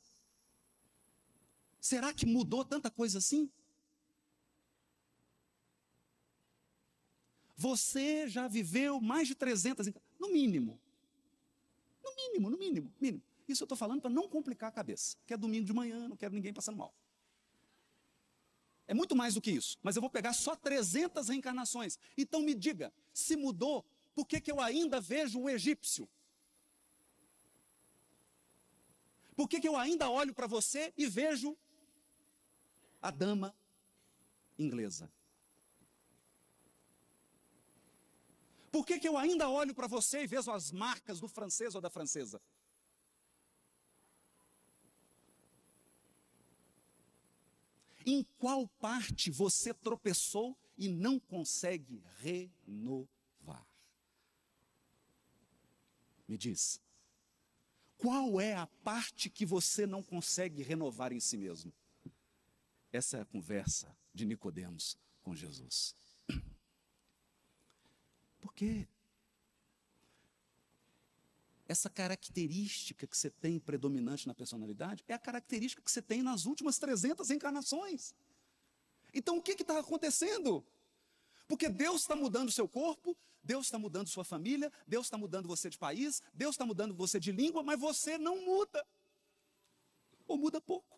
Será 1.85 2.15
que 2.15 2.25
mudou 2.25 2.65
tanta 2.65 2.91
coisa 2.91 3.19
assim? 3.19 3.51
Você 7.55 8.27
já 8.27 8.49
viveu 8.49 9.03
mais 9.03 9.29
de 9.29 9.35
300, 9.35 9.93
no 10.19 10.33
mínimo. 10.33 10.81
No 12.03 12.17
mínimo, 12.17 12.49
no 12.49 12.57
mínimo, 12.57 12.95
mínimo. 12.99 13.23
Isso 13.47 13.65
eu 13.65 13.67
estou 13.67 13.77
falando 13.77 14.01
para 14.01 14.09
não 14.09 14.27
complicar 14.27 14.71
a 14.71 14.73
cabeça. 14.73 15.19
Que 15.27 15.35
é 15.35 15.37
domingo 15.37 15.67
de 15.67 15.75
manhã, 15.75 16.09
não 16.09 16.17
quero 16.17 16.35
ninguém 16.35 16.55
passando 16.55 16.79
mal. 16.79 16.95
É 18.87 18.95
muito 18.95 19.15
mais 19.15 19.35
do 19.35 19.43
que 19.43 19.51
isso. 19.51 19.77
Mas 19.83 19.95
eu 19.95 20.01
vou 20.01 20.09
pegar 20.09 20.33
só 20.33 20.57
300 20.57 21.29
reencarnações. 21.29 21.99
Então 22.17 22.41
me 22.41 22.55
diga, 22.55 22.95
se 23.13 23.37
mudou, 23.37 23.85
por 24.15 24.27
que, 24.27 24.41
que 24.41 24.51
eu 24.51 24.59
ainda 24.59 25.03
vejo 25.03 25.39
o 25.39 25.51
egípcio? 25.51 26.09
Por 29.37 29.47
que, 29.47 29.61
que 29.61 29.69
eu 29.69 29.77
ainda 29.77 30.09
olho 30.09 30.33
para 30.33 30.47
você 30.47 30.95
e 30.97 31.07
vejo 31.07 31.55
a 33.05 33.11
dama 33.11 33.55
inglesa? 34.59 35.13
Por 38.73 38.87
que, 38.87 38.99
que 38.99 39.07
eu 39.07 39.19
ainda 39.19 39.47
olho 39.49 39.75
para 39.75 39.87
você 39.87 40.23
e 40.23 40.27
vejo 40.27 40.51
as 40.51 40.73
marcas 40.73 41.21
do 41.21 41.29
francês 41.29 41.75
ou 41.75 41.83
da 41.83 41.91
francesa? 41.91 42.41
Em 48.07 48.25
qual 48.39 48.67
parte 48.67 49.31
você 49.31 49.75
tropeçou 49.75 50.57
e 50.79 50.89
não 50.89 51.21
consegue 51.21 52.03
renovar? 52.17 53.67
Me 56.27 56.39
diz. 56.39 56.81
Qual 57.99 58.41
é 58.41 58.55
a 58.55 58.67
parte 58.83 59.29
que 59.29 59.45
você 59.45 59.87
não 59.87 60.03
consegue 60.03 60.63
renovar 60.63 61.13
em 61.13 61.21
si 61.21 61.37
mesmo? 61.37 61.73
Essa 62.95 63.17
é 63.17 63.21
a 63.23 63.25
conversa 63.25 63.93
de 64.15 64.25
Nicodemos 64.25 64.97
com 65.25 65.35
Jesus. 65.35 65.97
Por 68.41 68.55
quê? 68.55 68.87
Essa 71.67 71.91
característica 71.91 73.05
que 73.05 73.19
você 73.19 73.31
tem 73.31 73.59
predominante 73.59 74.29
na 74.29 74.33
personalidade 74.33 75.03
é 75.09 75.15
a 75.15 75.19
característica 75.19 75.83
que 75.83 75.91
você 75.91 76.01
tem 76.01 76.23
nas 76.23 76.47
últimas 76.47 76.79
300 76.79 77.31
encarnações. 77.31 78.15
Então 79.13 79.39
o 79.39 79.43
que 79.43 79.61
está 79.61 79.81
acontecendo? 79.81 80.65
Porque 81.49 81.69
Deus 81.69 82.03
está 82.03 82.15
mudando 82.15 82.53
seu 82.53 82.69
corpo, 82.69 83.17
Deus 83.43 83.67
está 83.67 83.77
mudando 83.77 84.07
sua 84.07 84.25
família, 84.25 84.73
Deus 84.87 85.07
está 85.07 85.19
mudando 85.19 85.49
você 85.49 85.69
de 85.69 85.77
país, 85.77 86.23
Deus 86.33 86.55
está 86.55 86.65
mudando 86.65 86.95
você 86.95 87.19
de 87.19 87.33
língua, 87.33 87.61
mas 87.61 87.77
você 87.77 88.17
não 88.19 88.45
muda. 88.45 88.87
Ou 90.29 90.39
muda 90.39 90.61
pouco. 90.61 90.95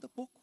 Muda 0.00 0.08
pouco. 0.08 0.40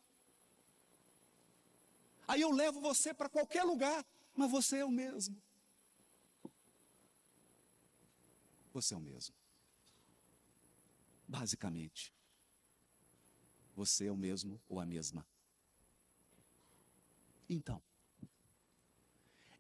Aí 2.28 2.42
eu 2.42 2.52
levo 2.52 2.80
você 2.80 3.12
para 3.12 3.28
qualquer 3.28 3.64
lugar, 3.64 4.06
mas 4.36 4.52
você 4.52 4.78
é 4.78 4.86
o 4.86 4.92
mesmo. 4.92 5.42
Você 8.72 8.94
é 8.94 8.98
o 8.98 9.00
mesmo. 9.00 9.34
Basicamente, 11.28 12.14
você 13.76 14.06
é 14.06 14.12
o 14.12 14.16
mesmo 14.16 14.62
ou 14.70 14.80
a 14.80 14.86
mesma. 14.86 15.26
Então, 17.50 17.82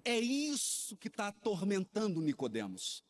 é 0.05 0.19
isso 0.19 0.95
que 0.95 1.07
está 1.07 1.29
atormentando 1.29 2.21
Nicodemos. 2.21 3.03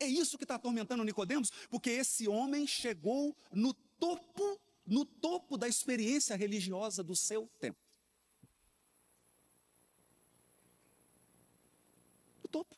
É 0.00 0.06
isso 0.06 0.36
que 0.36 0.44
está 0.44 0.56
atormentando 0.56 1.04
Nicodemos, 1.04 1.50
porque 1.68 1.90
esse 1.90 2.26
homem 2.26 2.66
chegou 2.66 3.36
no 3.52 3.72
topo, 3.72 4.60
no 4.90 5.06
topo 5.06 5.56
da 5.56 5.66
experiência 5.66 6.36
religiosa 6.36 7.02
do 7.02 7.16
seu 7.16 7.48
tempo. 7.58 7.78
No 12.42 12.48
topo. 12.50 12.76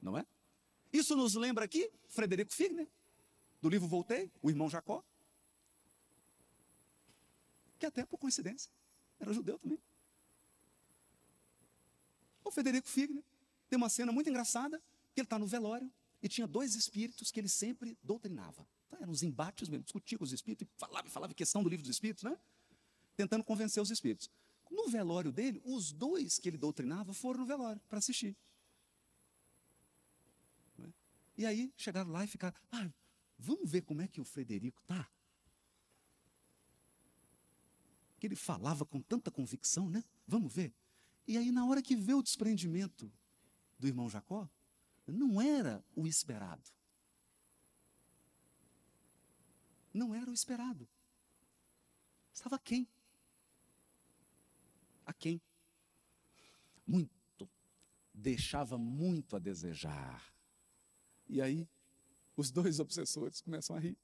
Não 0.00 0.16
é? 0.16 0.24
Isso 0.92 1.16
nos 1.16 1.34
lembra 1.34 1.64
aqui 1.64 1.90
Frederico 2.06 2.52
Figner, 2.52 2.86
do 3.60 3.68
livro 3.68 3.88
Voltei, 3.88 4.30
o 4.40 4.50
irmão 4.50 4.68
Jacó 4.68 5.02
que 7.84 7.86
até 7.86 8.06
por 8.06 8.18
coincidência 8.18 8.70
era 9.20 9.32
judeu 9.32 9.58
também. 9.58 9.78
O 12.42 12.50
Federico 12.50 12.88
Figner 12.88 13.22
tem 13.68 13.76
uma 13.76 13.88
cena 13.88 14.12
muito 14.12 14.30
engraçada, 14.30 14.78
que 15.14 15.20
ele 15.20 15.26
está 15.26 15.38
no 15.38 15.46
velório 15.46 15.92
e 16.24 16.28
tinha 16.28 16.46
dois 16.46 16.74
espíritos 16.74 17.30
que 17.30 17.38
ele 17.38 17.50
sempre 17.50 17.98
doutrinava. 18.02 18.66
Então, 18.86 18.98
eram 18.98 19.12
os 19.12 19.22
embates 19.22 19.68
mesmo, 19.68 19.84
discutia 19.84 20.16
com 20.16 20.24
os 20.24 20.32
espíritos, 20.32 20.66
e 20.66 20.78
falava, 20.78 21.06
falava 21.10 21.34
questão 21.34 21.62
do 21.62 21.68
livro 21.68 21.84
dos 21.84 21.94
espíritos, 21.94 22.24
né? 22.24 22.34
Tentando 23.14 23.44
convencer 23.44 23.82
os 23.82 23.90
espíritos. 23.90 24.30
No 24.70 24.88
velório 24.88 25.30
dele, 25.30 25.60
os 25.62 25.92
dois 25.92 26.38
que 26.38 26.48
ele 26.48 26.56
doutrinava 26.56 27.12
foram 27.12 27.40
no 27.40 27.46
velório 27.46 27.78
para 27.90 27.98
assistir. 27.98 28.34
É? 30.78 30.88
E 31.36 31.44
aí 31.44 31.70
chegaram 31.76 32.10
lá 32.10 32.24
e 32.24 32.26
ficaram, 32.26 32.56
ah, 32.72 32.90
vamos 33.38 33.70
ver 33.70 33.82
como 33.82 34.00
é 34.00 34.08
que 34.08 34.18
o 34.18 34.24
Frederico 34.24 34.80
está 34.80 35.06
que 38.18 38.28
ele 38.28 38.36
falava 38.36 38.86
com 38.86 39.02
tanta 39.02 39.30
convicção, 39.30 39.90
né? 39.90 40.02
Vamos 40.26 40.50
ver. 40.50 40.72
E 41.28 41.36
aí, 41.36 41.52
na 41.52 41.66
hora 41.66 41.82
que 41.82 41.94
vê 41.94 42.14
o 42.14 42.22
desprendimento 42.22 43.12
do 43.78 43.86
irmão 43.86 44.08
Jacó, 44.08 44.48
não 45.12 45.40
era 45.40 45.84
o 45.94 46.06
esperado. 46.06 46.70
Não 49.92 50.14
era 50.14 50.30
o 50.30 50.34
esperado. 50.34 50.88
Estava 52.32 52.58
quem? 52.58 52.88
A 55.06 55.12
quem? 55.12 55.40
Muito. 56.86 57.48
Deixava 58.12 58.76
muito 58.78 59.36
a 59.36 59.38
desejar. 59.38 60.34
E 61.28 61.40
aí, 61.40 61.68
os 62.36 62.50
dois 62.50 62.80
obsessores 62.80 63.40
começam 63.40 63.76
a 63.76 63.78
rir. 63.78 63.96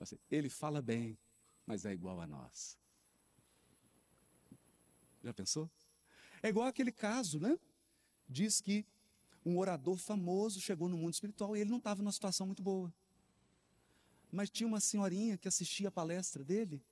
Assim, 0.00 0.18
ele 0.30 0.48
fala 0.48 0.82
bem, 0.82 1.16
mas 1.64 1.84
é 1.84 1.92
igual 1.92 2.20
a 2.20 2.26
nós. 2.26 2.78
Já 5.22 5.32
pensou? 5.32 5.70
É 6.42 6.48
igual 6.48 6.66
aquele 6.66 6.92
caso, 6.92 7.38
né? 7.40 7.58
Diz 8.34 8.60
que 8.60 8.84
um 9.46 9.58
orador 9.58 9.96
famoso 9.96 10.60
chegou 10.60 10.88
no 10.88 10.98
mundo 10.98 11.14
espiritual 11.14 11.56
e 11.56 11.60
ele 11.60 11.70
não 11.70 11.78
estava 11.78 12.02
numa 12.02 12.10
situação 12.10 12.44
muito 12.48 12.64
boa. 12.64 12.92
Mas 14.32 14.50
tinha 14.50 14.66
uma 14.66 14.80
senhorinha 14.80 15.38
que 15.38 15.46
assistia 15.46 15.86
a 15.86 15.92
palestra 15.92 16.42
dele, 16.42 16.82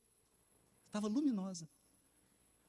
estava 0.87 1.09
luminosa. 1.09 1.69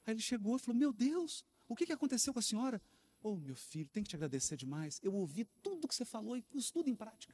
Aí 0.04 0.14
ele 0.14 0.20
chegou 0.20 0.56
e 0.56 0.58
falou: 0.58 0.76
Meu 0.76 0.92
Deus, 0.92 1.44
o 1.68 1.76
que, 1.76 1.86
que 1.86 1.92
aconteceu 1.92 2.32
com 2.32 2.40
a 2.40 2.42
senhora? 2.42 2.82
Oh, 3.22 3.36
meu 3.36 3.54
filho, 3.54 3.88
tem 3.90 4.02
que 4.02 4.10
te 4.10 4.16
agradecer 4.16 4.56
demais. 4.56 4.98
Eu 5.04 5.14
ouvi 5.14 5.44
tudo 5.62 5.86
que 5.86 5.94
você 5.94 6.04
falou 6.04 6.36
e 6.36 6.42
pus 6.42 6.72
tudo 6.72 6.90
em 6.90 6.96
prática. 6.96 7.32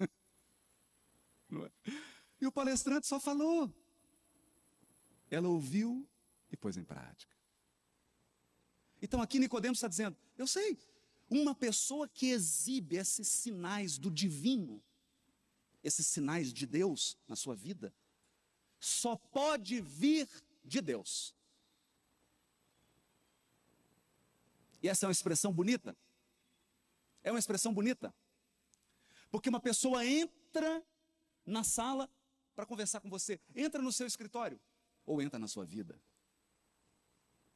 é? 0.00 1.70
E 2.40 2.46
o 2.46 2.52
palestrante 2.52 3.06
só 3.06 3.20
falou. 3.20 3.70
Ela 5.30 5.46
ouviu 5.46 6.08
e 6.50 6.56
pôs 6.56 6.78
em 6.78 6.84
prática. 6.84 7.35
Então 9.06 9.22
aqui 9.22 9.38
Nicodemos 9.38 9.78
está 9.78 9.86
dizendo: 9.86 10.16
eu 10.36 10.48
sei, 10.48 10.76
uma 11.30 11.54
pessoa 11.54 12.08
que 12.08 12.26
exibe 12.30 12.96
esses 12.96 13.28
sinais 13.28 13.98
do 13.98 14.10
divino, 14.10 14.82
esses 15.82 16.08
sinais 16.08 16.52
de 16.52 16.66
Deus 16.66 17.16
na 17.28 17.36
sua 17.36 17.54
vida, 17.54 17.94
só 18.80 19.14
pode 19.14 19.80
vir 19.80 20.28
de 20.64 20.80
Deus. 20.80 21.32
E 24.82 24.88
essa 24.88 25.06
é 25.06 25.08
uma 25.08 25.12
expressão 25.12 25.52
bonita. 25.52 25.96
É 27.22 27.30
uma 27.30 27.38
expressão 27.38 27.72
bonita. 27.72 28.12
Porque 29.30 29.48
uma 29.48 29.60
pessoa 29.60 30.04
entra 30.04 30.84
na 31.44 31.62
sala 31.62 32.10
para 32.56 32.66
conversar 32.66 32.98
com 32.98 33.08
você. 33.08 33.40
Entra 33.54 33.80
no 33.80 33.92
seu 33.92 34.06
escritório 34.08 34.60
ou 35.04 35.22
entra 35.22 35.38
na 35.38 35.46
sua 35.46 35.64
vida. 35.64 35.96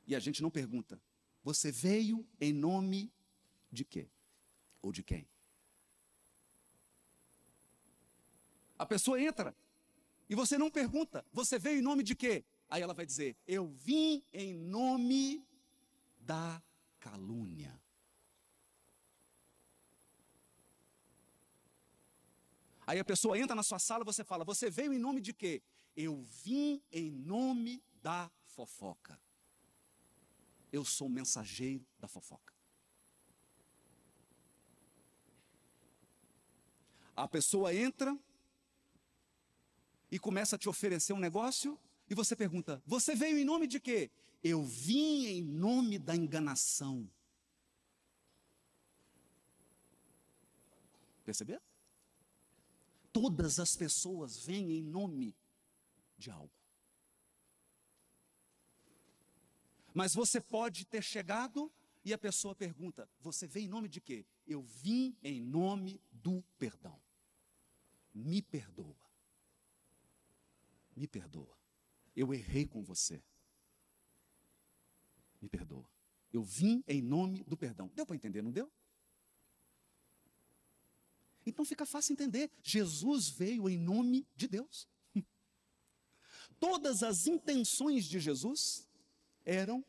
E 0.07 0.15
a 0.15 0.21
gente 0.21 0.41
não 0.43 0.51
pergunta: 0.51 1.01
você 1.43 1.73
veio 1.73 2.27
em 2.41 2.53
nome 2.53 3.13
de 3.71 3.85
quê? 3.85 4.09
Ou 4.83 4.93
de 4.93 5.03
quem? 5.03 5.29
A 8.79 8.87
pessoa 8.87 9.21
entra 9.21 9.55
e 10.29 10.35
você 10.35 10.57
não 10.57 10.71
pergunta: 10.71 11.25
você 11.33 11.59
veio 11.59 11.79
em 11.79 11.83
nome 11.83 12.03
de 12.03 12.15
quê? 12.15 12.45
Aí 12.69 12.83
ela 12.83 12.95
vai 12.95 13.05
dizer: 13.05 13.37
eu 13.47 13.67
vim 13.67 14.23
em 14.33 14.55
nome 14.55 15.45
da 16.21 16.63
calúnia. 16.99 17.81
Aí 22.87 22.99
a 22.99 23.05
pessoa 23.05 23.39
entra 23.39 23.55
na 23.55 23.63
sua 23.63 23.79
sala, 23.79 24.05
você 24.05 24.25
fala: 24.25 24.45
Você 24.45 24.71
veio 24.71 24.93
em 24.93 24.99
nome 24.99 25.21
de 25.21 25.33
quê? 25.33 25.63
Eu 25.97 26.23
vim 26.23 26.83
em 26.91 27.11
nome 27.11 27.83
da 28.03 28.31
fofoca. 28.47 29.21
Eu 30.73 30.85
sou 30.85 31.09
mensageiro 31.09 31.85
da 31.99 32.07
fofoca. 32.07 32.55
A 37.17 37.29
pessoa 37.29 37.75
entra 37.75 38.17
e 40.11 40.19
começa 40.19 40.57
a 40.57 40.59
te 40.59 40.69
oferecer 40.69 41.13
um 41.13 41.19
negócio 41.19 41.79
e 42.09 42.15
você 42.15 42.35
pergunta: 42.35 42.83
Você 42.87 43.15
veio 43.15 43.39
em 43.39 43.45
nome 43.45 43.67
de 43.67 43.79
quê? 43.79 44.11
Eu 44.43 44.65
vim 44.65 45.27
em 45.27 45.43
nome 45.43 45.99
da 45.99 46.17
enganação. 46.17 47.09
Perceberam? 51.25 51.63
Todas 53.13 53.59
as 53.61 53.77
pessoas 53.77 54.45
vêm 54.45 54.79
em 54.79 54.83
nome 54.83 55.37
de 56.17 56.31
algo. 56.31 56.51
Mas 59.95 60.15
você 60.15 60.41
pode 60.41 60.85
ter 60.85 61.03
chegado 61.03 61.73
e 62.05 62.13
a 62.13 62.19
pessoa 62.19 62.55
pergunta: 62.55 63.09
Você 63.21 63.47
vem 63.47 63.65
em 63.65 63.69
nome 63.69 63.89
de 63.89 64.01
quê? 64.01 64.25
Eu 64.47 64.63
vim 64.63 65.17
em 65.23 65.41
nome 65.41 66.01
do 66.11 66.43
perdão. 66.59 67.01
Me 68.15 68.43
perdoa. 68.43 69.11
Me 70.97 71.07
perdoa. 71.07 71.59
Eu 72.15 72.35
errei 72.35 72.67
com 72.67 72.83
você. 72.83 73.23
Me 75.41 75.49
perdoa. 75.49 75.89
Eu 76.33 76.43
vim 76.43 76.83
em 76.87 77.03
nome 77.03 77.43
do 77.45 77.57
perdão. 77.57 77.91
Deu 77.95 78.07
para 78.07 78.17
entender, 78.17 78.43
não 78.43 78.53
deu? 78.53 78.71
Então 81.45 81.65
fica 81.65 81.87
fácil 81.87 82.13
entender. 82.13 82.51
Jesus 82.63 83.29
veio 83.29 83.69
em 83.69 83.79
nome 83.79 84.27
de 84.37 84.47
Deus. 84.47 84.89
Todas 86.61 87.03
as 87.03 87.27
intenções 87.27 88.05
de 88.05 88.21
Jesus 88.21 88.87
eram 89.45 89.85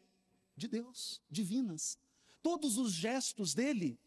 de 0.55 0.67
Deus, 0.67 1.21
divinas. 1.29 1.97
Todos 2.41 2.77
os 2.77 2.91
gestos 2.91 3.53
dele 3.53 3.99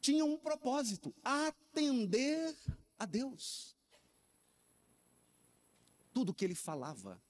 tinham 0.00 0.30
um 0.30 0.38
propósito: 0.38 1.14
atender 1.22 2.56
a 2.98 3.04
Deus. 3.06 3.76
Tudo 6.12 6.34
que 6.34 6.44
ele 6.44 6.54
falava 6.54 7.22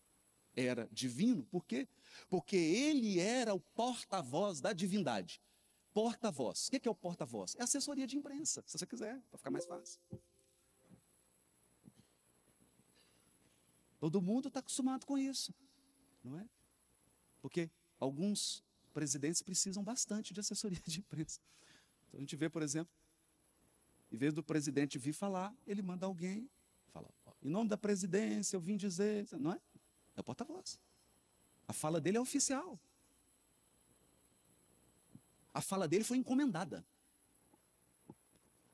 era 0.56 0.88
divino, 0.90 1.44
por 1.44 1.64
quê? 1.64 1.86
Porque 2.28 2.56
ele 2.56 3.20
era 3.20 3.54
o 3.54 3.60
porta-voz 3.60 4.60
da 4.60 4.72
divindade. 4.72 5.40
porta-voz. 5.92 6.68
O 6.68 6.70
que 6.70 6.88
é 6.88 6.90
o 6.90 6.94
porta-voz? 6.94 7.54
É 7.56 7.62
assessoria 7.62 8.06
de 8.06 8.16
imprensa, 8.16 8.62
se 8.66 8.78
você 8.78 8.86
quiser, 8.86 9.20
para 9.28 9.38
ficar 9.38 9.50
mais 9.50 9.66
fácil. 9.66 10.00
Todo 13.98 14.22
mundo 14.22 14.48
está 14.48 14.60
acostumado 14.60 15.04
com 15.04 15.18
isso, 15.18 15.52
não 16.24 16.38
é? 16.38 16.48
Porque 17.40 17.70
alguns 17.98 18.62
presidentes 18.92 19.42
precisam 19.42 19.82
bastante 19.82 20.34
de 20.34 20.40
assessoria 20.40 20.80
de 20.84 21.00
imprensa. 21.00 21.40
Então 22.08 22.18
a 22.18 22.20
gente 22.20 22.36
vê, 22.36 22.48
por 22.48 22.62
exemplo, 22.62 22.92
em 24.10 24.16
vez 24.16 24.34
do 24.34 24.42
presidente 24.42 24.98
vir 24.98 25.12
falar, 25.12 25.54
ele 25.66 25.82
manda 25.82 26.06
alguém 26.06 26.50
falar. 26.88 27.10
Em 27.42 27.48
nome 27.48 27.70
da 27.70 27.76
presidência, 27.76 28.56
eu 28.56 28.60
vim 28.60 28.76
dizer, 28.76 29.26
não 29.38 29.52
é? 29.52 29.60
É 30.16 30.20
o 30.20 30.24
porta-voz. 30.24 30.78
A 31.66 31.72
fala 31.72 32.00
dele 32.00 32.18
é 32.18 32.20
oficial. 32.20 32.78
A 35.54 35.60
fala 35.60 35.86
dele 35.86 36.04
foi 36.04 36.18
encomendada. 36.18 36.84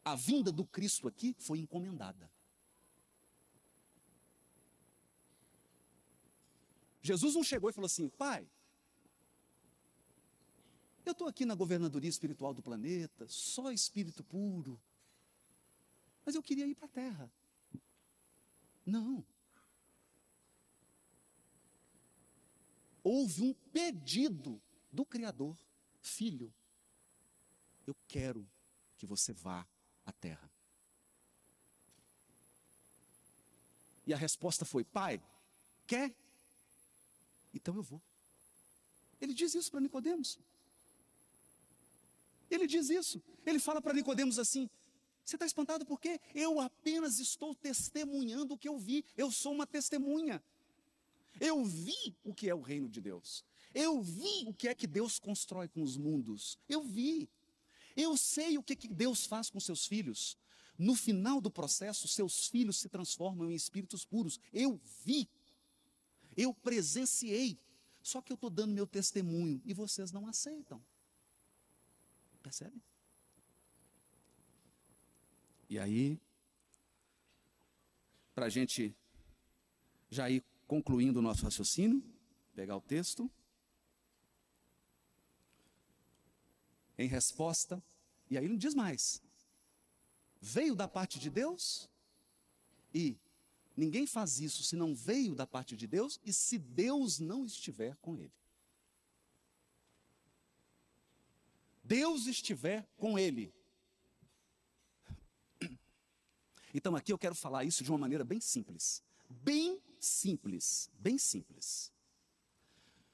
A 0.05 0.14
vinda 0.14 0.51
do 0.51 0.64
Cristo 0.64 1.07
aqui 1.07 1.35
foi 1.39 1.59
encomendada. 1.59 2.31
Jesus 7.03 7.35
não 7.35 7.45
chegou 7.45 7.71
e 7.71 7.73
falou 7.73 7.87
assim: 7.87 8.09
Pai, 8.09 8.49
eu 11.09 11.13
estou 11.13 11.29
aqui 11.29 11.45
na 11.45 11.55
governadoria 11.55 12.11
espiritual 12.11 12.53
do 12.53 12.63
planeta, 12.63 13.27
só 13.29 13.71
espírito 13.71 14.25
puro, 14.25 14.81
mas 16.25 16.35
eu 16.35 16.43
queria 16.43 16.67
ir 16.67 16.75
para 16.75 16.87
a 16.87 16.91
terra. 16.91 17.33
Não. 18.85 19.25
Houve 23.03 23.43
um 23.43 23.55
pedido 23.73 24.61
do 24.91 25.05
Criador, 25.05 25.57
filho, 26.03 26.53
eu 27.87 27.95
quero 28.09 28.49
que 28.99 29.07
você 29.07 29.33
vá 29.33 29.65
à 30.05 30.13
terra. 30.13 30.51
E 34.05 34.13
a 34.13 34.17
resposta 34.17 34.65
foi: 34.65 34.83
Pai, 34.83 35.23
quer? 35.87 36.13
Então 37.55 37.77
eu 37.77 37.83
vou. 37.83 38.03
Ele 39.21 39.33
diz 39.33 39.55
isso 39.55 39.71
para 39.71 39.81
Nicodemos. 39.81 40.39
Ele 42.51 42.66
diz 42.66 42.90
isso. 42.90 43.22
Ele 43.44 43.59
fala 43.59 43.80
para 43.80 43.92
Nicodemos 43.92 44.38
assim: 44.38 44.68
Você 45.24 45.36
está 45.36 45.47
espantado 45.47 45.84
por 45.84 46.01
quê? 46.01 46.20
Eu 46.34 46.61
apenas 46.61 47.18
estou 47.18 47.55
testemunhando 47.55 48.55
o 48.55 48.59
que 48.59 48.68
eu 48.68 48.78
vi. 48.78 49.05
Eu 49.16 49.30
sou 49.30 49.53
uma 49.53 49.66
testemunha. 49.66 50.42
Eu 51.40 51.64
vi 51.64 52.16
o 52.24 52.34
que 52.34 52.49
é 52.49 52.55
o 52.55 52.61
reino 52.61 52.88
de 52.88 53.01
Deus. 53.01 53.44
Eu 53.74 54.01
vi 54.01 54.44
o 54.47 54.55
que 54.55 54.68
é 54.68 54.74
que 54.74 54.86
Deus 54.86 55.18
constrói 55.18 55.68
com 55.68 55.82
os 55.82 55.97
mundos. 55.97 56.59
Eu 56.68 56.82
vi. 56.82 57.28
Eu 57.94 58.16
sei 58.16 58.57
o 58.57 58.62
que, 58.62 58.76
que 58.76 58.88
Deus 58.88 59.26
faz 59.26 59.51
com 59.51 59.61
seus 59.61 59.86
filhos. 59.86 60.36
No 60.78 60.94
final 60.94 61.40
do 61.40 61.51
processo, 61.51 62.07
seus 62.07 62.49
filhos 62.49 62.78
se 62.78 62.88
transformam 62.88 63.51
em 63.51 63.55
espíritos 63.55 64.05
puros. 64.05 64.38
Eu 64.53 64.80
vi. 65.05 65.28
Eu 66.36 66.55
presenciei. 66.55 67.59
Só 68.03 68.22
que 68.22 68.32
eu 68.32 68.34
estou 68.34 68.51
dando 68.51 68.72
meu 68.72 68.86
testemunho 68.86 69.61
e 69.64 69.74
vocês 69.74 70.12
não 70.12 70.26
aceitam. 70.26 70.82
Percebe? 72.47 72.80
E 75.68 75.80
aí, 75.80 76.16
para 78.36 78.47
a 78.47 78.49
gente 78.49 78.94
já 80.09 80.30
ir 80.30 80.44
concluindo 80.64 81.18
o 81.18 81.22
nosso 81.22 81.42
raciocínio, 81.42 82.01
pegar 82.55 82.76
o 82.76 82.80
texto. 82.80 83.28
Em 86.97 87.09
resposta, 87.09 87.82
e 88.30 88.38
aí 88.38 88.44
ele 88.44 88.53
não 88.53 88.59
diz 88.59 88.76
mais. 88.76 89.20
Veio 90.40 90.76
da 90.76 90.86
parte 90.86 91.18
de 91.18 91.28
Deus 91.28 91.90
e 92.94 93.18
ninguém 93.76 94.07
faz 94.07 94.38
isso 94.38 94.62
se 94.62 94.76
não 94.76 94.94
veio 94.94 95.34
da 95.34 95.49
parte 95.49 95.76
de 95.76 95.88
Deus 95.88 96.20
e 96.24 96.32
se 96.32 96.59
Deus 96.59 97.18
não 97.18 97.44
estiver 97.44 97.97
com 97.97 98.16
ele. 98.16 98.32
Deus 101.87 102.26
estiver 102.26 102.87
com 102.97 103.18
ele. 103.18 103.55
Então 106.74 106.97
aqui 106.97 107.12
eu 107.12 107.18
quero 107.18 107.34
falar 107.34 107.64
isso 107.64 107.84
de 107.84 107.91
uma 107.91 107.99
maneira 107.99 108.24
bem 108.24 108.41
simples. 108.41 109.03
Bem 109.30 109.80
simples, 110.01 110.91
bem 110.99 111.16
simples. 111.16 111.93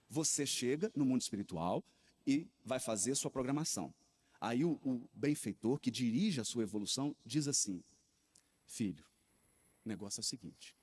Você 0.08 0.46
chega 0.46 0.90
no 0.96 1.04
mundo 1.04 1.20
espiritual 1.20 1.84
e 2.26 2.48
vai 2.64 2.80
fazer 2.80 3.14
sua 3.14 3.30
programação. 3.30 3.94
Aí 4.40 4.64
o, 4.64 4.72
o 4.84 5.08
benfeitor 5.14 5.78
que 5.78 5.90
dirige 5.90 6.40
a 6.40 6.44
sua 6.44 6.62
evolução 6.62 7.14
diz 7.24 7.46
assim: 7.46 7.84
Filho, 8.66 9.04
o 9.84 9.88
negócio 9.88 10.20
é 10.20 10.22
o 10.22 10.24
seguinte. 10.24 10.74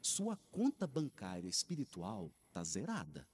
Sua 0.00 0.36
conta 0.50 0.86
bancária 0.86 1.48
espiritual 1.48 2.30
está 2.48 2.62
zerada. 2.62 3.28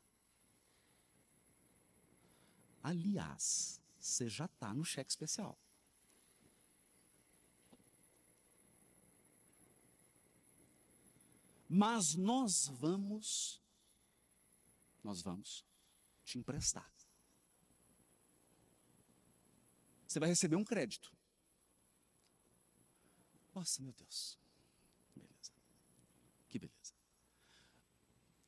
Aliás, 2.83 3.81
você 3.99 4.29
já 4.29 4.47
está 4.47 4.73
no 4.73 4.85
cheque 4.85 5.11
especial. 5.11 5.59
Mas 11.69 12.15
nós 12.17 12.67
vamos, 12.67 13.63
nós 15.05 15.23
vamos 15.23 15.65
te 16.25 16.39
emprestar. 16.39 16.91
Você 20.11 20.19
vai 20.19 20.29
receber 20.29 20.57
um 20.57 20.65
crédito. 20.65 21.17
Nossa, 23.55 23.81
meu 23.81 23.93
Deus. 23.93 24.37
Beleza. 25.15 25.53
Que 26.49 26.59
beleza. 26.59 26.93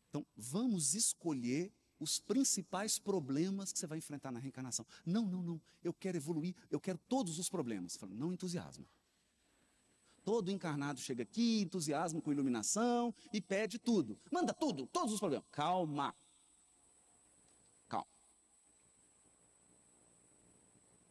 Então, 0.09 0.27
vamos 0.37 0.95
escolher 0.95 1.73
os 2.03 2.19
principais 2.19 2.99
problemas 2.99 3.73
que 3.73 3.79
você 3.79 3.87
vai 3.87 3.99
enfrentar 3.99 4.33
na 4.33 4.41
reencarnação. 4.41 4.85
Não, 5.07 5.25
não, 5.25 5.43
não. 5.43 5.61
Eu 5.83 5.95
quero 5.95 6.17
evoluir, 6.17 6.55
eu 6.71 6.81
quero 6.81 6.99
todos 7.09 7.39
os 7.39 7.49
problemas. 7.49 7.97
Falo, 7.97 8.15
não 8.15 8.33
entusiasmo. 8.33 8.87
Todo 10.25 10.51
encarnado 10.51 11.01
chega 11.01 11.23
aqui, 11.23 11.61
entusiasmo 11.63 12.21
com 12.21 12.33
iluminação 12.33 13.15
e 13.33 13.41
pede 13.41 13.79
tudo. 13.79 14.19
Manda 14.31 14.53
tudo, 14.53 14.87
todos 14.87 15.13
os 15.13 15.21
problemas. 15.21 15.47
Calma. 15.51 16.15
Calma. 17.89 18.07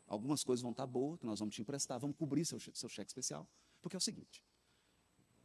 Algumas 0.08 0.44
coisas 0.44 0.62
vão 0.62 0.72
estar 0.72 0.88
boas, 0.88 1.20
que 1.20 1.26
nós 1.26 1.40
vamos 1.40 1.56
te 1.56 1.62
emprestar, 1.62 2.00
vamos 2.00 2.16
cobrir 2.18 2.46
seu, 2.46 2.60
seu 2.60 2.90
cheque 2.90 3.10
especial. 3.10 3.48
Porque 3.82 3.96
é 3.96 4.00
o 4.00 4.02
seguinte: 4.02 4.44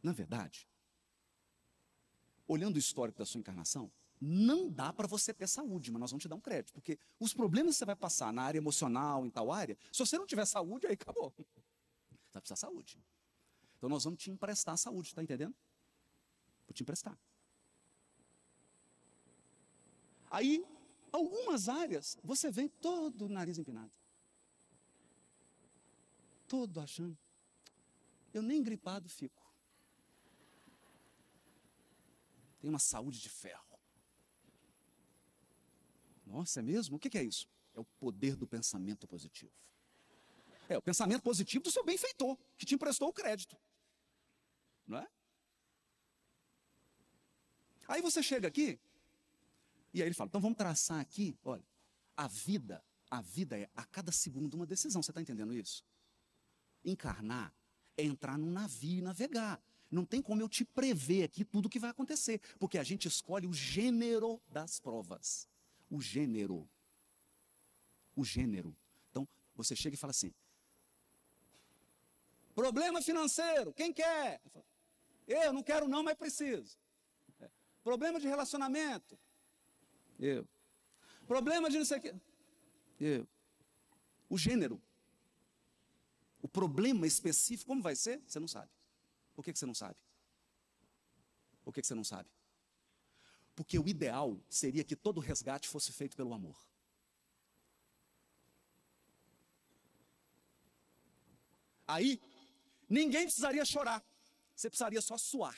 na 0.01 0.11
verdade, 0.13 0.67
olhando 2.47 2.75
o 2.75 2.79
histórico 2.79 3.17
da 3.17 3.25
sua 3.25 3.39
encarnação, 3.39 3.91
não 4.19 4.69
dá 4.69 4.91
para 4.91 5.07
você 5.07 5.33
ter 5.33 5.47
saúde, 5.47 5.91
mas 5.91 5.99
nós 5.99 6.11
vamos 6.11 6.23
te 6.23 6.27
dar 6.27 6.35
um 6.35 6.41
crédito. 6.41 6.73
Porque 6.73 6.97
os 7.19 7.33
problemas 7.33 7.75
que 7.75 7.79
você 7.79 7.85
vai 7.85 7.95
passar 7.95 8.33
na 8.33 8.41
área 8.41 8.57
emocional, 8.57 9.25
em 9.25 9.29
tal 9.29 9.51
área, 9.51 9.77
se 9.91 9.99
você 9.99 10.17
não 10.17 10.25
tiver 10.25 10.45
saúde, 10.45 10.87
aí 10.87 10.93
acabou. 10.93 11.31
Você 11.37 11.43
vai 12.33 12.41
precisar 12.41 12.55
de 12.55 12.59
saúde. 12.59 12.99
Então 13.77 13.89
nós 13.89 14.03
vamos 14.03 14.19
te 14.19 14.31
emprestar 14.31 14.73
a 14.73 14.77
saúde, 14.77 15.09
está 15.09 15.21
entendendo? 15.21 15.55
Vou 16.67 16.73
te 16.73 16.81
emprestar. 16.81 17.17
Aí, 20.29 20.65
algumas 21.11 21.69
áreas, 21.69 22.17
você 22.23 22.51
vem 22.51 22.67
todo 22.67 23.25
o 23.25 23.29
nariz 23.29 23.57
empinado. 23.57 23.93
Todo 26.47 26.79
achando. 26.79 27.17
Eu 28.33 28.41
nem 28.41 28.61
gripado 28.61 29.07
fico. 29.09 29.45
Tenho 32.59 32.73
uma 32.73 32.79
saúde 32.79 33.19
de 33.19 33.29
ferro. 33.29 33.66
Nossa, 36.27 36.59
é 36.59 36.63
mesmo? 36.63 36.97
O 36.97 36.99
que 36.99 37.17
é 37.17 37.23
isso? 37.23 37.47
É 37.73 37.79
o 37.79 37.85
poder 37.99 38.35
do 38.35 38.45
pensamento 38.45 39.07
positivo. 39.07 39.51
É 40.69 40.77
o 40.77 40.81
pensamento 40.81 41.21
positivo 41.21 41.63
do 41.63 41.71
seu 41.71 41.83
benfeitor, 41.83 42.37
que 42.57 42.65
te 42.65 42.75
emprestou 42.75 43.07
o 43.07 43.13
crédito. 43.13 43.57
Não 44.85 44.97
é? 44.97 45.07
Aí 47.87 48.01
você 48.01 48.21
chega 48.21 48.47
aqui, 48.47 48.77
e 49.93 50.01
aí 50.01 50.07
ele 50.07 50.13
fala: 50.13 50.27
então 50.27 50.41
vamos 50.41 50.57
traçar 50.57 50.99
aqui, 50.99 51.37
olha, 51.43 51.63
a 52.15 52.27
vida, 52.27 52.83
a 53.09 53.21
vida 53.21 53.57
é 53.57 53.69
a 53.75 53.85
cada 53.85 54.11
segundo 54.11 54.55
uma 54.55 54.65
decisão. 54.65 55.01
Você 55.01 55.11
está 55.11 55.21
entendendo 55.21 55.53
isso? 55.53 55.85
Encarnar 56.83 57.53
é 57.95 58.03
entrar 58.03 58.37
num 58.37 58.51
navio 58.51 58.99
e 58.99 59.01
navegar. 59.01 59.61
Não 59.89 60.03
tem 60.03 60.21
como 60.21 60.41
eu 60.41 60.49
te 60.49 60.65
prever 60.65 61.23
aqui 61.23 61.45
tudo 61.45 61.67
o 61.67 61.69
que 61.69 61.79
vai 61.79 61.89
acontecer, 61.89 62.41
porque 62.59 62.77
a 62.77 62.83
gente 62.83 63.07
escolhe 63.07 63.47
o 63.47 63.53
gênero 63.53 64.41
das 64.49 64.79
provas. 64.79 65.47
O 65.89 66.01
gênero. 66.01 66.69
O 68.15 68.23
gênero. 68.23 68.75
Então, 69.09 69.27
você 69.55 69.75
chega 69.75 69.95
e 69.95 69.97
fala 69.97 70.11
assim: 70.11 70.33
problema 72.55 73.01
financeiro, 73.01 73.73
quem 73.73 73.93
quer? 73.93 74.41
Eu 75.27 75.53
não 75.53 75.63
quero 75.63 75.87
não, 75.87 76.03
mas 76.03 76.15
preciso. 76.15 76.77
É. 77.39 77.49
Problema 77.83 78.19
de 78.19 78.27
relacionamento. 78.27 79.19
Eu. 80.19 80.47
Problema 81.27 81.69
de 81.69 81.77
não 81.77 81.85
sei 81.85 81.97
o 81.97 82.01
quê. 82.01 82.15
Eu. 82.99 83.27
o 84.29 84.37
gênero, 84.37 84.81
o 86.41 86.47
problema 86.47 87.05
específico, 87.05 87.67
como 87.67 87.81
vai 87.81 87.95
ser? 87.95 88.21
Você 88.25 88.39
não 88.39 88.47
sabe. 88.47 88.71
Por 89.35 89.43
que, 89.43 89.55
você 89.55 89.65
não 89.65 89.73
sabe? 89.73 89.95
Por 91.63 91.73
que 91.73 91.83
você 91.83 91.93
não 91.93 92.03
sabe? 92.03 92.29
Porque 93.57 93.79
o 93.79 93.87
ideal 93.87 94.39
seria 94.47 94.83
que 94.83 94.95
todo 94.95 95.19
resgate 95.19 95.67
fosse 95.67 95.91
feito 95.91 96.15
pelo 96.15 96.31
amor. 96.31 96.55
Aí, 101.87 102.21
ninguém 102.87 103.23
precisaria 103.23 103.65
chorar, 103.65 104.05
você 104.55 104.69
precisaria 104.69 105.01
só 105.01 105.17
suar. 105.17 105.57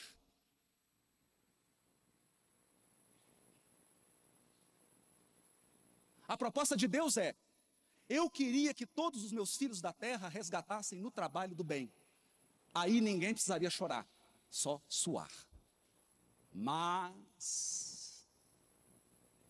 A 6.26 6.38
proposta 6.38 6.78
de 6.78 6.88
Deus 6.88 7.18
é: 7.18 7.36
eu 8.08 8.30
queria 8.30 8.74
que 8.74 8.86
todos 8.86 9.26
os 9.26 9.34
meus 9.34 9.58
filhos 9.58 9.82
da 9.82 9.92
terra 9.92 10.30
resgatassem 10.30 11.02
no 11.02 11.12
trabalho 11.12 11.54
do 11.54 11.66
bem. 11.66 11.92
Aí 12.74 13.02
ninguém 13.02 13.34
precisaria 13.34 13.70
chorar, 13.70 14.08
só 14.50 14.82
suar. 14.88 15.34
Mas, 16.54 17.89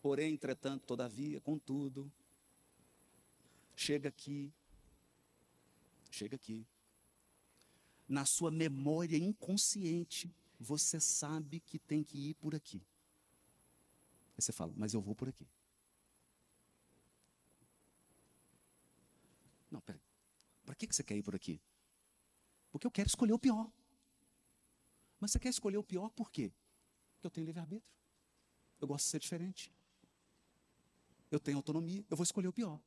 porém, 0.02 0.34
entretanto, 0.34 0.86
todavia, 0.86 1.40
contudo, 1.40 2.10
chega 3.76 4.08
aqui, 4.08 4.52
chega 6.10 6.36
aqui, 6.36 6.66
na 8.08 8.24
sua 8.24 8.50
memória 8.50 9.16
inconsciente, 9.16 10.34
você 10.58 11.00
sabe 11.00 11.60
que 11.60 11.78
tem 11.78 12.02
que 12.02 12.30
ir 12.30 12.34
por 12.34 12.54
aqui. 12.54 12.82
Aí 14.36 14.42
você 14.42 14.52
fala, 14.52 14.72
mas 14.76 14.94
eu 14.94 15.00
vou 15.00 15.14
por 15.14 15.28
aqui. 15.28 15.48
Não, 19.70 19.80
peraí. 19.80 20.02
Para 20.64 20.74
que 20.74 20.86
você 20.86 21.04
quer 21.04 21.16
ir 21.16 21.22
por 21.22 21.34
aqui? 21.34 21.60
Porque 22.70 22.86
eu 22.86 22.90
quero 22.90 23.08
escolher 23.08 23.32
o 23.32 23.38
pior. 23.38 23.70
Mas 25.20 25.32
você 25.32 25.38
quer 25.38 25.50
escolher 25.50 25.78
o 25.78 25.84
pior 25.84 26.10
por 26.10 26.30
quê? 26.30 26.52
Porque 27.14 27.26
eu 27.26 27.30
tenho 27.30 27.46
livre-arbítrio. 27.46 27.88
Eu 28.80 28.88
gosto 28.88 29.04
de 29.04 29.10
ser 29.10 29.20
diferente. 29.20 29.72
Eu 31.30 31.38
tenho 31.38 31.56
autonomia. 31.56 32.04
Eu 32.10 32.16
vou 32.16 32.24
escolher 32.24 32.48
o 32.48 32.52
pior. 32.52 32.80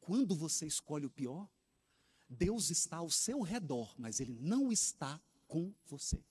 Quando 0.00 0.34
você 0.34 0.66
escolhe 0.66 1.06
o 1.06 1.10
pior, 1.10 1.48
Deus 2.28 2.70
está 2.70 2.98
ao 2.98 3.10
seu 3.10 3.42
redor, 3.42 3.94
mas 3.98 4.20
Ele 4.20 4.34
não 4.40 4.72
está 4.72 5.20
com 5.46 5.72
você. 5.86 6.22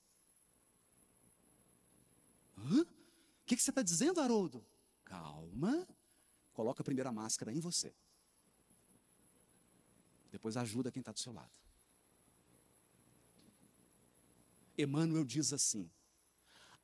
Hã? 2.56 2.82
O 2.82 3.46
que, 3.46 3.56
você 3.56 3.70
está 3.70 3.82
dizendo, 3.82 4.20
Haroldo? 4.20 4.64
Calma. 5.04 5.86
Coloca 6.52 6.82
a 6.82 6.84
primeira 6.84 7.12
máscara 7.12 7.52
em 7.52 7.60
você. 7.60 7.94
Depois 10.30 10.56
ajuda 10.56 10.90
quem 10.90 11.00
está 11.00 11.12
do 11.12 11.18
seu 11.18 11.32
lado. 11.32 11.52
Emmanuel 14.76 15.24
diz 15.24 15.52
assim: 15.52 15.90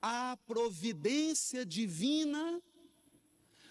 a 0.01 0.37
providência 0.47 1.67
divina 1.67 2.63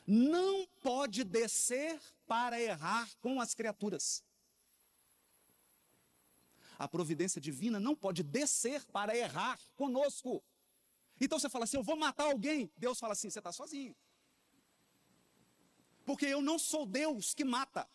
não 0.10 0.66
pode 0.82 1.24
descer 1.24 2.02
para 2.26 2.60
errar 2.60 3.08
com 3.22 3.40
as 3.40 3.54
criaturas. 3.54 4.24
A 6.80 6.88
providência 6.88 7.40
divina 7.40 7.80
não 7.80 7.96
pode 7.96 8.24
descer 8.24 8.84
para 8.88 9.16
errar 9.16 9.60
conosco. 9.76 10.44
Então 11.22 11.38
você 11.38 11.48
fala 11.48 11.66
assim: 11.66 11.78
eu 11.78 11.84
vou 11.84 11.96
matar 11.96 12.24
alguém. 12.24 12.72
Deus 12.76 12.98
fala 12.98 13.14
assim: 13.14 13.30
você 13.30 13.38
está 13.38 13.52
sozinho. 13.52 13.96
Porque 16.04 16.26
eu 16.26 16.42
não 16.42 16.58
sou 16.58 16.88
Deus 16.88 17.36
que 17.36 17.44
mata. 17.44 17.88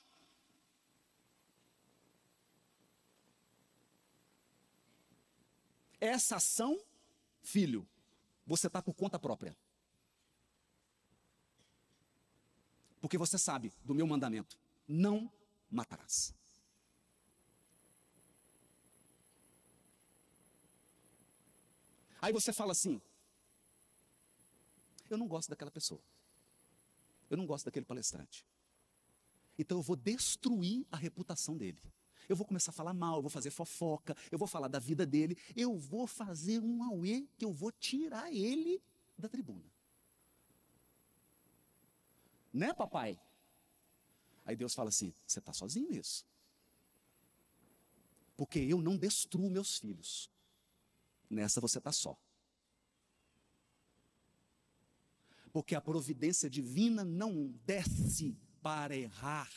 Essa 6.01 6.37
ação, 6.37 6.79
filho, 7.43 7.89
você 8.47 8.69
está 8.69 8.81
por 8.81 8.95
conta 8.95 9.19
própria. 9.19 9.57
Porque 13.05 13.19
você 13.19 13.37
sabe 13.37 13.71
do 13.85 13.95
meu 13.95 14.07
mandamento: 14.07 14.59
não 14.89 15.31
matarás. 15.71 16.33
Aí 22.23 22.33
você 22.33 22.51
fala 22.51 22.73
assim: 22.73 22.99
eu 25.11 25.19
não 25.19 25.29
gosto 25.29 25.51
daquela 25.51 25.71
pessoa. 25.71 26.01
Eu 27.29 27.37
não 27.37 27.45
gosto 27.45 27.67
daquele 27.67 27.85
palestrante. 27.85 28.43
Então 29.59 29.77
eu 29.77 29.83
vou 29.83 29.97
destruir 29.97 30.87
a 30.91 30.97
reputação 30.97 31.59
dele. 31.59 31.83
Eu 32.27 32.35
vou 32.35 32.47
começar 32.47 32.71
a 32.71 32.75
falar 32.75 32.95
mal, 32.95 33.17
eu 33.17 33.23
vou 33.23 33.31
fazer 33.31 33.51
fofoca, 33.51 34.17
eu 34.33 34.39
vou 34.39 34.49
falar 34.49 34.69
da 34.69 34.79
vida 34.79 35.05
dele, 35.05 35.37
eu 35.55 35.77
vou 35.77 36.07
fazer 36.07 36.59
um 36.59 36.83
auê 36.83 37.29
que 37.37 37.45
eu 37.45 37.53
vou 37.53 37.71
tirar 37.71 38.33
ele 38.33 38.83
da 39.19 39.29
tribuna. 39.29 39.74
Né, 42.55 42.73
papai? 42.73 43.21
Aí 44.45 44.55
Deus 44.55 44.73
fala 44.73 44.89
assim: 44.89 45.13
você 45.27 45.41
está 45.41 45.53
sozinho 45.53 45.91
nisso. 45.91 46.25
Porque 48.37 48.61
eu 48.61 48.81
não 48.81 48.97
destruo 48.97 49.51
meus 49.51 49.79
filhos. 49.79 50.31
Nessa 51.29 51.61
você 51.61 51.79
está 51.79 51.91
só. 51.91 52.17
Porque 55.53 55.75
a 55.75 55.81
providência 55.81 56.49
divina 56.49 57.05
não 57.05 57.49
desce 57.65 58.37
para 58.63 58.97
errar 58.97 59.51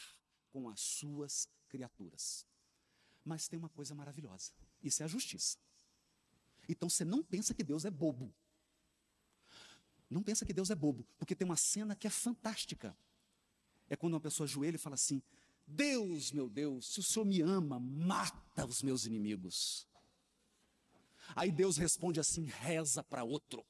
com 0.52 0.68
as 0.68 0.80
suas 0.80 1.48
criaturas. 1.70 2.48
Mas 3.24 3.48
tem 3.48 3.60
uma 3.60 3.70
coisa 3.70 3.93
maravilhosa: 3.93 4.52
isso 4.82 5.04
é 5.04 5.06
a 5.06 5.10
justiça. 5.10 5.60
Então 6.68 6.89
você 6.89 7.06
não 7.06 7.24
pensa 7.24 7.54
que 7.54 7.64
Deus 7.64 7.86
é 7.86 7.91
bobo. 7.91 8.34
Não 10.10 10.24
pensa 10.24 10.45
que 10.45 10.53
Deus 10.53 10.70
é 10.70 10.76
bobo, 10.76 11.05
porque 11.18 11.36
tem 11.36 11.45
uma 11.45 11.58
cena 11.58 11.95
que 11.95 12.08
é 12.08 12.10
fantástica. 12.10 12.97
É 13.89 13.95
quando 13.95 14.14
uma 14.14 14.22
pessoa 14.22 14.45
ajoelha 14.45 14.76
e 14.76 14.80
fala 14.80 14.95
assim: 14.95 15.22
Deus, 15.66 16.32
meu 16.32 16.49
Deus, 16.49 16.93
se 16.93 16.99
o 16.99 17.03
Senhor 17.03 17.26
me 17.26 17.41
ama, 17.41 17.80
mata 17.80 18.66
os 18.66 18.82
meus 18.82 19.05
inimigos. 19.05 19.88
Aí 21.36 21.51
Deus 21.51 21.78
responde 21.78 22.20
assim: 22.20 22.45
reza 22.45 23.03
para 23.03 23.24
outro. 23.24 23.66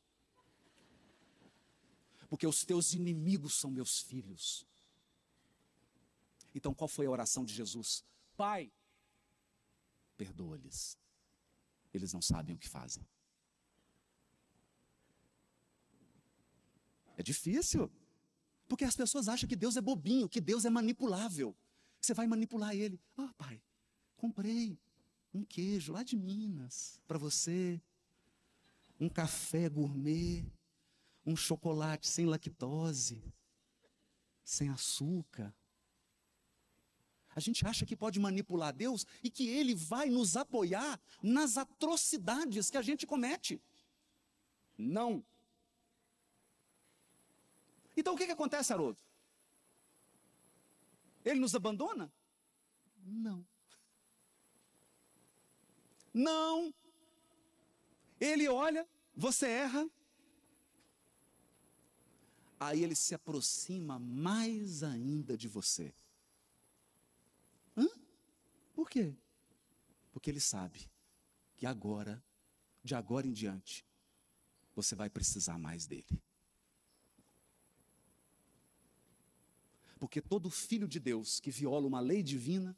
Porque 2.29 2.45
os 2.45 2.63
teus 2.63 2.93
inimigos 2.93 3.53
são 3.55 3.71
meus 3.71 4.01
filhos. 4.01 4.65
Então 6.53 6.73
qual 6.73 6.87
foi 6.87 7.05
a 7.05 7.11
oração 7.11 7.45
de 7.45 7.53
Jesus? 7.53 8.03
Pai, 8.35 8.71
perdoa-lhes. 10.17 10.97
Eles 11.93 12.13
não 12.13 12.21
sabem 12.21 12.55
o 12.55 12.59
que 12.59 12.67
fazem. 12.69 13.07
É 17.17 17.23
difícil. 17.23 17.91
Porque 18.67 18.85
as 18.85 18.95
pessoas 18.95 19.27
acham 19.27 19.49
que 19.49 19.55
Deus 19.55 19.75
é 19.75 19.81
bobinho, 19.81 20.29
que 20.29 20.39
Deus 20.39 20.63
é 20.63 20.69
manipulável. 20.69 21.55
Você 21.99 22.13
vai 22.13 22.27
manipular 22.27 22.75
ele. 22.75 23.01
Ah, 23.17 23.27
oh, 23.29 23.33
pai, 23.33 23.61
comprei 24.15 24.77
um 25.33 25.43
queijo 25.43 25.91
lá 25.91 26.03
de 26.03 26.15
Minas 26.15 27.01
para 27.07 27.17
você. 27.17 27.81
Um 28.99 29.09
café 29.09 29.67
gourmet. 29.67 30.45
Um 31.25 31.35
chocolate 31.35 32.07
sem 32.07 32.25
lactose. 32.25 33.21
Sem 34.43 34.69
açúcar. 34.69 35.53
A 37.35 37.39
gente 37.39 37.67
acha 37.67 37.85
que 37.85 37.95
pode 37.95 38.19
manipular 38.19 38.73
Deus 38.73 39.05
e 39.23 39.29
que 39.29 39.47
Ele 39.47 39.75
vai 39.75 40.09
nos 40.09 40.35
apoiar 40.35 40.99
nas 41.21 41.57
atrocidades 41.57 42.69
que 42.69 42.77
a 42.77 42.81
gente 42.81 43.05
comete. 43.05 43.61
Não. 44.77 45.23
Então 47.97 48.13
o 48.13 48.17
que, 48.17 48.27
que 48.27 48.31
acontece, 48.31 48.71
Haroldo? 48.71 49.01
Ele 51.25 51.39
nos 51.39 51.55
abandona? 51.55 52.13
Não. 53.03 53.43
Não. 56.13 56.73
Ele 58.19 58.47
olha, 58.47 58.87
você 59.15 59.47
erra. 59.47 59.89
Aí 62.59 62.83
ele 62.83 62.95
se 62.95 63.15
aproxima 63.15 63.97
mais 63.99 64.83
ainda 64.83 65.35
de 65.35 65.47
você. 65.47 65.93
Hã? 67.75 67.87
Por 68.73 68.89
quê? 68.89 69.15
Porque 70.11 70.29
ele 70.29 70.39
sabe 70.39 70.89
que 71.55 71.65
agora, 71.65 72.23
de 72.83 72.93
agora 72.93 73.27
em 73.27 73.33
diante, 73.33 73.85
você 74.75 74.95
vai 74.95 75.09
precisar 75.09 75.57
mais 75.57 75.87
dele. 75.87 76.21
Porque 79.97 80.21
todo 80.21 80.49
filho 80.49 80.87
de 80.87 80.99
Deus 80.99 81.39
que 81.39 81.51
viola 81.51 81.87
uma 81.87 81.99
lei 81.99 82.21
divina 82.23 82.77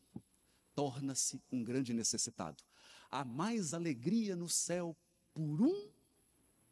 torna-se 0.74 1.42
um 1.52 1.64
grande 1.64 1.94
necessitado. 1.94 2.64
Há 3.12 3.26
mais 3.26 3.74
alegria 3.74 4.36
no 4.36 4.48
céu 4.48 4.96
por 5.34 5.62
um 5.62 5.90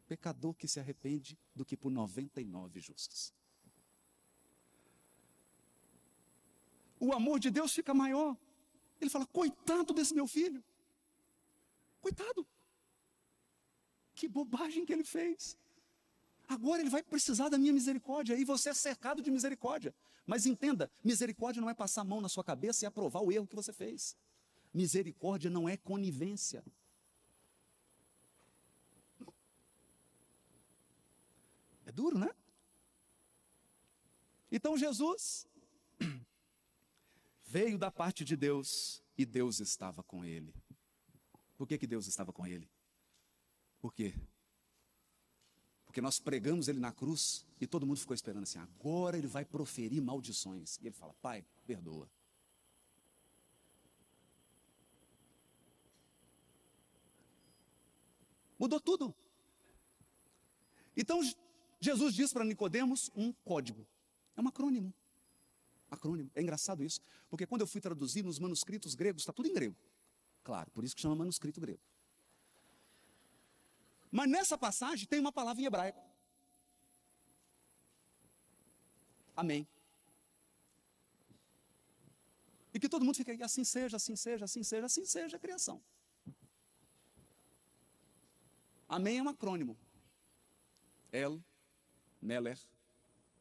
pecador 0.06 0.54
que 0.54 0.66
se 0.66 0.80
arrepende 0.80 1.38
do 1.54 1.64
que 1.64 1.76
por 1.76 1.90
99 1.90 2.80
justos. 2.80 3.32
o 7.00 7.12
amor 7.12 7.38
de 7.38 7.50
Deus 7.50 7.72
fica 7.72 7.94
maior. 7.94 8.36
Ele 9.00 9.10
fala: 9.10 9.26
coitado 9.26 9.92
desse 9.94 10.14
meu 10.14 10.26
filho. 10.26 10.62
Coitado. 12.00 12.46
Que 14.14 14.26
bobagem 14.28 14.84
que 14.84 14.92
ele 14.92 15.04
fez. 15.04 15.56
Agora 16.48 16.80
ele 16.80 16.90
vai 16.90 17.02
precisar 17.02 17.48
da 17.48 17.58
minha 17.58 17.72
misericórdia 17.72 18.34
e 18.34 18.44
você 18.44 18.70
é 18.70 18.74
cercado 18.74 19.22
de 19.22 19.30
misericórdia. 19.30 19.94
Mas 20.28 20.44
entenda, 20.44 20.90
misericórdia 21.02 21.58
não 21.58 21.70
é 21.70 21.74
passar 21.74 22.02
a 22.02 22.04
mão 22.04 22.20
na 22.20 22.28
sua 22.28 22.44
cabeça 22.44 22.84
e 22.84 22.86
aprovar 22.86 23.22
o 23.22 23.32
erro 23.32 23.46
que 23.46 23.56
você 23.56 23.72
fez. 23.72 24.14
Misericórdia 24.74 25.50
não 25.50 25.66
é 25.66 25.74
conivência. 25.78 26.62
É 31.86 31.90
duro, 31.90 32.18
né? 32.18 32.28
Então 34.52 34.76
Jesus 34.76 35.48
veio 37.46 37.78
da 37.78 37.90
parte 37.90 38.22
de 38.22 38.36
Deus 38.36 39.02
e 39.16 39.24
Deus 39.24 39.60
estava 39.60 40.02
com 40.02 40.26
ele. 40.26 40.54
Por 41.56 41.66
que, 41.66 41.78
que 41.78 41.86
Deus 41.86 42.06
estava 42.06 42.34
com 42.34 42.46
ele? 42.46 42.70
Por 43.80 43.94
quê? 43.94 44.14
Porque 45.88 46.02
nós 46.02 46.20
pregamos 46.20 46.68
ele 46.68 46.78
na 46.78 46.92
cruz 46.92 47.46
e 47.58 47.66
todo 47.66 47.86
mundo 47.86 47.98
ficou 47.98 48.14
esperando 48.14 48.42
assim: 48.42 48.58
agora 48.58 49.16
ele 49.16 49.26
vai 49.26 49.44
proferir 49.44 50.02
maldições. 50.02 50.76
E 50.82 50.86
ele 50.86 50.94
fala: 50.94 51.14
Pai, 51.14 51.44
perdoa. 51.66 52.08
Mudou 58.58 58.78
tudo. 58.78 59.14
Então 60.94 61.20
Jesus 61.80 62.14
diz 62.14 62.32
para 62.34 62.44
Nicodemos 62.44 63.10
um 63.16 63.32
código. 63.32 63.86
É 64.36 64.42
um 64.42 64.48
acrônimo. 64.48 64.92
Acrônimo. 65.90 66.30
É 66.34 66.42
engraçado 66.42 66.84
isso, 66.84 67.00
porque 67.30 67.46
quando 67.46 67.62
eu 67.62 67.66
fui 67.66 67.80
traduzir 67.80 68.22
nos 68.22 68.38
manuscritos 68.38 68.94
gregos, 68.94 69.22
está 69.22 69.32
tudo 69.32 69.48
em 69.48 69.54
grego. 69.54 69.74
Claro, 70.44 70.70
por 70.70 70.84
isso 70.84 70.94
que 70.94 71.00
chama 71.00 71.16
manuscrito 71.16 71.60
grego. 71.60 71.80
Mas 74.10 74.28
nessa 74.28 74.56
passagem 74.56 75.06
tem 75.06 75.20
uma 75.20 75.32
palavra 75.32 75.62
em 75.62 75.66
hebraico. 75.66 76.02
Amém. 79.36 79.68
E 82.72 82.80
que 82.80 82.88
todo 82.88 83.04
mundo 83.04 83.16
aí, 83.26 83.42
assim 83.42 83.64
seja, 83.64 83.96
assim 83.96 84.16
seja, 84.16 84.44
assim 84.44 84.62
seja, 84.62 84.86
assim 84.86 85.04
seja 85.04 85.36
a 85.36 85.40
criação. 85.40 85.82
Amém 88.88 89.18
é 89.18 89.22
um 89.22 89.28
acrônimo. 89.28 89.76
El, 91.12 91.42
Meler, 92.20 92.58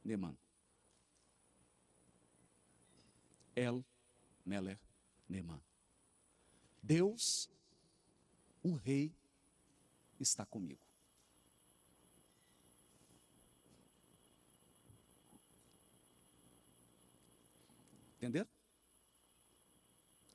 Neman. 0.04 0.38
El, 3.56 3.84
Meler, 4.46 4.80
Neman. 5.28 5.62
Deus, 6.84 7.50
o 8.62 8.76
Rei, 8.76 9.17
está 10.20 10.46
comigo. 10.46 10.82
Entenderam? 18.18 18.50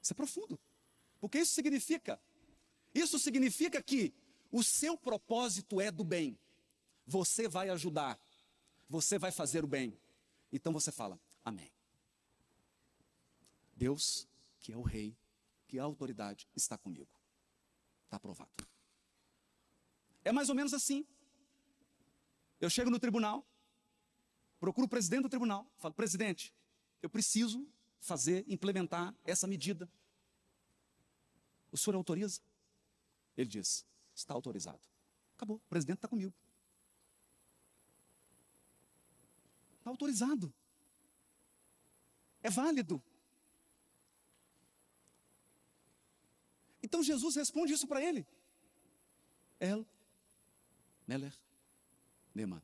Isso 0.00 0.12
é 0.12 0.16
profundo. 0.16 0.58
Porque 1.20 1.38
isso 1.38 1.54
significa, 1.54 2.20
isso 2.94 3.18
significa 3.18 3.82
que 3.82 4.12
o 4.50 4.62
seu 4.62 4.96
propósito 4.96 5.80
é 5.80 5.90
do 5.90 6.04
bem. 6.04 6.38
Você 7.06 7.48
vai 7.48 7.70
ajudar. 7.70 8.18
Você 8.88 9.18
vai 9.18 9.32
fazer 9.32 9.64
o 9.64 9.68
bem. 9.68 9.98
Então 10.52 10.72
você 10.72 10.92
fala: 10.92 11.18
Amém. 11.44 11.72
Deus, 13.74 14.28
que 14.60 14.72
é 14.72 14.76
o 14.76 14.82
rei, 14.82 15.16
que 15.66 15.78
é 15.78 15.80
a 15.80 15.84
autoridade, 15.84 16.48
está 16.54 16.76
comigo. 16.76 17.10
Está 18.04 18.16
aprovado. 18.16 18.50
É 20.24 20.32
mais 20.32 20.48
ou 20.48 20.54
menos 20.54 20.72
assim. 20.72 21.06
Eu 22.60 22.70
chego 22.70 22.90
no 22.90 22.98
tribunal, 22.98 23.44
procuro 24.60 24.86
o 24.86 24.88
presidente 24.88 25.22
do 25.22 25.28
tribunal, 25.28 25.66
falo: 25.78 25.94
Presidente, 25.94 26.54
eu 27.02 27.10
preciso 27.10 27.66
fazer, 27.98 28.44
implementar 28.48 29.14
essa 29.24 29.46
medida. 29.46 29.90
O 31.72 31.76
senhor 31.76 31.96
autoriza? 31.96 32.40
Ele 33.36 33.48
diz: 33.48 33.84
Está 34.14 34.34
autorizado. 34.34 34.80
Acabou, 35.34 35.56
o 35.56 35.68
presidente 35.68 35.96
está 35.96 36.08
comigo. 36.08 36.32
Está 39.78 39.90
autorizado. 39.90 40.54
É 42.40 42.50
válido. 42.50 43.02
Então 46.82 47.02
Jesus 47.02 47.34
responde 47.36 47.72
isso 47.72 47.86
para 47.86 48.00
ele. 48.02 48.26
El, 49.58 49.86
Meler, 51.12 51.38
Neman. 52.34 52.62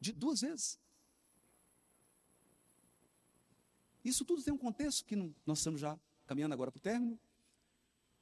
De 0.00 0.12
duas 0.12 0.42
vezes. 0.42 0.78
Isso 4.04 4.24
tudo 4.24 4.42
tem 4.42 4.54
um 4.54 4.58
contexto 4.58 5.04
que 5.04 5.16
não, 5.16 5.34
nós 5.44 5.58
estamos 5.58 5.80
já 5.80 5.98
caminhando 6.24 6.52
agora 6.52 6.70
para 6.70 6.78
o 6.78 6.82
término. 6.82 7.18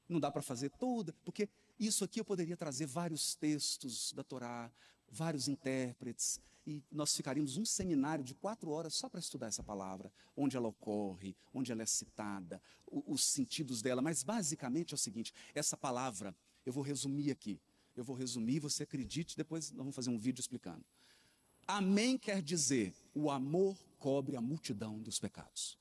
Não 0.09 0.19
dá 0.19 0.31
para 0.31 0.41
fazer 0.41 0.71
toda, 0.71 1.13
porque 1.25 1.51
isso 1.79 2.03
aqui 2.03 2.19
eu 2.19 2.25
poderia 2.25 2.57
trazer 2.57 2.87
vários 2.87 3.35
textos 3.35 4.13
da 4.13 4.25
Torá, 4.25 4.73
vários 5.11 5.49
intérpretes, 5.49 6.41
e 6.67 6.83
nós 6.91 7.15
ficaríamos 7.15 7.59
um 7.59 7.65
seminário 7.67 8.25
de 8.25 8.35
quatro 8.35 8.71
horas 8.71 8.95
só 8.95 9.07
para 9.09 9.21
estudar 9.21 9.49
essa 9.49 9.63
palavra, 9.63 10.11
onde 10.35 10.57
ela 10.57 10.69
ocorre, 10.69 11.37
onde 11.53 11.71
ela 11.71 11.83
é 11.83 11.87
citada, 11.87 12.63
os 12.87 13.23
sentidos 13.23 13.83
dela. 13.83 14.01
Mas 14.01 14.23
basicamente 14.23 14.95
é 14.95 14.97
o 14.97 14.99
seguinte: 14.99 15.35
essa 15.55 15.77
palavra, 15.77 16.35
eu 16.65 16.73
vou 16.73 16.83
resumir 16.83 17.31
aqui. 17.31 17.61
Eu 17.97 18.05
vou 18.05 18.17
resumir, 18.17 18.59
você 18.59 18.83
acredite, 18.83 19.37
depois 19.37 19.71
nós 19.71 19.79
vamos 19.79 19.95
fazer 19.95 20.11
um 20.11 20.19
vídeo 20.19 20.41
explicando. 20.41 20.85
Amém 21.67 22.19
quer 22.19 22.43
dizer: 22.43 22.95
o 23.15 23.31
amor 23.31 23.79
cobre 23.99 24.37
a 24.37 24.41
multidão 24.41 25.01
dos 25.01 25.19
pecados. 25.19 25.79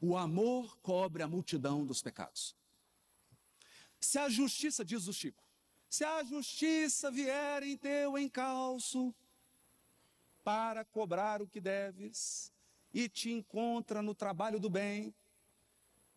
O 0.00 0.16
amor 0.16 0.76
cobre 0.78 1.22
a 1.22 1.28
multidão 1.28 1.84
dos 1.84 2.02
pecados. 2.02 2.54
Se 3.98 4.18
a 4.18 4.28
justiça, 4.28 4.84
diz 4.84 5.08
o 5.08 5.12
Chico, 5.12 5.42
se 5.88 6.04
a 6.04 6.22
justiça 6.24 7.10
vier 7.10 7.62
em 7.62 7.76
teu 7.76 8.18
encalço 8.18 9.14
para 10.42 10.84
cobrar 10.84 11.40
o 11.40 11.46
que 11.46 11.60
deves 11.60 12.52
e 12.92 13.08
te 13.08 13.30
encontra 13.30 14.02
no 14.02 14.14
trabalho 14.14 14.60
do 14.60 14.68
bem, 14.68 15.14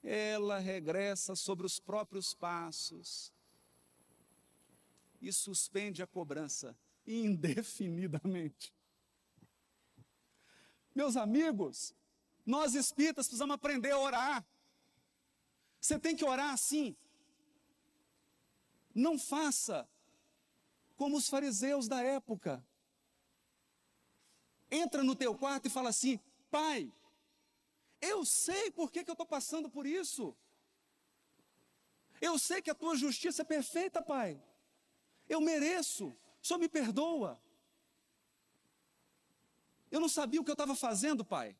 ela 0.03 0.59
regressa 0.59 1.35
sobre 1.35 1.65
os 1.65 1.79
próprios 1.79 2.33
passos 2.33 3.31
e 5.21 5.31
suspende 5.31 6.01
a 6.01 6.07
cobrança 6.07 6.77
indefinidamente. 7.05 8.73
Meus 10.93 11.15
amigos, 11.15 11.93
nós 12.45 12.73
espíritas 12.73 13.27
precisamos 13.27 13.55
aprender 13.55 13.91
a 13.91 13.99
orar. 13.99 14.45
Você 15.79 15.99
tem 15.99 16.15
que 16.15 16.25
orar 16.25 16.53
assim. 16.53 16.95
Não 18.93 19.17
faça 19.19 19.87
como 20.95 21.17
os 21.17 21.29
fariseus 21.29 21.87
da 21.87 22.01
época. 22.01 22.65
Entra 24.71 25.03
no 25.03 25.15
teu 25.15 25.35
quarto 25.35 25.67
e 25.67 25.69
fala 25.69 25.89
assim: 25.89 26.19
Pai, 26.49 26.91
eu 28.01 28.25
sei 28.25 28.71
por 28.71 28.91
que, 28.91 29.03
que 29.03 29.09
eu 29.09 29.13
estou 29.13 29.25
passando 29.25 29.69
por 29.69 29.85
isso. 29.85 30.35
Eu 32.19 32.37
sei 32.39 32.61
que 32.61 32.69
a 32.69 32.75
tua 32.75 32.95
justiça 32.95 33.41
é 33.41 33.45
perfeita, 33.45 34.01
Pai. 34.01 34.41
Eu 35.27 35.41
mereço, 35.41 36.15
só 36.41 36.57
me 36.57 36.67
perdoa. 36.67 37.41
Eu 39.89 39.99
não 39.99 40.09
sabia 40.09 40.41
o 40.41 40.43
que 40.43 40.49
eu 40.49 40.53
estava 40.53 40.75
fazendo, 40.75 41.23
Pai. 41.23 41.55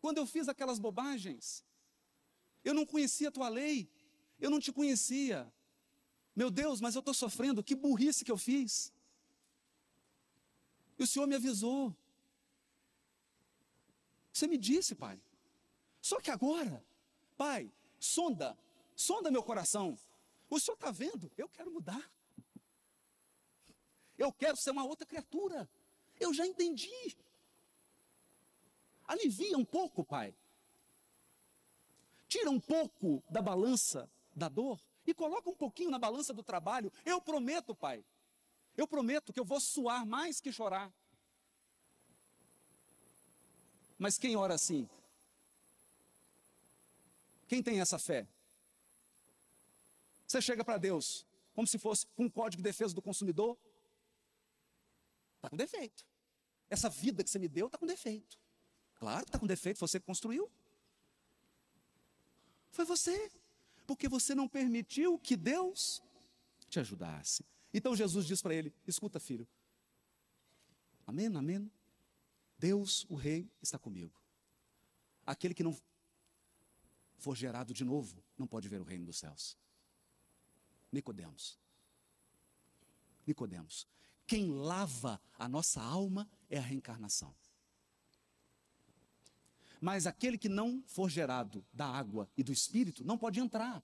Quando 0.00 0.18
eu 0.18 0.26
fiz 0.26 0.48
aquelas 0.48 0.78
bobagens, 0.78 1.64
eu 2.64 2.74
não 2.74 2.84
conhecia 2.84 3.28
a 3.28 3.32
tua 3.32 3.48
lei, 3.48 3.88
eu 4.40 4.50
não 4.50 4.58
te 4.58 4.72
conhecia. 4.72 5.52
Meu 6.34 6.50
Deus, 6.50 6.80
mas 6.80 6.94
eu 6.94 7.00
estou 7.00 7.14
sofrendo, 7.14 7.62
que 7.62 7.74
burrice 7.74 8.24
que 8.24 8.32
eu 8.32 8.36
fiz. 8.36 8.92
E 10.98 11.02
o 11.02 11.06
Senhor 11.06 11.26
me 11.26 11.36
avisou. 11.36 11.94
Você 14.32 14.46
me 14.46 14.56
disse, 14.56 14.94
Pai. 14.94 15.20
Só 16.00 16.20
que 16.20 16.30
agora, 16.30 16.84
Pai, 17.36 17.70
sonda, 18.00 18.56
sonda 18.96 19.30
meu 19.30 19.42
coração. 19.42 19.98
O 20.48 20.58
Senhor 20.58 20.74
está 20.74 20.90
vendo? 20.90 21.30
Eu 21.36 21.48
quero 21.48 21.70
mudar. 21.70 22.10
Eu 24.18 24.32
quero 24.32 24.56
ser 24.56 24.70
uma 24.70 24.84
outra 24.84 25.06
criatura. 25.06 25.68
Eu 26.18 26.32
já 26.32 26.46
entendi. 26.46 27.16
Alivia 29.06 29.56
um 29.58 29.64
pouco, 29.64 30.04
Pai. 30.04 30.34
Tira 32.28 32.50
um 32.50 32.60
pouco 32.60 33.22
da 33.28 33.42
balança 33.42 34.10
da 34.34 34.48
dor 34.48 34.80
e 35.06 35.12
coloca 35.12 35.50
um 35.50 35.54
pouquinho 35.54 35.90
na 35.90 35.98
balança 35.98 36.32
do 36.32 36.42
trabalho. 36.42 36.92
Eu 37.04 37.20
prometo, 37.20 37.74
Pai. 37.74 38.04
Eu 38.76 38.86
prometo 38.86 39.32
que 39.32 39.40
eu 39.40 39.44
vou 39.44 39.60
suar 39.60 40.06
mais 40.06 40.40
que 40.40 40.50
chorar. 40.50 40.92
Mas 44.02 44.18
quem 44.18 44.34
ora 44.34 44.54
assim? 44.54 44.88
Quem 47.46 47.62
tem 47.62 47.80
essa 47.80 48.00
fé? 48.00 48.26
Você 50.26 50.42
chega 50.42 50.64
para 50.64 50.76
Deus 50.76 51.24
como 51.54 51.68
se 51.68 51.78
fosse 51.78 52.04
com 52.16 52.24
um 52.24 52.28
código 52.28 52.60
de 52.60 52.64
defesa 52.64 52.92
do 52.92 53.00
consumidor. 53.00 53.56
Está 55.36 55.48
com 55.48 55.56
defeito. 55.56 56.04
Essa 56.68 56.88
vida 56.88 57.22
que 57.22 57.30
você 57.30 57.38
me 57.38 57.46
deu 57.46 57.66
está 57.66 57.78
com 57.78 57.86
defeito. 57.86 58.36
Claro 58.96 59.22
que 59.24 59.28
está 59.28 59.38
com 59.38 59.46
defeito, 59.46 59.78
você 59.78 60.00
construiu. 60.00 60.50
Foi 62.72 62.84
você. 62.84 63.30
Porque 63.86 64.08
você 64.08 64.34
não 64.34 64.48
permitiu 64.48 65.16
que 65.16 65.36
Deus 65.36 66.02
te 66.68 66.80
ajudasse. 66.80 67.44
Então 67.72 67.94
Jesus 67.94 68.26
diz 68.26 68.42
para 68.42 68.52
ele: 68.52 68.74
Escuta, 68.84 69.20
filho. 69.20 69.46
Amém, 71.06 71.26
amém. 71.26 71.70
Deus, 72.62 73.04
o 73.08 73.16
Rei, 73.16 73.50
está 73.60 73.76
comigo. 73.76 74.22
Aquele 75.26 75.52
que 75.52 75.64
não 75.64 75.76
for 77.18 77.36
gerado 77.36 77.74
de 77.74 77.84
novo 77.84 78.22
não 78.38 78.46
pode 78.46 78.68
ver 78.68 78.80
o 78.80 78.84
reino 78.84 79.04
dos 79.04 79.18
céus. 79.18 79.58
Nicodemos. 80.92 81.58
Nicodemos. 83.26 83.84
Quem 84.28 84.46
lava 84.46 85.20
a 85.36 85.48
nossa 85.48 85.82
alma 85.82 86.30
é 86.48 86.56
a 86.56 86.62
reencarnação. 86.62 87.34
Mas 89.80 90.06
aquele 90.06 90.38
que 90.38 90.48
não 90.48 90.84
for 90.86 91.10
gerado 91.10 91.66
da 91.72 91.86
água 91.86 92.30
e 92.36 92.44
do 92.44 92.52
espírito 92.52 93.04
não 93.04 93.18
pode 93.18 93.40
entrar. 93.40 93.82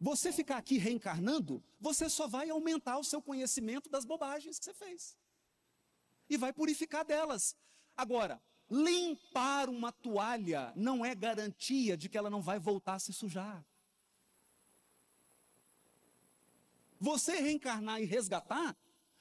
Você 0.00 0.32
ficar 0.32 0.56
aqui 0.56 0.78
reencarnando, 0.78 1.62
você 1.78 2.10
só 2.10 2.26
vai 2.26 2.50
aumentar 2.50 2.98
o 2.98 3.04
seu 3.04 3.22
conhecimento 3.22 3.88
das 3.88 4.04
bobagens 4.04 4.58
que 4.58 4.64
você 4.64 4.74
fez. 4.74 5.16
E 6.28 6.36
vai 6.36 6.52
purificar 6.52 7.04
delas. 7.04 7.56
Agora, 7.96 8.42
limpar 8.70 9.68
uma 9.68 9.92
toalha 9.92 10.72
não 10.74 11.04
é 11.04 11.14
garantia 11.14 11.96
de 11.96 12.08
que 12.08 12.18
ela 12.18 12.30
não 12.30 12.42
vai 12.42 12.58
voltar 12.58 12.94
a 12.94 12.98
se 12.98 13.12
sujar. 13.12 13.64
Você 16.98 17.36
reencarnar 17.36 18.00
e 18.00 18.04
resgatar 18.04 18.76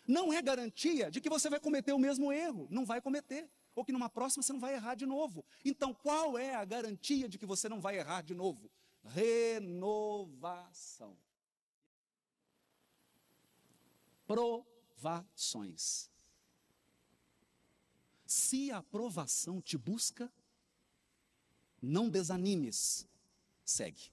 não 0.07 0.31
é 0.31 0.41
garantia 0.41 1.11
de 1.11 1.19
que 1.19 1.29
você 1.29 1.49
vai 1.49 1.59
cometer 1.59 1.93
o 1.93 1.99
mesmo 1.99 2.31
erro. 2.31 2.67
Não 2.69 2.85
vai 2.85 3.01
cometer. 3.01 3.49
Ou 3.73 3.83
que 3.83 3.91
numa 3.91 4.09
próxima 4.09 4.41
você 4.41 4.53
não 4.53 4.59
vai 4.59 4.75
errar 4.75 4.95
de 4.95 5.05
novo. 5.05 5.43
Então, 5.63 5.93
qual 5.93 6.37
é 6.37 6.55
a 6.55 6.63
garantia 6.63 7.27
de 7.27 7.37
que 7.37 7.45
você 7.45 7.67
não 7.67 7.81
vai 7.81 7.97
errar 7.97 8.21
de 8.21 8.33
novo? 8.33 8.71
Renovação. 9.03 11.17
Provações. 14.25 16.09
Se 18.35 18.69
a 18.69 18.79
aprovação 18.79 19.61
te 19.61 19.77
busca, 19.77 20.29
não 21.81 22.09
desanimes. 22.09 23.07
Segue. 23.63 24.11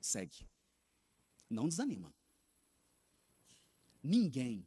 Segue. 0.00 0.46
Não 1.50 1.68
desanima. 1.68 2.14
Ninguém, 4.00 4.64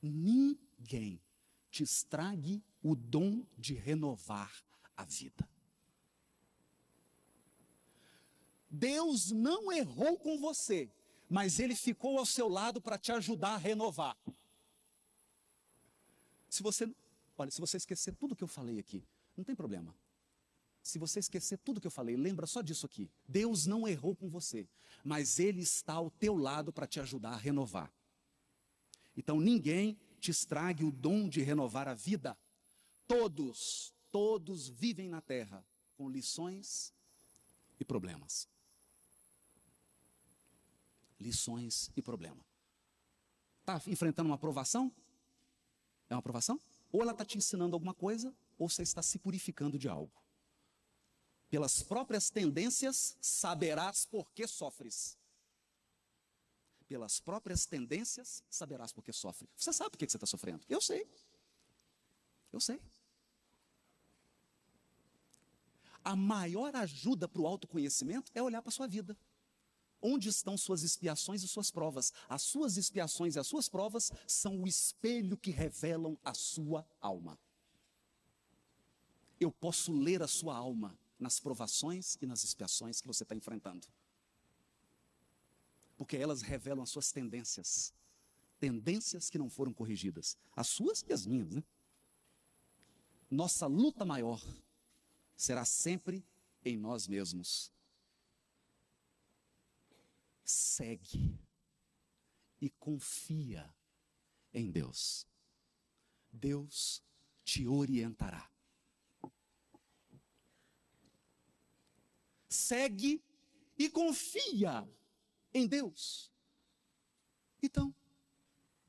ninguém 0.00 1.20
te 1.72 1.82
estrague 1.82 2.62
o 2.80 2.94
dom 2.94 3.44
de 3.58 3.74
renovar 3.74 4.64
a 4.96 5.04
vida. 5.04 5.48
Deus 8.70 9.32
não 9.32 9.72
errou 9.72 10.16
com 10.18 10.38
você, 10.38 10.88
mas 11.28 11.58
Ele 11.58 11.74
ficou 11.74 12.16
ao 12.16 12.24
seu 12.24 12.48
lado 12.48 12.80
para 12.80 12.96
te 12.96 13.10
ajudar 13.10 13.54
a 13.54 13.58
renovar. 13.58 14.16
Se 16.54 16.62
você, 16.62 16.88
olha, 17.36 17.50
se 17.50 17.60
você 17.60 17.76
esquecer 17.76 18.14
tudo 18.14 18.36
que 18.36 18.44
eu 18.44 18.46
falei 18.46 18.78
aqui, 18.78 19.04
não 19.36 19.42
tem 19.42 19.56
problema. 19.56 19.92
Se 20.84 21.00
você 21.00 21.18
esquecer 21.18 21.58
tudo 21.58 21.80
que 21.80 21.86
eu 21.88 21.90
falei, 21.90 22.16
lembra 22.16 22.46
só 22.46 22.62
disso 22.62 22.86
aqui. 22.86 23.10
Deus 23.26 23.66
não 23.66 23.88
errou 23.88 24.14
com 24.14 24.28
você, 24.28 24.68
mas 25.02 25.40
Ele 25.40 25.62
está 25.62 25.94
ao 25.94 26.12
teu 26.12 26.36
lado 26.36 26.72
para 26.72 26.86
te 26.86 27.00
ajudar 27.00 27.30
a 27.30 27.36
renovar. 27.36 27.92
Então 29.16 29.40
ninguém 29.40 29.98
te 30.20 30.30
estrague 30.30 30.84
o 30.84 30.92
dom 30.92 31.28
de 31.28 31.42
renovar 31.42 31.88
a 31.88 31.94
vida. 31.94 32.38
Todos, 33.08 33.92
todos 34.12 34.68
vivem 34.68 35.08
na 35.08 35.20
terra 35.20 35.66
com 35.96 36.08
lições 36.08 36.94
e 37.80 37.84
problemas. 37.84 38.46
Lições 41.18 41.90
e 41.96 42.00
problema. 42.00 42.46
Está 43.58 43.82
enfrentando 43.90 44.28
uma 44.28 44.36
aprovação? 44.36 44.92
É 46.08 46.14
uma 46.14 46.20
aprovação? 46.20 46.60
Ou 46.92 47.02
ela 47.02 47.12
está 47.12 47.24
te 47.24 47.38
ensinando 47.38 47.74
alguma 47.74 47.94
coisa, 47.94 48.34
ou 48.58 48.68
você 48.68 48.82
está 48.82 49.02
se 49.02 49.18
purificando 49.18 49.78
de 49.78 49.88
algo 49.88 50.24
pelas 51.54 51.84
próprias 51.84 52.30
tendências, 52.30 53.16
saberás 53.20 54.04
por 54.04 54.28
que 54.32 54.44
sofres. 54.44 55.16
Pelas 56.88 57.20
próprias 57.20 57.64
tendências, 57.64 58.42
saberás 58.50 58.92
por 58.92 59.04
que 59.04 59.12
sofre. 59.12 59.48
Você 59.56 59.72
sabe 59.72 59.90
por 59.90 59.98
que 59.98 60.10
você 60.10 60.16
está 60.16 60.26
sofrendo? 60.26 60.64
Eu 60.68 60.80
sei. 60.80 61.08
Eu 62.52 62.58
sei. 62.58 62.80
A 66.02 66.16
maior 66.16 66.74
ajuda 66.74 67.28
para 67.28 67.40
o 67.40 67.46
autoconhecimento 67.46 68.32
é 68.34 68.42
olhar 68.42 68.60
para 68.60 68.70
a 68.70 68.72
sua 68.72 68.88
vida. 68.88 69.16
Onde 70.06 70.28
estão 70.28 70.54
suas 70.58 70.82
expiações 70.82 71.42
e 71.42 71.48
suas 71.48 71.70
provas? 71.70 72.12
As 72.28 72.42
suas 72.42 72.76
expiações 72.76 73.36
e 73.36 73.38
as 73.38 73.46
suas 73.46 73.70
provas 73.70 74.12
são 74.26 74.60
o 74.60 74.68
espelho 74.68 75.34
que 75.34 75.50
revelam 75.50 76.18
a 76.22 76.34
sua 76.34 76.86
alma. 77.00 77.38
Eu 79.40 79.50
posso 79.50 79.94
ler 79.94 80.22
a 80.22 80.28
sua 80.28 80.54
alma 80.54 80.94
nas 81.18 81.40
provações 81.40 82.18
e 82.20 82.26
nas 82.26 82.44
expiações 82.44 83.00
que 83.00 83.06
você 83.06 83.22
está 83.22 83.34
enfrentando. 83.34 83.86
Porque 85.96 86.18
elas 86.18 86.42
revelam 86.42 86.82
as 86.82 86.90
suas 86.90 87.10
tendências. 87.10 87.90
Tendências 88.60 89.30
que 89.30 89.38
não 89.38 89.48
foram 89.48 89.72
corrigidas. 89.72 90.36
As 90.54 90.68
suas 90.68 91.02
e 91.08 91.14
as 91.14 91.24
minhas, 91.24 91.48
né? 91.48 91.64
Nossa 93.30 93.66
luta 93.66 94.04
maior 94.04 94.44
será 95.34 95.64
sempre 95.64 96.22
em 96.62 96.76
nós 96.76 97.08
mesmos. 97.08 97.73
Segue 100.44 101.38
e 102.60 102.70
confia 102.70 103.74
em 104.52 104.70
Deus. 104.70 105.26
Deus 106.30 107.02
te 107.44 107.66
orientará. 107.66 108.54
segue 112.54 113.22
e 113.76 113.90
confia 113.90 114.88
em 115.52 115.66
Deus. 115.66 116.32
Então, 117.62 117.94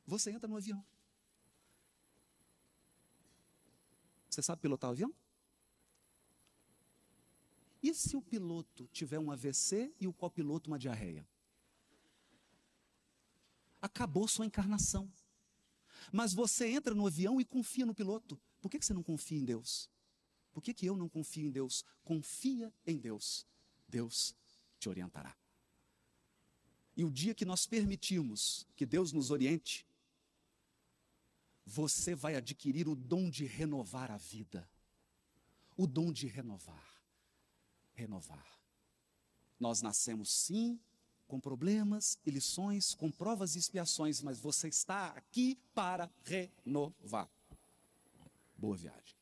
você 0.06 0.32
entra 0.32 0.48
no 0.48 0.58
avião. 0.58 0.86
Você 4.30 4.42
sabe 4.42 4.62
pilotar 4.62 4.90
o 4.90 4.94
avião? 4.94 5.14
E 7.82 7.94
se 7.94 8.16
o 8.16 8.22
piloto 8.22 8.88
tiver 8.92 9.20
um 9.20 9.32
AVC 9.32 9.94
e 10.00 10.08
o 10.08 10.14
copiloto 10.14 10.70
uma 10.70 10.80
diarreia? 10.80 11.28
Acabou 13.86 14.28
sua 14.28 14.48
encarnação. 14.48 15.08
Mas 16.12 16.34
você 16.34 16.68
entra 16.70 16.96
no 16.96 17.06
avião 17.06 17.40
e 17.40 17.46
confia 17.46 17.86
no 17.86 17.94
piloto. 17.94 18.42
Por 18.60 18.70
que 18.72 18.82
você 18.82 18.96
não 18.96 19.04
confia 19.04 19.38
em 19.38 19.46
Deus? 19.46 19.88
Por 20.52 20.64
que, 20.64 20.74
que 20.74 20.88
eu 20.88 20.98
não 20.98 21.08
confio 21.08 21.46
em 21.46 21.52
Deus? 21.52 21.86
Confia 22.04 22.74
em 22.88 22.98
Deus. 22.98 23.46
Deus 23.88 24.36
te 24.80 24.90
orientará. 24.90 25.38
E 26.98 27.06
o 27.06 27.12
dia 27.12 27.36
que 27.36 27.46
nós 27.46 27.68
permitirmos 27.68 28.66
que 28.76 28.88
Deus 28.88 29.12
nos 29.12 29.30
oriente, 29.30 29.86
você 31.64 32.16
vai 32.16 32.36
adquirir 32.36 32.88
o 32.88 32.96
dom 32.96 33.30
de 33.30 33.46
renovar 33.46 34.10
a 34.10 34.18
vida. 34.18 34.68
O 35.78 35.86
dom 35.86 36.12
de 36.12 36.26
renovar. 36.26 37.04
Renovar. 37.94 38.60
Nós 39.60 39.84
nascemos 39.84 40.32
sim 40.32 40.80
com 41.28 41.40
problemas 41.40 42.18
e 42.26 42.32
lições, 42.32 42.94
com 42.94 43.12
provas 43.12 43.56
e 43.56 43.60
expiações, 43.60 44.22
mas 44.22 44.40
você 44.40 44.68
está 44.68 45.08
aqui 45.08 45.58
para 45.74 46.10
renovar. 46.24 47.30
Boa 48.58 48.78
viagem. 48.78 49.15